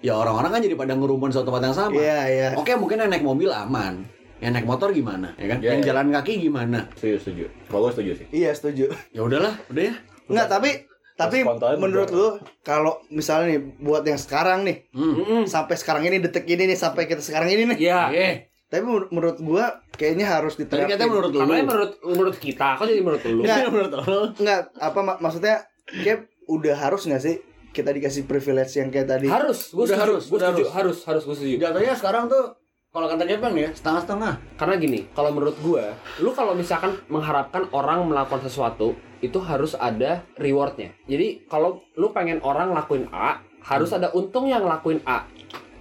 Ya 0.06 0.14
orang-orang 0.14 0.54
kan 0.54 0.62
jadi 0.62 0.78
pada 0.78 0.94
ngerumun 0.94 1.34
suatu 1.34 1.50
tempat 1.50 1.74
yang 1.74 1.78
sama. 1.78 1.98
Iya 1.98 2.20
iya. 2.30 2.48
oke 2.54 2.70
mungkin 2.78 3.02
yang 3.02 3.10
naik 3.10 3.26
mobil 3.26 3.50
aman 3.50 4.21
yang 4.42 4.52
naik 4.52 4.66
motor 4.66 4.90
gimana 4.90 5.32
ya 5.36 5.48
kan 5.48 5.58
Iya, 5.58 5.70
yang 5.70 5.80
iya. 5.80 5.88
jalan 5.88 6.08
kaki 6.12 6.34
gimana 6.40 6.90
Setuju, 6.94 7.16
setuju. 7.20 7.44
Kalau 7.66 7.82
gue 7.84 7.92
setuju 7.94 8.12
sih. 8.16 8.28
Iya 8.34 8.52
setuju. 8.52 8.86
ya 9.10 9.22
udahlah 9.22 9.54
udah 9.68 9.84
ya 9.84 9.94
Enggak, 10.26 10.48
tapi 10.50 10.70
tapi 11.14 11.46
menurut 11.78 12.10
lu 12.10 12.28
kalau 12.60 12.98
misalnya 13.08 13.54
nih 13.54 13.62
buat 13.78 14.02
yang 14.02 14.18
sekarang 14.18 14.64
nih 14.64 14.90
hmm. 14.90 15.46
sampai 15.46 15.76
sekarang 15.76 16.02
ini 16.04 16.18
detik 16.18 16.44
ini 16.46 16.66
nih 16.66 16.76
sampai 16.76 17.06
kita 17.06 17.22
sekarang 17.22 17.48
ini 17.48 17.70
nih. 17.70 17.78
Iya. 17.80 18.02
Eh, 18.12 18.34
Tapi 18.66 18.82
menur- 18.82 19.12
menurut 19.12 19.38
gua 19.38 19.66
kayaknya 19.92 20.26
harus 20.32 20.56
diterapin. 20.56 20.90
katanya 20.90 21.12
menurut 21.12 21.30
lu 21.30 21.40
Namanya 21.40 21.64
menurut 21.64 21.92
menurut 22.02 22.38
kita, 22.38 22.68
kok 22.74 22.86
jadi 22.86 23.00
menurut 23.00 23.22
lu? 23.22 23.44
Nggak. 23.44 23.60
menurut 23.70 23.92
lu 24.02 24.22
Enggak, 24.36 24.60
apa 24.74 25.00
mak- 25.00 25.20
maksudnya 25.20 25.56
kayak 25.86 26.20
udah 26.48 26.76
harus 26.76 27.02
nggak 27.04 27.22
sih 27.22 27.36
kita 27.70 27.90
dikasih 27.90 28.24
privilege 28.24 28.74
yang 28.74 28.90
kayak 28.90 29.08
tadi? 29.08 29.28
Harus, 29.28 29.70
gue 29.70 29.84
Udah 29.84 29.94
setuju, 29.94 30.02
harus, 30.02 30.24
udah 30.26 30.50
setuju, 30.50 30.64
harus. 30.64 30.72
harus, 30.74 30.98
harus, 31.06 31.24
gue 31.24 31.36
setuju. 31.38 31.56
jatuhnya 31.62 31.94
sekarang 31.94 32.24
tuh 32.26 32.44
kalau 32.92 33.08
kata 33.08 33.24
Jepang 33.24 33.56
ya 33.56 33.72
setengah-setengah 33.72 34.60
Karena 34.60 34.76
gini, 34.76 35.08
kalau 35.16 35.32
menurut 35.32 35.56
gua, 35.64 35.96
lu 36.20 36.36
kalau 36.36 36.52
misalkan 36.52 37.00
mengharapkan 37.08 37.72
orang 37.72 38.04
melakukan 38.04 38.44
sesuatu, 38.44 39.00
itu 39.24 39.40
harus 39.40 39.80
ada 39.80 40.28
rewardnya. 40.36 40.92
Jadi 41.08 41.48
kalau 41.48 41.80
lu 41.96 42.12
pengen 42.12 42.44
orang 42.44 42.76
ngelakuin 42.76 43.08
A, 43.16 43.40
harus 43.64 43.96
ada 43.96 44.12
untung 44.12 44.52
yang 44.52 44.68
ngelakuin 44.68 45.00
A. 45.08 45.24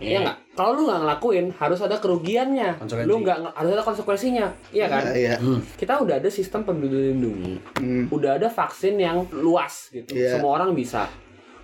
Iya 0.00 0.22
nggak? 0.24 0.38
Kalau 0.54 0.70
lu 0.78 0.82
nggak 0.88 1.00
ngelakuin, 1.02 1.46
harus 1.58 1.80
ada 1.82 1.98
kerugiannya. 2.00 2.78
Lu 3.04 3.20
nggak 3.20 3.58
harus 3.58 3.70
ada 3.74 3.84
konsekuensinya. 3.84 4.46
Iya 4.72 4.86
kan? 4.88 5.02
Iya, 5.10 5.16
iya. 5.18 5.34
Hmm. 5.36 5.60
Kita 5.76 6.00
udah 6.00 6.22
ada 6.22 6.30
sistem 6.30 6.62
peduli 6.62 7.10
lindungi, 7.12 7.54
Hmm. 7.76 8.04
udah 8.08 8.38
ada 8.38 8.48
vaksin 8.48 8.96
yang 8.96 9.26
luas 9.34 9.90
gitu. 9.92 10.14
Iya. 10.14 10.38
Semua 10.38 10.62
orang 10.62 10.72
bisa. 10.78 11.10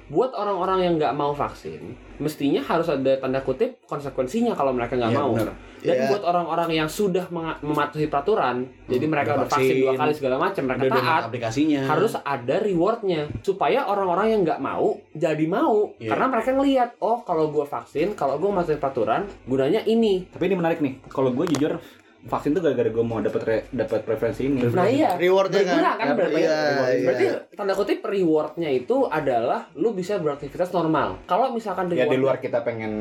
Buat 0.06 0.32
orang-orang 0.32 0.78
yang 0.86 0.94
nggak 0.96 1.12
mau 1.12 1.34
vaksin, 1.34 1.82
mestinya 2.16 2.62
harus 2.62 2.86
ada 2.86 3.18
tanda 3.18 3.42
kutip 3.42 3.82
konsekuensinya 3.84 4.54
kalau 4.54 4.70
mereka 4.70 4.94
nggak 4.94 5.10
Iya, 5.10 5.18
mau. 5.18 5.34
benar. 5.34 5.50
Dan 5.76 5.92
Iya. 5.92 6.06
buat 6.08 6.22
orang-orang 6.24 6.70
yang 6.72 6.88
sudah 6.88 7.26
mematuhi 7.60 8.06
peraturan, 8.06 8.56
jadi 8.86 9.02
mereka 9.02 9.34
udah 9.34 9.46
vaksin 9.46 9.66
vaksin, 9.66 9.82
dua 9.82 9.92
kali 9.94 10.12
segala 10.14 10.36
macam, 10.36 10.62
mereka 10.64 10.82
udah 10.84 11.02
taat, 11.02 11.22
aplikasinya 11.26 11.80
harus 11.86 12.12
ada 12.16 12.56
rewardnya 12.58 13.20
supaya 13.40 13.82
orang-orang 13.84 14.26
yang 14.30 14.40
nggak 14.42 14.58
mau 14.58 14.94
jadi 15.12 15.44
mau 15.44 15.90
Iya. 15.98 16.10
karena 16.10 16.26
mereka 16.28 16.50
ngelihat 16.52 16.88
oh 16.98 17.18
kalau 17.22 17.50
gua 17.50 17.66
vaksin 17.66 18.14
kalau 18.14 18.38
gua 18.38 18.50
mematuhi 18.52 18.78
peraturan 18.78 19.26
gunanya 19.44 19.82
ini 19.84 20.26
Tapi 20.26 20.42
ini 20.44 20.54
menarik 20.54 20.78
nih. 20.78 21.02
Kalau 21.06 21.30
gue 21.30 21.46
jujur 21.48 21.78
vaksin 22.26 22.50
tuh 22.50 22.60
gara-gara 22.60 22.86
gue 22.86 23.00
mau 23.00 23.18
dapat 23.18 23.42
re- 23.42 23.66
dapat 23.68 24.02
preferensi 24.02 24.42
ini. 24.44 24.66
nah 24.68 24.82
iya 24.84 25.14
Rewardnya 25.14 25.56
kan? 25.56 25.66
berguna 25.72 25.90
kan 25.94 26.06
berarti 26.12 26.34
Iya, 26.36 26.58
iya. 26.90 27.06
berarti 27.06 27.26
tanda 27.54 27.72
kutip 27.72 27.98
rewardnya 28.02 28.68
itu 28.68 28.96
adalah 29.04 29.70
lu 29.72 29.90
bisa 29.90 30.18
beraktivitas 30.18 30.70
normal 30.70 31.22
kalau 31.24 31.50
misalkan 31.50 31.86
Ya 31.88 32.04
di 32.04 32.10
reward 32.10 32.18
luar 32.18 32.36
kita 32.38 32.60
pengen 32.60 32.92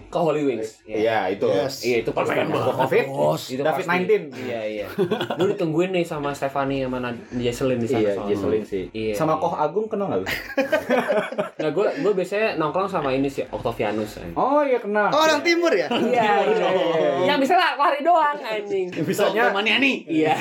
ke 0.00 0.18
Holy 0.18 0.42
Wings 0.42 0.82
Iya, 0.82 1.28
itu. 1.28 1.46
Yes. 1.46 1.82
iya 1.82 1.96
itu 2.00 2.10
pasti 2.10 2.32
Pengen. 2.32 2.54
Covid, 2.54 3.04
itu 3.48 3.60
David 3.60 3.84
pasti. 3.84 4.04
19. 4.30 4.46
iya 4.46 4.60
iya 4.64 4.86
lu 5.34 5.44
ditungguin 5.48 5.90
nih 5.90 6.02
sama 6.02 6.30
Stefani 6.30 6.80
sama 6.80 6.98
Jesselyn 7.32 7.76
di 7.76 7.86
sana 7.86 8.00
Iya. 8.04 8.12
Jesselyn 8.24 8.62
sih. 8.62 8.84
Iya. 8.90 9.12
Sama 9.12 9.36
Koh 9.36 9.52
Agung 9.52 9.86
kenal 9.86 10.08
nggak 10.08 10.20
lu? 10.20 10.26
Nah, 11.58 11.70
gue 11.70 11.86
gue 11.98 12.12
biasanya 12.14 12.54
nongkrong 12.54 12.86
sama 12.86 13.10
ini 13.10 13.26
sih 13.26 13.42
Octavianus. 13.44 14.16
anjing. 14.16 14.34
Oh 14.34 14.62
iya 14.62 14.78
kenal. 14.78 15.10
Oh, 15.10 15.20
orang 15.20 15.42
timur 15.42 15.70
ya? 15.70 15.90
Iya, 15.90 16.46
iya, 16.46 16.68
iya. 16.70 17.10
Yang 17.26 17.38
bisa 17.42 17.54
lah 17.54 17.74
lari 17.74 18.00
doang 18.00 18.38
anjing. 18.38 18.86
Bisanya 18.94 19.50
Iya. 20.06 20.34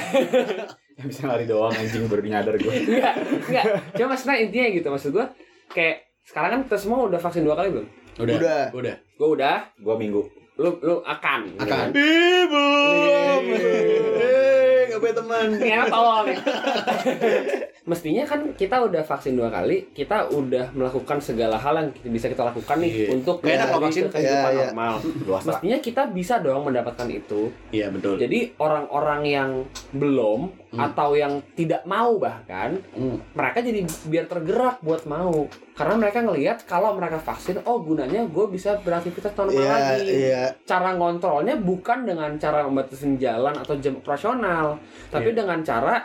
yang 0.97 1.07
bisa 1.07 1.25
lari 1.25 1.45
doang 1.45 1.69
anjing 1.69 2.05
baru 2.05 2.21
nyadar 2.21 2.55
gue. 2.55 2.69
Enggak, 2.69 3.15
enggak. 3.49 3.65
Cuma 3.93 4.13
maksudnya 4.13 4.37
intinya 4.39 4.67
gitu 4.69 4.87
maksud 4.87 5.09
gue 5.11 5.25
kayak 5.67 6.05
sekarang 6.21 6.49
kan 6.51 6.61
kita 6.65 6.77
semua 6.77 7.07
udah 7.07 7.17
vaksin 7.17 7.41
dua 7.41 7.55
kali 7.55 7.69
belum? 7.71 7.87
Udah 8.17 8.35
Udah. 8.35 8.63
udah 8.71 8.95
Gue 9.13 9.29
udah, 9.31 9.57
Gue 9.75 9.95
minggu. 9.95 10.21
lu 10.57 10.69
lu 10.79 10.95
akan. 11.01 11.53
akan 11.55 11.67
kan? 11.69 11.87
Ibu. 11.93 12.65
eh 14.17 14.79
nggak 14.87 14.99
punya 14.99 15.15
teman 15.15 15.47
tolol 15.85 16.19
nih. 16.27 16.37
Mestinya 17.87 18.27
kan 18.27 18.51
kita 18.51 18.83
udah 18.83 18.99
vaksin 18.99 19.33
dua 19.33 19.47
kali, 19.47 19.87
kita 19.89 20.27
udah 20.27 20.75
melakukan 20.75 21.17
segala 21.17 21.55
hal 21.55 21.73
yang 21.73 21.87
bisa 22.05 22.27
kita 22.27 22.43
lakukan 22.43 22.77
nih 22.77 22.91
Iya. 22.91 23.07
untuk 23.15 23.39
kalau 23.39 23.79
vaksin. 23.81 24.03
ke 24.05 24.09
kehidupan 24.13 24.51
Iya, 24.51 24.51
iya. 24.53 24.67
normal. 24.67 24.93
Luas 25.23 25.41
lah. 25.41 25.47
Mestinya 25.49 25.77
kita 25.79 26.01
bisa 26.09 26.35
dong 26.37 26.61
mendapatkan 26.61 27.07
itu. 27.07 27.41
iya 27.69 27.87
betul 27.87 28.19
Jadi 28.19 28.51
orang-orang 28.57 29.21
yang 29.23 29.49
belum 29.89 30.51
Hmm. 30.67 30.83
atau 30.83 31.15
yang 31.15 31.39
tidak 31.55 31.87
mau 31.87 32.19
bahkan 32.19 32.75
Hmm. 32.91 33.23
mereka 33.31 33.63
jadi 33.63 33.81
biar 34.03 34.27
tergerak 34.27 34.83
buat 34.83 35.07
mau 35.07 35.47
karena 35.71 35.95
mereka 35.95 36.19
ngelihat 36.19 36.67
kalau 36.67 36.91
mereka 36.91 37.15
vaksin 37.17 37.63
oh 37.63 37.79
gunanya 37.79 38.27
gue 38.27 38.45
bisa 38.47 38.75
beraktivitas 38.77 39.31
normal 39.31 39.55
Iya, 39.55 39.71
lagi 39.71 40.11
iya. 40.11 40.43
cara 40.61 40.91
ngontrolnya 40.91 41.55
bukan 41.55 42.03
dengan 42.03 42.35
cara 42.35 42.67
membatasin 42.67 43.15
jalan 43.15 43.55
atau 43.55 43.79
jam 43.79 43.95
operasional 43.95 44.75
tapi 45.07 45.31
Iya. 45.31 45.37
dengan 45.37 45.63
cara 45.63 46.03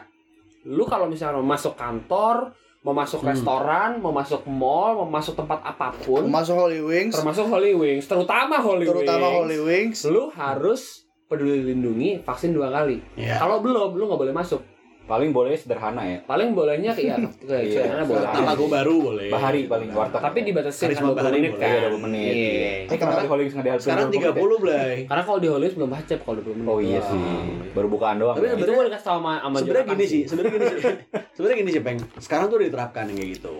lu 0.64 0.85
kalau 0.85 1.07
misalnya 1.07 1.37
mau 1.37 1.48
masuk 1.48 1.75
kantor 1.75 2.55
mau 2.81 2.90
masuk 2.92 3.22
Hmm. 3.22 3.31
restoran 3.31 3.90
mau 3.98 4.11
masuk 4.11 4.42
mall 4.44 4.96
mau 4.96 5.09
masuk 5.09 5.35
tempat 5.35 5.59
apa 5.61 5.94
pun 5.96 6.27
Masuk 6.27 6.57
Holy 6.57 6.81
Wings, 6.81 7.14
termasuk 7.14 7.46
Holy 7.46 7.72
Wings 7.72 8.07
terutama 8.07 8.59
Holy 8.59 8.83
terutama 8.85 9.27
Wings 9.29 9.38
Holy 9.38 9.59
Wings. 9.61 9.98
lu 10.05 10.31
harus 10.31 11.07
peduli 11.25 11.62
lindungi 11.64 12.20
vaksin 12.20 12.51
dua 12.51 12.68
kali 12.68 12.98
Iya. 13.14 13.38
kalau 13.38 13.59
belum 13.59 13.92
lu 13.92 14.05
nggak 14.05 14.20
boleh 14.20 14.35
masuk 14.35 14.61
Paling 15.03 15.31
boleh 15.31 15.53
sederhana 15.53 16.03
ya. 16.03 16.19
paling 16.23 16.55
bolehnya 16.55 16.91
ke 16.91 17.03
ya 17.03 17.19
ke 17.19 17.53
Iya. 17.53 18.03
boleh 18.03 18.23
Tamago 18.25 18.65
baru 18.67 18.95
boleh 19.03 19.29
Bahari 19.29 19.67
paling 19.67 19.91
warteg. 19.91 20.21
tapi 20.21 20.38
dibatasi 20.43 20.83
kan 20.88 21.03
20 21.05 21.12
Bahari 21.12 21.38
menit 21.38 21.53
kan 21.55 21.69
Iya, 21.69 21.81
20 21.91 22.07
menit. 22.07 22.33
Iya. 22.33 22.71
Eh 22.87 22.97
kenapa 22.97 23.21
di 23.21 23.29
Holy 23.29 23.43
Wings 23.43 23.55
nggak 23.55 23.67
diharuskan 23.67 23.88
sekarang 23.88 24.07
20 24.09 24.15
menit 24.15 24.33
30 24.33 24.62
Blay 24.62 24.95
karena 25.05 25.23
kalau 25.23 25.38
di 25.38 25.49
Wings 25.49 25.75
belum 25.75 25.91
hajab 25.93 26.19
kalau 26.23 26.37
20 26.38 26.53
menit 26.53 26.62
ya? 26.62 26.71
Oh 26.71 26.79
iya 26.81 27.01
sih. 27.03 27.25
Baru 27.73 27.88
bukaan 27.88 28.17
doang. 28.17 28.37
Tapi 28.37 28.47
ya. 28.47 28.55
itu 28.57 28.73
gue 28.73 28.85
dikasih 28.87 29.07
sama 29.09 29.33
sama 29.38 29.57
sebenarnya 29.59 29.87
gini 29.88 30.05
sih 30.05 30.23
sebenarnya 30.25 30.53
gini 30.53 30.67
sih 30.69 30.83
sebenarnya 31.35 31.57
gini 31.59 31.71
sih 31.71 31.83
peng 31.83 31.99
sekarang 32.17 32.45
tuh 32.47 32.57
udah 32.57 32.67
diterapkan 32.69 33.05
yang 33.09 33.19
kayak 33.19 33.31
gitu 33.37 33.55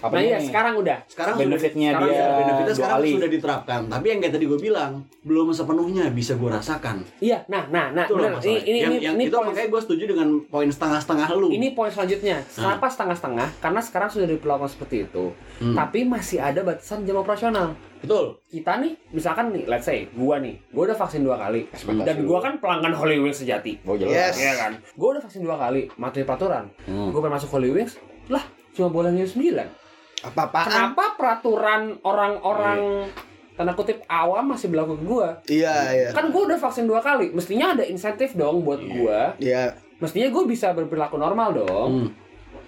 apa 0.00 0.14
nah 0.18 0.22
iya 0.22 0.36
nih? 0.40 0.48
sekarang 0.50 0.74
udah. 0.80 0.98
Sekarang 1.06 1.34
benefitnya 1.38 1.88
sudah, 1.94 2.00
dia. 2.00 2.10
Ya, 2.10 2.14
sekarang, 2.14 2.38
benefitnya 2.38 2.74
sekarang 2.74 2.98
sudah 3.04 3.30
diterapkan. 3.30 3.80
Tapi 3.88 4.06
yang 4.10 4.18
kayak 4.20 4.34
tadi 4.36 4.44
gue 4.48 4.60
bilang 4.60 4.92
belum 5.24 5.46
sepenuhnya 5.54 6.04
bisa 6.12 6.32
gue 6.36 6.50
rasakan. 6.50 6.96
Iya. 7.22 7.38
Nah, 7.48 7.64
nah, 7.72 7.86
nah. 7.94 8.04
Itu 8.04 8.16
bener, 8.18 8.32
ini, 8.42 8.54
ini, 8.64 8.78
yang, 8.80 8.92
ini, 8.92 9.04
yang 9.04 9.16
ini 9.16 9.24
itu 9.30 9.36
poin, 9.36 9.46
makanya 9.48 9.68
gue 9.70 9.80
setuju 9.80 10.04
dengan 10.10 10.28
poin 10.50 10.68
setengah-setengah 10.68 11.28
lu. 11.36 11.48
Ini 11.54 11.66
poin 11.72 11.90
selanjutnya. 11.90 12.36
Nah. 12.42 12.54
Kenapa 12.54 12.86
hmm. 12.86 12.94
setengah-setengah? 12.96 13.48
Karena 13.62 13.80
sekarang 13.80 14.08
sudah 14.12 14.26
diperlakukan 14.28 14.70
seperti 14.72 14.96
itu. 15.08 15.24
Hmm. 15.62 15.76
Tapi 15.76 15.98
masih 16.04 16.38
ada 16.42 16.60
batasan 16.60 17.06
jam 17.08 17.16
operasional. 17.20 17.78
Betul. 18.04 18.36
Kita 18.52 18.76
nih, 18.84 18.92
misalkan 19.16 19.48
nih, 19.56 19.64
let's 19.64 19.88
say, 19.88 20.12
gua 20.12 20.36
nih, 20.36 20.60
gua 20.68 20.92
udah 20.92 20.98
vaksin 21.00 21.24
dua 21.24 21.40
kali. 21.40 21.64
hmm. 21.72 22.04
dan 22.04 22.16
gua 22.28 22.44
kan 22.44 22.60
pelanggan 22.60 22.92
Hollywood 22.92 23.32
sejati. 23.32 23.80
Oh, 23.88 23.96
jelas. 23.96 24.12
Iya 24.12 24.24
yes. 24.28 24.34
Iya 24.36 24.52
kan? 24.60 24.72
Gua 24.92 25.08
udah 25.16 25.22
vaksin 25.24 25.40
dua 25.40 25.56
kali, 25.56 25.88
matuhi 25.96 26.28
peraturan. 26.28 26.68
Hmm. 26.84 27.08
Gua 27.08 27.24
pengen 27.24 27.40
masuk 27.40 27.50
Hollywood, 27.56 27.88
lah 28.28 28.44
cuma 28.74 28.90
boleh 28.90 29.14
9 29.14 29.83
apa 30.24 30.40
apa 30.48 30.60
kenapa 30.64 31.04
peraturan 31.20 32.00
orang-orang 32.00 32.80
iya. 33.08 33.56
tanda 33.60 33.76
kutip 33.76 34.00
awam 34.08 34.56
masih 34.56 34.72
berlaku 34.72 34.96
ke 34.96 35.04
gue 35.04 35.28
iya 35.60 35.76
iya 35.92 36.08
kan 36.16 36.32
gue 36.32 36.42
udah 36.42 36.58
vaksin 36.58 36.88
dua 36.88 37.04
kali 37.04 37.30
mestinya 37.36 37.76
ada 37.76 37.84
insentif 37.84 38.32
dong 38.32 38.64
buat 38.64 38.80
iya. 38.80 38.88
gue 38.90 39.20
iya 39.44 39.64
mestinya 40.00 40.28
gue 40.32 40.42
bisa 40.48 40.72
berperilaku 40.72 41.16
normal 41.20 41.48
dong 41.54 41.90
hmm. 41.92 42.10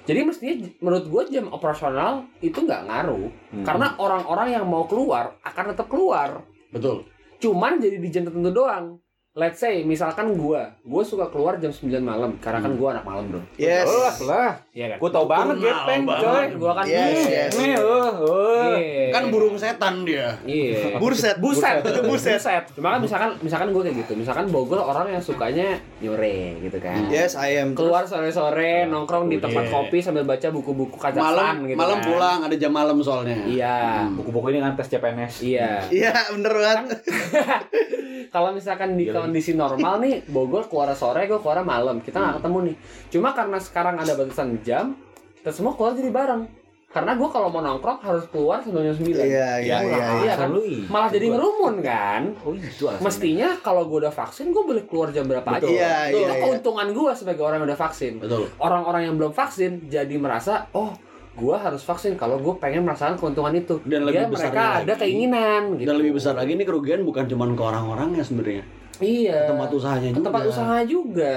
Jadi 0.06 0.22
mestinya 0.22 0.54
menurut 0.78 1.06
gue 1.10 1.22
jam 1.34 1.50
operasional 1.50 2.30
itu 2.38 2.62
nggak 2.62 2.86
ngaruh 2.86 3.26
hmm. 3.26 3.66
karena 3.66 3.98
orang-orang 3.98 4.54
yang 4.54 4.62
mau 4.62 4.86
keluar 4.86 5.34
akan 5.42 5.74
tetap 5.74 5.90
keluar. 5.90 6.46
Betul. 6.70 7.10
Cuman 7.42 7.82
jadi 7.82 7.98
di 7.98 8.08
jam 8.14 8.22
tertentu 8.22 8.54
doang 8.54 9.02
let's 9.36 9.60
say 9.60 9.84
misalkan 9.84 10.32
gua, 10.32 10.72
gua 10.80 11.04
suka 11.04 11.28
keluar 11.28 11.60
jam 11.60 11.68
9 11.68 11.92
malam 12.00 12.40
karena 12.40 12.64
kan 12.64 12.72
gua 12.72 12.96
anak 12.96 13.04
malam, 13.04 13.28
Bro. 13.28 13.40
Yes. 13.60 13.84
Jelas 13.84 14.18
lah. 14.24 14.50
Iya 14.72 14.96
kan? 14.96 14.98
Gua 15.04 15.10
tau 15.12 15.26
banget 15.28 15.56
gepeng, 15.60 16.02
coy. 16.08 16.44
Gua 16.56 16.72
kan 16.72 16.84
Yes, 16.88 17.20
yes. 17.28 17.52
Nih, 17.52 17.76
uh, 17.76 18.16
uh. 18.16 18.74
Iya. 18.80 19.12
Kan 19.12 19.28
burung 19.28 19.60
setan 19.60 20.08
dia. 20.08 20.40
Iya. 20.40 20.96
Burset. 20.96 21.36
Buset, 21.36 21.84
itu 21.84 22.00
Buset. 22.08 22.40
buset. 22.40 22.64
Cuma 22.72 22.96
kan 22.96 23.00
misalkan 23.04 23.30
misalkan 23.44 23.68
gue 23.76 23.82
kayak 23.84 23.96
gitu. 24.08 24.12
Misalkan 24.16 24.48
Bogor 24.48 24.80
orang 24.80 25.12
yang 25.12 25.20
sukanya 25.20 25.76
nyore 26.00 26.56
gitu 26.64 26.80
kan. 26.80 26.96
Yes, 27.12 27.36
I 27.36 27.60
am. 27.60 27.76
Keluar 27.76 28.08
sore-sore 28.08 28.88
nongkrong 28.88 29.28
di 29.28 29.36
tempat 29.36 29.68
Iya. 29.68 29.72
kopi 29.76 29.98
sambil 30.00 30.24
baca 30.24 30.48
buku-buku 30.48 30.96
kacakan 30.96 31.20
Malam 31.36 31.54
gitu 31.68 31.76
malam 31.76 31.98
kan. 32.00 32.08
pulang 32.08 32.38
ada 32.48 32.56
jam 32.56 32.72
malam 32.72 32.96
soalnya. 33.04 33.36
Iya. 33.44 34.08
Buku-buku 34.16 34.48
ini 34.48 34.64
kan 34.64 34.72
tes 34.72 34.88
CPNS. 34.88 35.44
Iya. 35.44 35.70
Iya, 35.92 36.12
bener 36.32 36.54
banget. 36.56 36.98
Kalau 38.30 38.50
misalkan 38.52 38.94
di 38.98 39.10
kondisi 39.10 39.52
normal 39.56 40.02
nih, 40.02 40.26
Bogor 40.30 40.66
keluar 40.70 40.92
sore, 40.94 41.26
gue 41.26 41.38
keluar 41.40 41.62
malam. 41.66 42.02
Kita 42.02 42.18
nggak 42.18 42.34
ketemu 42.42 42.58
nih. 42.72 42.76
Cuma 43.12 43.28
karena 43.32 43.58
sekarang 43.58 43.96
ada 43.98 44.12
batasan 44.14 44.60
jam, 44.62 44.98
kita 45.40 45.50
semua 45.50 45.72
keluar 45.74 45.94
jadi 45.94 46.10
bareng. 46.10 46.66
Karena 46.86 47.12
gue 47.12 47.28
kalau 47.28 47.52
mau 47.52 47.60
nongkrong 47.60 48.00
harus 48.00 48.24
keluar 48.32 48.64
sebelum 48.64 48.88
jam 48.88 48.96
9. 48.96 49.20
Iya, 49.20 49.20
iya, 49.28 49.48
iya. 49.60 49.78
Iya 50.24 50.32
kan? 50.38 50.48
Iya. 50.56 50.88
Malah 50.88 51.08
jadi 51.12 51.26
ngerumun 51.28 51.74
kan? 51.84 52.22
Oh 52.40 52.56
itu 52.56 52.88
alasannya. 52.88 53.04
Mestinya 53.04 53.48
kalau 53.60 53.84
gue 53.84 53.98
udah 54.06 54.14
vaksin, 54.14 54.48
gue 54.48 54.64
boleh 54.64 54.88
keluar 54.88 55.12
jam 55.12 55.28
berapa 55.28 55.44
aja. 55.44 55.60
Betul. 55.60 55.76
Iya, 55.76 55.96
Itu 56.08 56.18
iya, 56.24 56.28
iya. 56.32 56.40
keuntungan 56.40 56.88
gue 56.96 57.12
sebagai 57.12 57.42
orang 57.44 57.60
yang 57.60 57.68
udah 57.68 57.80
vaksin. 57.84 58.12
Betul. 58.16 58.48
Orang-orang 58.56 59.02
yang 59.12 59.14
belum 59.20 59.36
vaksin 59.36 59.92
jadi 59.92 60.16
merasa, 60.16 60.72
oh, 60.72 60.96
gue 61.36 61.52
harus 61.54 61.78
vaksin 61.80 62.16
kalau 62.16 62.40
gue 62.40 62.54
pengen 62.56 62.82
merasakan 62.82 63.14
keuntungan 63.14 63.52
itu. 63.52 63.76
Dan 63.82 64.02
lebih 64.02 64.16
Ya, 64.16 64.24
mereka 64.24 64.34
besarnya 64.48 64.64
ada 64.74 64.84
lagi- 64.88 65.00
keinginan. 65.04 65.62
Gitu. 65.76 65.86
Dan 65.86 65.94
lebih 65.96 66.12
besar 66.14 66.32
lagi 66.32 66.52
ini 66.52 66.64
kerugian 66.64 67.00
bukan 67.02 67.24
cuma 67.26 67.44
ke 67.46 67.62
orang-orangnya 67.62 68.24
sebenarnya. 68.24 68.64
Iya. 68.96 69.44
Tempat 69.46 69.68
usahanya 69.70 70.08
Ke 70.08 70.14
juga. 70.14 70.24
tempat 70.24 70.42
usaha 70.48 70.76
juga. 70.82 71.36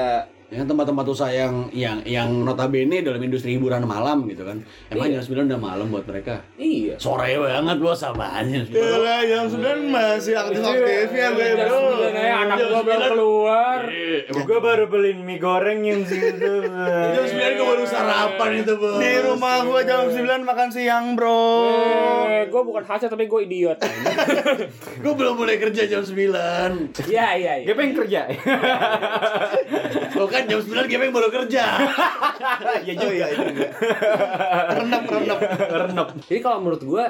Ya 0.50 0.66
tempat-tempat 0.66 1.06
usaha 1.06 1.30
yang 1.30 1.70
yang 1.70 2.02
yang 2.04 2.42
notabene 2.42 3.06
dalam 3.06 3.22
industri 3.22 3.54
hiburan 3.54 3.86
malam 3.86 4.26
gitu 4.26 4.42
kan. 4.42 4.58
Emang 4.90 5.06
Iya. 5.06 5.22
jam 5.22 5.46
9 5.46 5.46
udah 5.46 5.62
malam 5.62 5.88
buat 5.88 6.02
mereka. 6.04 6.42
Iya. 6.58 6.98
Sore 6.98 7.38
banget 7.38 7.78
bos 7.78 8.02
apaan 8.02 8.50
Gila, 8.50 9.18
jam 9.24 9.46
9 9.46 9.62
masih 9.86 10.34
aktif-aktifnya 10.34 11.28
gue, 11.32 11.48
Jam 11.54 11.58
bro. 11.62 11.78
sembilan 11.78 12.12
aja 12.12 12.34
anak 12.42 12.58
gua 12.60 12.82
belum 12.82 13.02
keluar. 13.08 13.80
Gua 14.42 14.58
baru 14.60 14.86
beliin 14.90 15.22
mie 15.22 15.38
goreng 15.38 15.86
yang 15.86 16.02
situ. 16.02 16.66
Jam 16.66 17.24
9 17.30 17.30
gue 17.54 17.68
baru 17.70 17.86
sarapan 17.86 18.50
itu 18.58 18.74
bos. 18.74 18.98
Di 18.98 19.14
rumah 19.22 19.62
gua 19.62 19.82
jam 19.84 20.10
9 20.10 20.18
makan 20.42 20.68
siang, 20.68 21.14
bro. 21.14 21.46
Eh, 22.26 22.50
gue 22.50 22.62
bukan 22.64 22.82
hasil 22.82 23.06
tapi 23.06 23.30
gue 23.30 23.42
idiot. 23.44 23.78
Gue 25.00 25.14
belum 25.14 25.38
mulai 25.38 25.56
kerja 25.56 25.86
jam 25.86 26.02
9 26.02 26.18
Iya, 27.06 27.28
iya, 27.38 27.54
iya. 27.56 27.66
Gepeng 27.66 27.94
kerja. 27.94 28.26
Kan 30.40 30.46
jam 30.48 30.60
9 30.62 30.88
Gepeng 30.88 31.12
baru 31.12 31.30
kerja 31.30 31.64
Ya 32.88 32.94
Oh 32.96 33.12
iya, 33.12 33.28
juga. 33.32 33.68
Renep, 34.76 35.04
renep. 35.06 35.40
Renep. 35.68 36.08
Jadi 36.26 36.40
kalau 36.40 36.58
menurut 36.60 36.82
gue, 36.82 37.06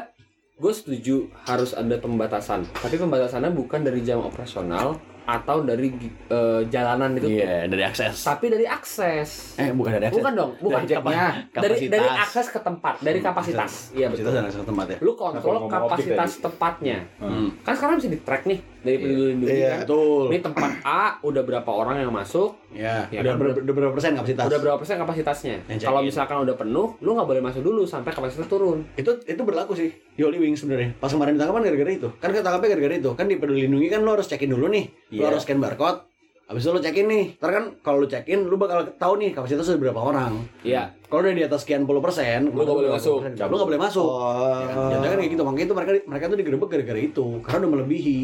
gue 0.56 0.74
setuju 0.74 1.16
harus 1.46 1.72
ada 1.72 1.96
pembatasan. 1.96 2.66
Tapi 2.66 2.96
pembatasannya 2.96 3.52
bukan 3.52 3.82
dari 3.82 4.02
jam 4.02 4.20
operasional 4.20 4.98
atau 5.30 5.62
dari 5.62 5.94
eh, 6.26 6.62
jalanan 6.68 7.14
itu. 7.14 7.38
Iya 7.38 7.70
dari 7.70 7.86
akses 7.86 8.26
Tapi 8.26 8.50
dari 8.50 8.66
akses. 8.66 9.54
Eh 9.62 9.70
bukan 9.70 10.02
dari 10.02 10.10
akses 10.10 10.18
Bukan 10.18 10.34
dong, 10.34 10.52
bukan. 10.58 10.82
Dari 10.82 10.90
jaknya. 10.90 11.26
Dari 11.54 11.78
dari 11.86 12.08
akses 12.10 12.50
ke 12.50 12.60
tempat, 12.60 12.98
dari 12.98 13.22
kapasitas. 13.22 13.94
Iya 13.94 14.10
Kapasitas 14.10 14.26
betul. 14.26 14.38
dan 14.42 14.46
akses 14.50 14.60
ke 14.60 14.68
tempat 14.68 14.86
ya 14.90 14.98
Lu 15.00 15.12
Nah, 15.12 15.18
kontrol 15.20 15.54
ngomong 15.62 15.70
kapasitas 15.70 16.32
tempatnya. 16.42 16.98
Hmm. 17.22 17.48
Kan 17.62 17.74
sekarang 17.78 17.96
bisa 18.02 18.10
di 18.10 18.20
track 18.20 18.44
nih 18.50 18.60
dari 18.80 18.98
peduli 18.98 19.24
lindungi 19.34 19.52
Iya. 19.54 19.70
kan. 19.70 19.80
Betul 19.84 20.24
Ini 20.30 20.40
tempat 20.42 20.72
A 20.82 21.04
udah 21.20 21.42
berapa 21.42 21.68
orang 21.70 22.00
yang 22.00 22.10
masuk, 22.10 22.56
Ya, 22.70 23.10
Ya 23.10 23.20
udah, 23.20 23.34
kan? 23.34 23.40
ber- 23.42 23.60
udah 23.60 23.74
berapa 23.74 23.92
persen 23.92 24.12
kapasitas? 24.14 24.46
udah 24.46 24.60
berapa 24.60 24.78
persen 24.78 24.96
kapasitasnya. 24.98 25.56
Kalau 25.80 26.00
misalkan 26.00 26.38
udah 26.40 26.56
penuh, 26.56 26.88
lu 26.98 27.10
nggak 27.12 27.28
boleh 27.28 27.42
masuk 27.42 27.62
dulu 27.62 27.82
sampai 27.84 28.10
kapasitas 28.10 28.46
turun. 28.46 28.86
itu 28.94 29.10
itu 29.24 29.42
berlaku 29.42 29.74
sih 29.74 29.90
di 29.90 30.22
Holy 30.22 30.38
Wings 30.38 30.60
sebenarnya 30.60 30.96
pas 30.96 31.08
kemarin 31.08 31.34
ditangkap 31.34 31.54
kan 31.54 31.64
gara-gara 31.64 31.92
itu 31.94 32.10
kan 32.18 32.30
ketangkapnya 32.30 32.70
gara-gara 32.70 32.96
itu 32.96 33.12
kan 33.14 33.26
di 33.26 33.36
peduli 33.36 33.60
lindungi 33.62 33.88
kan 33.88 34.02
lo 34.02 34.12
harus 34.12 34.26
check 34.26 34.40
in 34.40 34.50
dulu 34.50 34.68
nih 34.68 34.86
lo 35.10 35.16
Iya. 35.16 35.26
harus 35.30 35.42
scan 35.42 35.58
barcode 35.58 36.00
habis 36.46 36.62
itu 36.62 36.70
lo 36.70 36.80
check 36.80 36.94
in 36.94 37.08
nih 37.08 37.24
ntar 37.36 37.50
kan 37.50 37.64
kalau 37.80 37.98
lo 37.98 38.08
check 38.08 38.26
in 38.26 38.44
lo 38.44 38.56
bakal 38.56 38.84
tahu 38.94 39.14
nih 39.18 39.32
kapasitas 39.32 39.64
udah 39.68 39.80
berapa 39.82 40.02
orang 40.04 40.34
Iya. 40.60 40.92
kalau 41.04 41.22
udah 41.22 41.32
di 41.32 41.44
atas 41.44 41.64
sekian 41.64 41.84
puluh 41.84 42.00
persen 42.00 42.46
Lu 42.46 42.60
nggak 42.60 42.76
boleh 42.76 42.92
masuk. 42.92 43.18
lo 43.24 43.54
nggak 43.54 43.70
boleh 43.70 43.82
masuk 43.82 44.04
Oh. 44.04 44.60
Ya 44.60 44.68
kan? 44.68 44.92
Jatuhnya 44.92 45.08
kan 45.08 45.18
kayak 45.18 45.32
gitu 45.32 45.44
makanya 45.44 45.64
itu 45.64 45.74
mereka 45.74 45.92
mereka 46.06 46.24
tuh 46.26 46.38
digerebek 46.38 46.70
gara-gara 46.70 47.00
itu 47.02 47.26
karena 47.40 47.58
udah 47.60 47.72
melebihi 47.74 48.20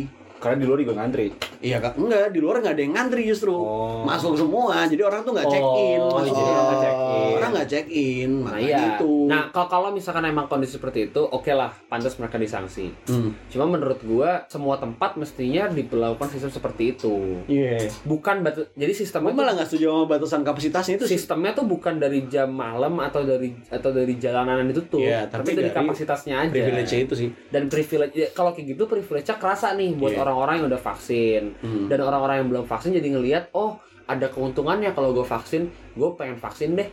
Karena 0.46 0.62
di 0.62 0.66
luar 0.66 0.78
juga 0.80 0.94
ngantri. 0.96 1.28
Iya 1.60 1.82
kak, 1.82 1.98
enggak 1.98 2.30
di 2.30 2.38
luar 2.38 2.62
nggak 2.62 2.74
ada 2.74 2.84
yang 2.84 2.94
ngantri 2.94 3.26
justru 3.26 3.50
Oh. 3.50 4.06
masuk 4.06 4.38
semua, 4.38 4.86
jadi 4.86 5.02
orang 5.02 5.26
tuh 5.26 5.34
nggak 5.34 5.50
check 5.50 5.66
in, 5.74 5.98
Oh, 5.98 6.14
masuk. 6.14 6.30
jadi 6.30 6.46
orang 6.46 6.62
nggak 6.62 6.78
check 6.78 6.94
in. 6.94 7.34
orang 7.34 7.52
nggak 7.52 7.68
check 7.68 7.88
in, 7.90 8.32
Nah 8.46 8.58
iya. 8.60 8.78
itu. 8.94 9.12
Nah 9.26 9.42
kalau 9.50 9.68
kalau 9.68 9.90
misalkan 9.90 10.22
emang 10.24 10.46
kondisi 10.46 10.78
seperti 10.78 11.10
itu, 11.10 11.22
oke 11.24 11.50
lah, 11.50 11.74
pantas 11.90 12.14
mereka 12.16 12.38
disanksi. 12.38 12.94
Hmm. 13.10 13.34
Cuma 13.50 13.66
menurut 13.66 13.98
gua 14.00 14.46
semua 14.46 14.78
tempat 14.78 15.18
mestinya 15.18 15.66
diberlakukan 15.68 16.30
sistem 16.30 16.52
seperti 16.52 16.94
itu. 16.94 17.42
Iya. 17.48 17.90
Bukan 18.04 18.42
batu, 18.42 18.70
jadi 18.72 18.94
sistemnya 18.94 19.34
malah 19.34 19.50
tuh, 19.50 19.56
nggak 19.58 19.68
setuju 19.68 19.86
sama 19.88 20.06
batasan 20.08 20.42
kapasitasnya 20.44 20.94
itu 20.96 21.06
sistemnya 21.08 21.52
tuh 21.52 21.66
bukan 21.66 21.98
dari 21.98 22.28
jam 22.28 22.52
malam 22.52 23.00
atau 23.00 23.26
dari 23.26 23.58
atau 23.66 23.90
dari 23.90 24.14
jalanan 24.16 24.68
itu 24.68 24.86
tuh, 24.86 25.02
Iya, 25.02 25.26
tapi, 25.26 25.50
tapi 25.50 25.58
dari 25.58 25.64
dari 25.66 25.74
kapasitasnya 25.74 26.36
aja. 26.40 26.52
Privilege 26.52 26.94
itu 27.00 27.14
sih. 27.16 27.30
Dan 27.50 27.66
privilege 27.66 28.14
ya, 28.14 28.28
kalau 28.30 28.52
kayak 28.52 28.76
gitu 28.76 28.86
privilege-nya 28.86 29.36
kerasa 29.36 29.74
nih 29.74 29.96
buat 29.96 30.14
Iya. 30.14 30.20
Orang-orang 30.36 30.56
yang 30.60 30.68
udah 30.76 30.84
vaksin 30.84 31.44
Hmm. 31.64 31.88
dan 31.88 32.00
orang-orang 32.04 32.44
yang 32.44 32.50
belum 32.52 32.66
vaksin 32.68 32.92
jadi 32.92 33.08
ngelihat 33.16 33.44
oh 33.56 33.80
ada 34.06 34.30
keuntungannya 34.30 34.94
kalau 34.94 35.18
gue 35.18 35.26
vaksin, 35.26 35.66
gue 35.98 36.10
pengen 36.14 36.38
vaksin 36.38 36.78
deh. 36.78 36.86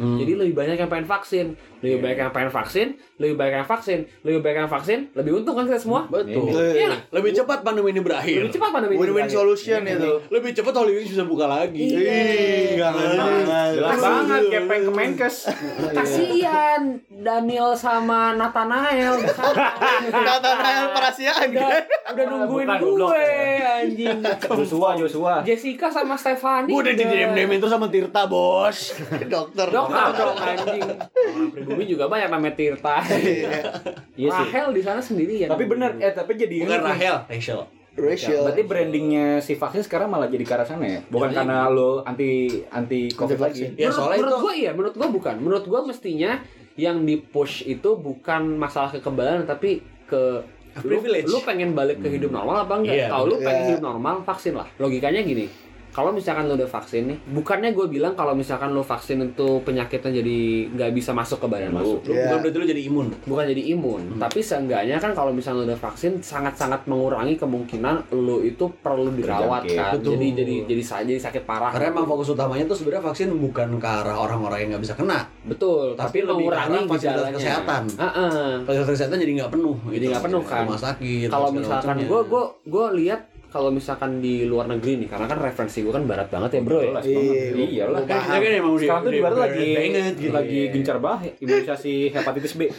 Hmm. 0.00 0.18
Jadi 0.18 0.32
lebih 0.34 0.54
banyak 0.56 0.76
yang 0.80 0.90
pengen 0.90 1.08
vaksin, 1.08 1.46
lebih 1.84 1.98
banyak 2.00 2.18
yang 2.22 2.32
pengen 2.32 2.52
vaksin, 2.52 2.88
lebih 3.20 3.34
banyak 3.36 3.54
yang 3.60 3.68
vaksin, 3.68 3.98
lebih 4.24 4.40
banyak 4.40 4.60
yang 4.64 4.72
vaksin, 4.72 4.98
lebih 5.12 5.32
untung 5.40 5.54
kan 5.58 5.64
kita 5.68 5.80
semua? 5.80 6.00
betul. 6.08 6.48
Iya 6.52 6.86
nggak? 6.92 7.02
Lebih 7.12 7.30
cepat 7.42 7.58
pandemi 7.60 7.88
ini 7.92 8.00
berakhir. 8.00 8.40
Lebih 8.46 8.54
cepat 8.56 8.70
pandemi 8.72 8.92
ini 8.96 9.00
Win-win 9.02 9.26
berakhir. 9.26 9.36
solution 9.36 9.80
itu. 9.84 10.12
Lebih 10.32 10.50
cepat 10.56 10.72
Holy 10.72 10.92
Wings 10.96 11.10
bisa 11.12 11.24
buka 11.24 11.46
lagi. 11.48 11.80
Ih, 11.82 12.76
jangan 12.76 13.04
banget. 13.18 13.70
Jelas 13.76 13.98
banget 14.00 14.42
Gepeng 14.48 14.82
ke 14.82 14.92
Menkes. 14.92 15.36
Kasihan 15.96 16.80
Daniel 17.10 17.76
sama 17.76 18.34
Nathanael. 18.34 19.14
Nathanael 20.26 20.86
Parasiaan 20.92 21.48
udah, 21.52 21.68
kan? 21.68 21.84
udah 22.14 22.24
nungguin 22.26 22.68
gue 22.68 23.24
anjing. 23.62 24.18
Joshua, 24.42 24.88
Joshua. 24.98 25.34
Jessica 25.42 25.88
sama 25.90 26.14
Stefani. 26.14 26.70
Udah 26.70 26.92
di 26.94 27.04
DM 27.04 27.50
terus 27.58 27.72
sama 27.72 27.86
Tirta 27.90 28.26
bos. 28.26 28.94
Dokter. 29.32 29.66
Dokter 29.84 30.12
dong 30.14 30.36
anjing. 30.38 30.82
Orang 30.84 31.50
pribumi 31.50 31.84
juga 31.84 32.04
banyak 32.06 32.28
namanya 32.28 32.54
Tirta. 32.54 32.96
Iya 34.12 34.28
sih. 34.28 34.44
Rahel 34.46 34.68
di 34.70 34.82
sana 34.82 35.00
sendirian. 35.00 35.48
Tapi 35.48 35.64
bener, 35.64 35.96
eh 35.96 36.12
tapi 36.12 36.36
jadi 36.36 36.62
Bukan. 36.62 36.80
Rahel, 36.80 37.16
Rachel. 37.26 37.60
Rachel. 37.92 38.40
Berarti 38.42 38.62
brandingnya 38.62 39.26
si 39.38 39.52
vaksin 39.52 39.80
sekarang 39.80 40.08
malah 40.08 40.24
jadi 40.26 40.40
ke 40.42 40.52
arah 40.52 40.64
sana 40.64 40.84
ya? 40.84 41.00
Bukan 41.06 41.28
Ya, 41.28 41.36
karena 41.38 41.68
lo 41.68 42.00
anti 42.02 42.48
anti 42.68 43.08
covid 43.10 43.36
lagi. 43.36 43.72
Ya 43.72 43.88
menurut, 43.88 43.94
soalnya 43.94 44.16
menurut 44.18 44.32
itu 44.32 44.36
gue 44.38 44.54
iya, 44.54 44.70
menurut 44.72 44.94
gue 44.94 45.08
bukan. 45.10 45.34
Menurut 45.38 45.64
gue 45.64 45.80
mestinya 45.82 46.32
yang 46.74 47.04
di 47.04 47.16
push 47.16 47.64
itu 47.64 47.90
bukan 47.94 48.56
masalah 48.56 48.88
kekebalan 48.90 49.44
tapi 49.44 49.80
ke 50.04 50.40
lu, 50.80 50.88
Privilege. 50.88 51.28
lu 51.28 51.44
pengen 51.44 51.76
balik 51.76 52.00
ke 52.00 52.08
hidup 52.08 52.32
normal 52.32 52.64
apa 52.64 52.80
enggak? 52.80 52.96
Iya, 52.96 53.06
Kalau 53.08 53.24
lu 53.26 53.36
pengen 53.38 53.60
Iya. 53.60 53.68
hidup 53.76 53.82
normal, 53.82 54.14
vaksin 54.24 54.54
lah. 54.56 54.68
Logikanya 54.76 55.20
gini. 55.20 55.44
Kalau 55.92 56.08
misalkan 56.08 56.44
lu 56.44 56.56
udah 56.56 56.66
vaksin 56.66 57.04
nih, 57.04 57.18
bukannya 57.30 57.70
gue 57.70 57.86
bilang 57.86 58.12
kalau 58.12 58.32
misalkan 58.32 58.72
lu 58.72 58.80
vaksin 58.80 59.20
itu 59.22 59.60
penyakitnya 59.60 60.10
jadi 60.14 60.38
nggak 60.70 60.90
bisa 60.90 61.12
masuk 61.12 61.38
ke 61.38 61.46
badan. 61.46 61.72
Lu 61.74 62.00
Iya. 62.02 62.32
bukan 62.32 62.38
berarti 62.40 62.56
lu 62.56 62.66
jadi 62.66 62.82
imun. 62.82 63.06
Bukan 63.22 63.44
jadi 63.46 63.62
imun, 63.70 64.02
tapi 64.16 64.40
seenggaknya 64.40 64.96
kan 64.96 65.12
kalau 65.12 65.30
misalnya 65.30 65.52
lu 65.58 65.66
udah 65.66 65.76
vaksin 65.78 66.18
sangat-sangat 66.18 66.84
mengurangi 66.86 67.36
kemungkinan 67.36 68.08
lu 68.10 68.40
itu 68.40 68.72
perlu 68.74 69.12
dirawat 69.12 69.62
Terjangkit. 69.62 69.76
kan. 69.78 69.92
Betul. 69.94 70.12
Jadi 70.12 70.26
jadi 70.34 70.54
jadi 70.66 70.82
sa- 70.82 71.02
jadi 71.02 71.20
sakit 71.20 71.42
parah. 71.42 71.68
Karena 71.70 71.92
emang 71.92 72.06
fokus 72.06 72.28
utamanya 72.30 72.64
tuh 72.64 72.74
sebenarnya 72.74 73.04
vaksin 73.04 73.28
bukan 73.30 73.68
ke 73.76 73.86
arah 73.86 74.16
orang-orang 74.16 74.58
yang 74.58 74.68
nggak 74.72 74.82
bisa 74.82 74.94
kena. 74.94 75.28
Betul, 75.44 75.92
tapi, 75.92 76.18
Tapi 76.18 76.18
lebih 76.24 76.32
ke 76.32 76.40
mengurangi 76.48 76.72
arah 76.74 76.88
fasilitas 76.88 77.26
kesehatan. 77.34 77.82
Heeh. 77.92 78.48
Fasilitas 78.62 78.90
kesehatan 78.90 79.16
jadi 79.18 79.32
nggak 79.34 79.50
penuh. 79.50 79.76
Jadi 79.86 80.04
nggak 80.08 80.24
penuh, 80.24 80.42
kan. 80.42 80.64
Rumah 80.64 80.80
sakit. 80.80 81.28
Kalau 81.28 81.48
misalkan 81.50 81.96
gue 82.00 82.20
gue 82.24 82.42
gue 82.64 82.86
lihat 82.98 83.20
kalau 83.52 83.68
misalkan 83.68 84.18
di 84.18 84.42
luar 84.42 84.64
negeri 84.66 84.96
nih, 84.96 85.06
karena 85.06 85.26
kan 85.26 85.38
referensi 85.38 85.78
gue 85.78 85.92
kan 85.92 86.02
barat 86.02 86.26
banget 86.26 86.56
ya 86.56 86.60
bro 86.62 86.80
ya. 86.80 86.92
Iya. 86.98 87.52
Iya 87.52 87.84
lah. 87.86 88.00
Kan 88.02 88.18
kita 88.18 88.38
kan 88.38 88.52
emang 88.56 88.72
udah- 88.72 88.82
Sekarang 88.82 89.02
tuh 89.02 89.12
di 89.12 89.20
barat 89.20 89.38
lagi 89.38 89.68
banget 89.70 90.14
gitu. 90.16 90.32
lagi 90.32 90.58
gencar 90.70 90.96
banget 90.98 91.32
imunisasi 91.38 91.94
hepatitis 92.10 92.52
B. 92.54 92.60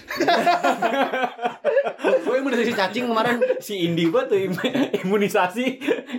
Yang 2.53 2.61
imunisasi 2.63 2.79
cacing 2.79 3.05
kemarin. 3.07 3.37
si 3.59 3.73
Indi 3.81 4.03
gua 4.05 4.23
tuh 4.23 4.37
im- 4.37 4.61
imunisasi 5.03 5.65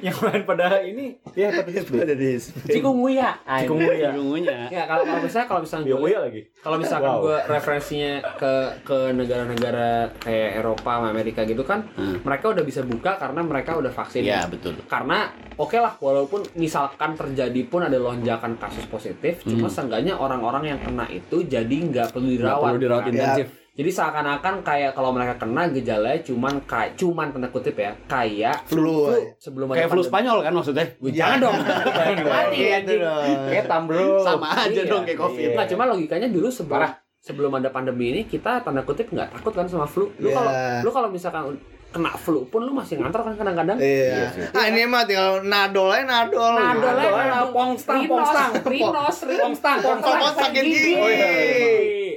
yang 0.00 0.16
lain 0.16 0.42
pada 0.42 0.80
ini 0.80 1.14
ya 1.32 1.48
hepatitis 1.48 1.86
B. 1.86 1.94
Ada 1.98 2.12
di 2.12 2.34
Cikungunya. 2.66 3.38
Cikungunya. 3.44 4.10
Cikungunya. 4.10 4.58
Ya 4.68 4.82
kalau 4.84 5.04
kalau 5.04 5.20
misalnya 5.20 5.46
kalau 5.46 5.60
misalnya 5.62 5.86
gua- 5.90 6.22
lagi. 6.24 6.42
Kalau 6.56 6.76
misalkan 6.76 7.10
Wow. 7.10 7.20
gue 7.22 7.36
referensinya 7.46 8.12
ke 8.34 8.52
ke 8.82 8.98
negara-negara 9.12 9.88
kayak 10.16 10.50
Eropa, 10.56 10.90
sama 10.94 11.10
Amerika 11.10 11.42
gitu 11.42 11.60
kan, 11.60 11.84
Hmm. 11.92 12.22
mereka 12.22 12.48
udah 12.48 12.62
bisa 12.62 12.80
buka 12.82 13.14
karena 13.14 13.40
mereka 13.40 13.74
udah 13.74 13.90
vaksin. 13.90 14.22
Iya, 14.22 14.46
betul. 14.46 14.78
Karena 14.84 15.28
oke 15.54 15.76
lah, 15.76 15.98
walaupun 15.98 16.46
misalkan 16.54 17.12
terjadi 17.14 17.60
pun 17.64 17.82
ada 17.82 17.94
lonjakan 17.94 18.56
kasus 18.56 18.86
positif, 18.86 19.42
cuma 19.42 19.66
seenggaknya 19.66 20.14
orang-orang 20.14 20.64
yang 20.66 20.80
kena 20.80 21.04
itu 21.06 21.42
jadi 21.42 21.76
nggak 21.84 22.10
perlu 22.10 22.24
Hmm. 22.24 22.32
Nggak 22.32 22.40
dirawat. 22.40 22.64
perlu 22.64 22.78
dirawat 22.80 23.02
kan. 23.02 23.12
intensif. 23.12 23.46
Jadi 23.74 23.90
seakan-akan 23.90 24.62
kayak 24.62 24.94
kalau 24.94 25.10
mereka 25.10 25.34
kena 25.36 25.66
gejalanya 25.66 26.22
cuman 26.22 26.62
kayak 26.62 26.94
cuman 26.94 27.26
tanda 27.28 27.50
kutip 27.50 27.74
ya, 27.74 27.90
kayak 28.06 28.62
Flu. 28.64 29.10
sebelum 29.36 29.74
Kayak 29.74 29.90
flu. 29.90 29.98
Spanyol 30.00 30.38
kan 30.40 30.52
maksudnya? 30.52 30.86
Jangan 30.96 31.38
dong. 31.40 31.56
Mati 32.30 32.54
Gitu 32.54 32.70
anjing. 32.70 33.00
dong. 33.02 33.24
Ketam 33.50 33.82
bro. 33.84 34.06
Sama 34.20 34.46
aja 34.56 34.70
Iya. 34.70 34.86
dong 34.86 35.02
kayak 35.02 35.18
Covid. 35.18 35.48
Nggak, 35.52 35.66
cuma 35.68 35.82
logikanya 35.86 36.28
dulu 36.28 36.46
sebelum 36.48 36.78
Parah. 36.80 36.92
sebelum 37.18 37.50
ada 37.52 37.68
pandemi 37.68 38.06
ini 38.10 38.22
kita 38.24 38.60
tanda 38.60 38.84
kutip 38.84 39.08
nggak 39.08 39.32
takut 39.32 39.50
kan 39.52 39.66
sama 39.66 39.84
flu. 39.84 40.06
Lu 40.18 40.28
Iya. 40.28 40.36
kalau 40.36 40.52
lu 40.78 40.90
kalau 40.92 41.08
misalkan 41.08 41.58
kena 41.94 42.10
flu 42.12 42.42
pun 42.44 42.60
lu 42.60 42.74
masih 42.74 42.98
ngantor 42.98 43.22
kan 43.22 43.34
kadang-kadang. 43.38 43.78
Iya. 43.78 44.34
Ah 44.50 44.66
ini 44.66 44.82
mah 44.82 45.06
tinggal 45.06 45.40
nadol 45.40 45.88
aja 45.88 46.02
nadol. 46.02 46.58
Nadol 46.58 46.90
aja, 46.92 47.10
Nadol 47.22 47.48
pongstang, 47.54 48.02
Rinos, 48.02 48.10
pongstang. 48.10 48.50
Rinos, 48.66 49.16
Pongstang, 49.44 49.76
Pongstang, 49.78 50.34
sakit 50.34 50.62
gigi. 50.64 50.92
Oh 50.96 51.06
iya. 51.06 51.28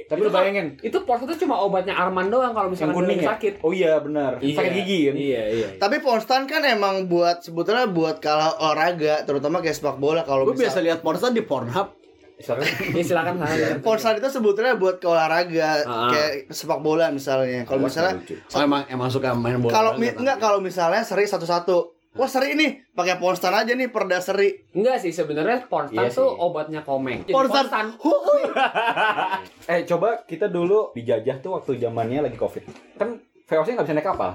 Tapi 0.04 0.18
lu 0.18 0.28
kan- 0.28 0.40
bayangin 0.40 0.66
Itu 0.80 1.04
pors 1.04 1.20
itu 1.20 1.36
cuma 1.38 1.60
obatnya 1.60 1.92
Arman 1.92 2.26
doang 2.26 2.50
kalau 2.50 2.72
misalkan 2.72 2.96
kuning 2.96 3.20
ya? 3.20 3.36
sakit. 3.36 3.60
Oh 3.60 3.70
iya 3.70 4.00
benar. 4.00 4.40
Iya. 4.40 4.56
Sakit 4.56 4.72
gigi 4.74 4.98
kan? 5.04 5.14
Iya, 5.14 5.42
iya. 5.52 5.68
Tapi 5.76 5.96
Ponstan 6.00 6.42
kan 6.44 6.64
emang 6.64 7.06
buat 7.06 7.44
sebetulnya 7.44 7.86
buat 7.86 8.18
kalah 8.18 8.56
olahraga, 8.58 9.22
terutama 9.22 9.60
kayak 9.60 9.76
sepak 9.76 9.96
bola 9.96 10.24
kalau 10.24 10.42
Gue 10.42 10.56
biasa 10.56 10.80
lihat 10.80 11.04
porsan 11.04 11.36
di 11.36 11.44
Pornhub. 11.44 11.97
Misalkan 12.38 12.64
Ya 12.94 13.02
silakan 13.02 13.34
sana. 13.36 13.82
Ponstan 13.82 14.14
itu 14.14 14.28
sebetulnya 14.28 14.74
buat 14.74 14.96
ke 14.96 15.06
olahraga 15.06 15.82
Ah. 15.82 16.08
kayak 16.08 16.48
sepak 16.48 16.78
bola 16.78 17.10
misalnya. 17.10 17.62
Kalau 17.62 17.82
misalnya 17.82 18.14
Oh, 18.54 18.62
emang 18.62 18.86
emang 18.86 19.08
suka 19.08 19.34
main 19.34 19.58
bola. 19.58 19.72
kalau 19.72 19.90
enggak 19.94 20.38
kalau 20.38 20.58
misalnya 20.58 21.02
seri 21.02 21.24
satu-satu. 21.24 21.98
Wah 22.10 22.26
seri 22.26 22.54
nih, 22.54 22.88
pakai 22.90 23.14
Ponstan 23.16 23.52
aja 23.52 23.70
nih 23.70 23.90
perda 23.90 24.18
seri. 24.18 24.50
Enggak 24.72 24.98
sih 24.98 25.10
sebenarnya 25.10 25.66
Ponstan 25.66 25.98
Iya 26.00 26.10
tuh 26.10 26.30
sih. 26.30 26.40
obatnya 26.40 26.80
komeng. 26.82 27.22
Ponstan. 27.24 27.94
Eh 29.68 29.84
coba 29.84 30.24
kita 30.24 30.48
dulu 30.48 30.90
dijajah 30.92 31.38
tuh 31.38 31.50
waktu 31.52 31.76
zamannya 31.76 32.22
lagi 32.22 32.34
covid. 32.34 32.64
Kan 32.96 33.18
VOC 33.44 33.66
nggak 33.72 33.82
bisa 33.82 33.94
naik 33.94 34.06
kapal. 34.06 34.30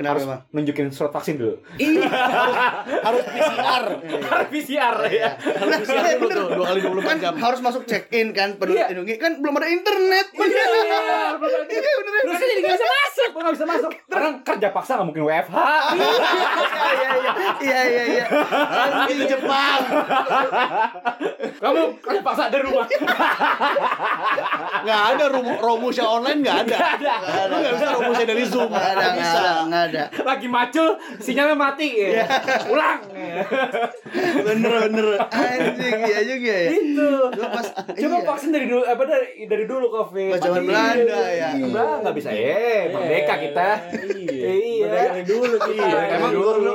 Kenapa 0.00 0.16
Harus 0.16 0.24
emang? 0.24 0.40
nunjukin 0.50 0.88
surat 0.88 1.12
vaksin 1.12 1.36
dulu. 1.36 1.60
harus 3.06 3.20
PCR. 3.22 3.84
Harus 4.00 4.48
PCR 4.48 4.96
ya. 5.06 5.30
Harus 5.36 5.76
PCR 5.78 6.16
dulu 6.16 6.32
tuh, 6.32 6.46
dua 6.56 6.66
kali 6.66 6.80
24 6.80 7.04
Kan 7.04 7.16
jam. 7.20 7.32
harus 7.36 7.60
masuk 7.60 7.82
check 7.84 8.08
in 8.10 8.32
kan 8.32 8.56
peduli 8.56 8.80
Iya. 8.80 8.88
kan 9.14 9.36
belum 9.36 9.52
ada 9.54 9.68
internet. 9.68 10.26
Iya, 10.32 10.64
Iya 11.68 11.92
bener. 12.00 12.22
Terus 12.22 12.40
jadi 12.40 12.60
nggak 12.60 12.74
bisa 12.74 12.88
masuk. 12.88 13.28
Gue 13.30 13.40
nggak 13.42 13.54
bisa 13.54 13.66
masuk. 13.68 13.92
Orang 14.10 14.34
kerja 14.40 14.68
paksa 14.70 14.92
nggak 14.96 15.06
mungkin 15.06 15.22
WFH. 15.22 15.56
Iya 17.60 17.80
iya 17.82 17.82
iya 17.84 18.04
iya 18.06 18.24
iya. 18.24 18.26
Itu 19.06 19.24
Jepang. 19.28 19.80
Kamu 21.58 21.82
kerja 22.00 22.20
paksa 22.22 22.48
dari 22.48 22.64
rumah. 22.64 22.86
Nggak 24.80 25.00
ada 25.10 25.24
Romusha 25.60 26.04
online 26.06 26.40
nggak 26.40 26.56
ada. 26.66 26.76
Lu 27.46 27.56
nggak 27.58 27.74
bisa 27.76 27.86
Romusha 27.92 28.24
dari 28.24 28.44
Zoom. 28.44 28.68
Nggak 28.70 28.90
ada 28.90 29.06
bisa. 29.12 29.40
ada 29.60 29.89
ada. 29.90 30.04
Lagi 30.30 30.46
macul, 30.46 30.96
sinyalnya 31.18 31.56
mati. 31.58 31.88
Ya. 31.98 32.24
Ulang. 32.70 33.00
Bener 34.46 34.72
bener. 34.88 35.06
Anjing 35.28 35.98
iya 36.06 36.20
juga 36.24 36.52
ya. 36.54 36.68
Itu. 36.72 37.10
Gua 37.34 37.48
pas 37.50 37.66
Coba 37.90 38.16
iya. 38.16 38.26
vaksin 38.26 38.50
dari 38.54 38.66
dulu 38.70 38.82
apa 38.86 39.02
dari 39.04 39.28
dari 39.46 39.64
dulu 39.66 39.86
covid. 39.90 40.30
Pas 40.38 40.40
zaman 40.40 40.62
Belanda 40.64 41.22
ya. 41.30 41.48
Belanda 41.58 41.84
nggak 42.06 42.14
bisa 42.16 42.30
ya, 42.32 42.88
merdeka 42.94 43.34
kita. 43.38 43.68
Iya. 44.16 44.48
Iya. 44.50 44.86
Dari 44.88 45.22
dulu 45.26 45.56
kita. 45.58 45.84
Iya, 45.86 46.00
emang 46.18 46.32
dulu. 46.34 46.74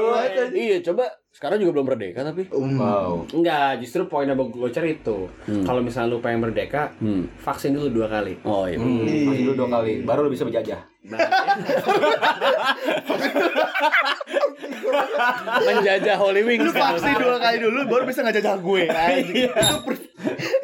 Iya, 0.53 0.77
coba 0.85 1.24
sekarang 1.35 1.59
juga 1.59 1.71
belum 1.75 1.87
merdeka 1.91 2.23
tapi. 2.23 2.47
Wow. 2.47 3.27
Enggak, 3.27 3.83
justru 3.83 4.07
poinnya 4.07 4.39
Bang 4.39 4.55
Gocer 4.55 4.87
itu. 4.87 5.27
Kalau 5.43 5.83
misalnya 5.83 6.15
lu 6.15 6.23
pengen 6.23 6.47
merdeka, 6.47 6.95
Hmm. 6.95 7.27
vaksin 7.35 7.75
dulu 7.75 7.91
dua 7.91 8.07
kali. 8.07 8.39
Oh 8.47 8.63
iya. 8.63 8.79
Hmm, 8.79 9.03
vaksin 9.03 9.43
dulu 9.43 9.67
dua 9.67 9.69
kali, 9.75 9.99
baru 10.01 10.23
lu 10.23 10.31
bisa 10.31 10.47
berjajah. 10.47 10.79
Nah, 11.05 11.19
Menjajah 15.61 16.17
Holy 16.17 16.41
Wings. 16.41 16.63
lu 16.63 16.71
vaksin 16.71 17.13
dua 17.15 17.37
kali 17.37 17.57
dulu 17.61 17.79
baru 17.85 18.03
bisa 18.07 18.23
ngejajah 18.23 18.55
gue. 18.57 18.83
Anjing. 18.87 19.45
itu 19.51 19.93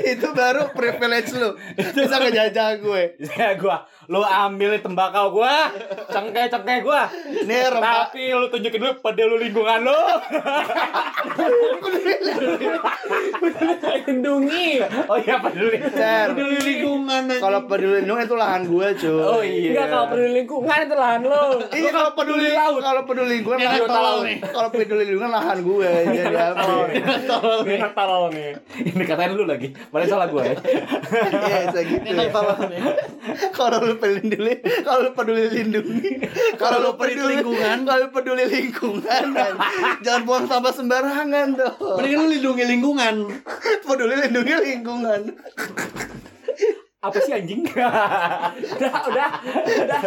itu 0.01 0.27
baru 0.34 0.71
privilege 0.71 1.36
lu. 1.36 1.53
Bisa 1.75 2.15
ngejajah 2.17 2.79
gue. 2.79 3.03
Ya 3.38 3.53
gua, 3.53 3.86
lu 4.12 4.19
ambil 4.19 4.76
tembakau 4.84 5.32
gua, 5.32 5.71
cengkeh-cengkeh 6.12 6.84
gua. 6.84 7.08
Nih 7.47 7.71
rempah 7.71 8.12
Tapi 8.12 8.36
lu 8.36 8.52
tunjukin 8.52 8.84
dulu 8.84 8.93
peduli 9.00 9.47
lingkungan 9.47 9.88
lu. 9.88 10.02
lindungi. 14.12 14.84
Oh 15.08 15.15
iya 15.15 15.39
peduli. 15.39 15.78
Cer. 15.95 16.36
Peduli 16.36 16.60
lingkungan. 16.60 17.24
Kalau 17.39 17.60
peduli 17.71 18.04
lindungi 18.04 18.24
itu 18.28 18.36
lahan 18.36 18.62
gue, 18.67 18.88
cuy. 19.00 19.24
Oh 19.24 19.39
iya. 19.39 19.71
Enggak 19.71 19.88
kalau 19.88 20.06
peduli 20.12 20.32
lingkungan 20.43 20.78
itu 20.84 20.95
lahan 21.00 21.21
lu. 21.24 21.45
Iya 21.71 21.89
kalau 21.95 22.12
peduli 22.12 22.47
kalau 22.52 23.02
peduli 23.08 23.30
lingkungan 23.39 23.58
lahan 23.63 23.80
tolol. 23.88 24.17
nih. 24.28 24.38
Kalau 24.43 24.67
peduli 24.76 25.04
lingkungan 25.08 25.32
lahan 25.32 25.58
gue 25.63 25.89
jadi 26.12 26.36
apa? 26.52 26.63
Ini 27.63 27.88
tolol 27.95 28.28
nih. 28.36 28.52
Ini 28.91 29.04
katain 29.08 29.32
lu 29.39 29.47
lagi. 29.47 29.71
Padahal 29.88 30.10
salah 30.10 30.28
gua 30.28 30.43
ya. 30.43 30.56
Iya, 31.32 31.58
bisa 31.69 31.82
gitu. 31.88 32.12
ya. 32.12 32.82
Kalau 33.56 33.78
lu 33.86 33.95
peduli 34.01 34.53
kalau 34.81 34.99
lu 35.05 35.11
peduli 35.13 35.45
lindungi, 35.53 36.11
kalau 36.61 36.77
lu 36.81 36.91
peduli 36.97 37.37
lingkungan, 37.37 37.77
kalau 37.85 38.07
peduli 38.09 38.45
lingkungan, 38.49 39.23
jangan 40.01 40.21
buang 40.25 40.45
sampah 40.49 40.73
sembarangan 40.73 41.47
tuh. 41.53 42.01
Mendingan 42.01 42.25
lu 42.25 42.27
lindungi 42.33 42.63
lingkungan. 42.65 43.15
Peduli 43.87 44.15
lindungi 44.17 44.53
lingkungan. 44.57 45.21
Apa 47.01 47.17
sih 47.21 47.33
anjing? 47.33 47.65
Udah, 48.77 48.93
udah, 49.09 49.29
udah. 49.85 50.01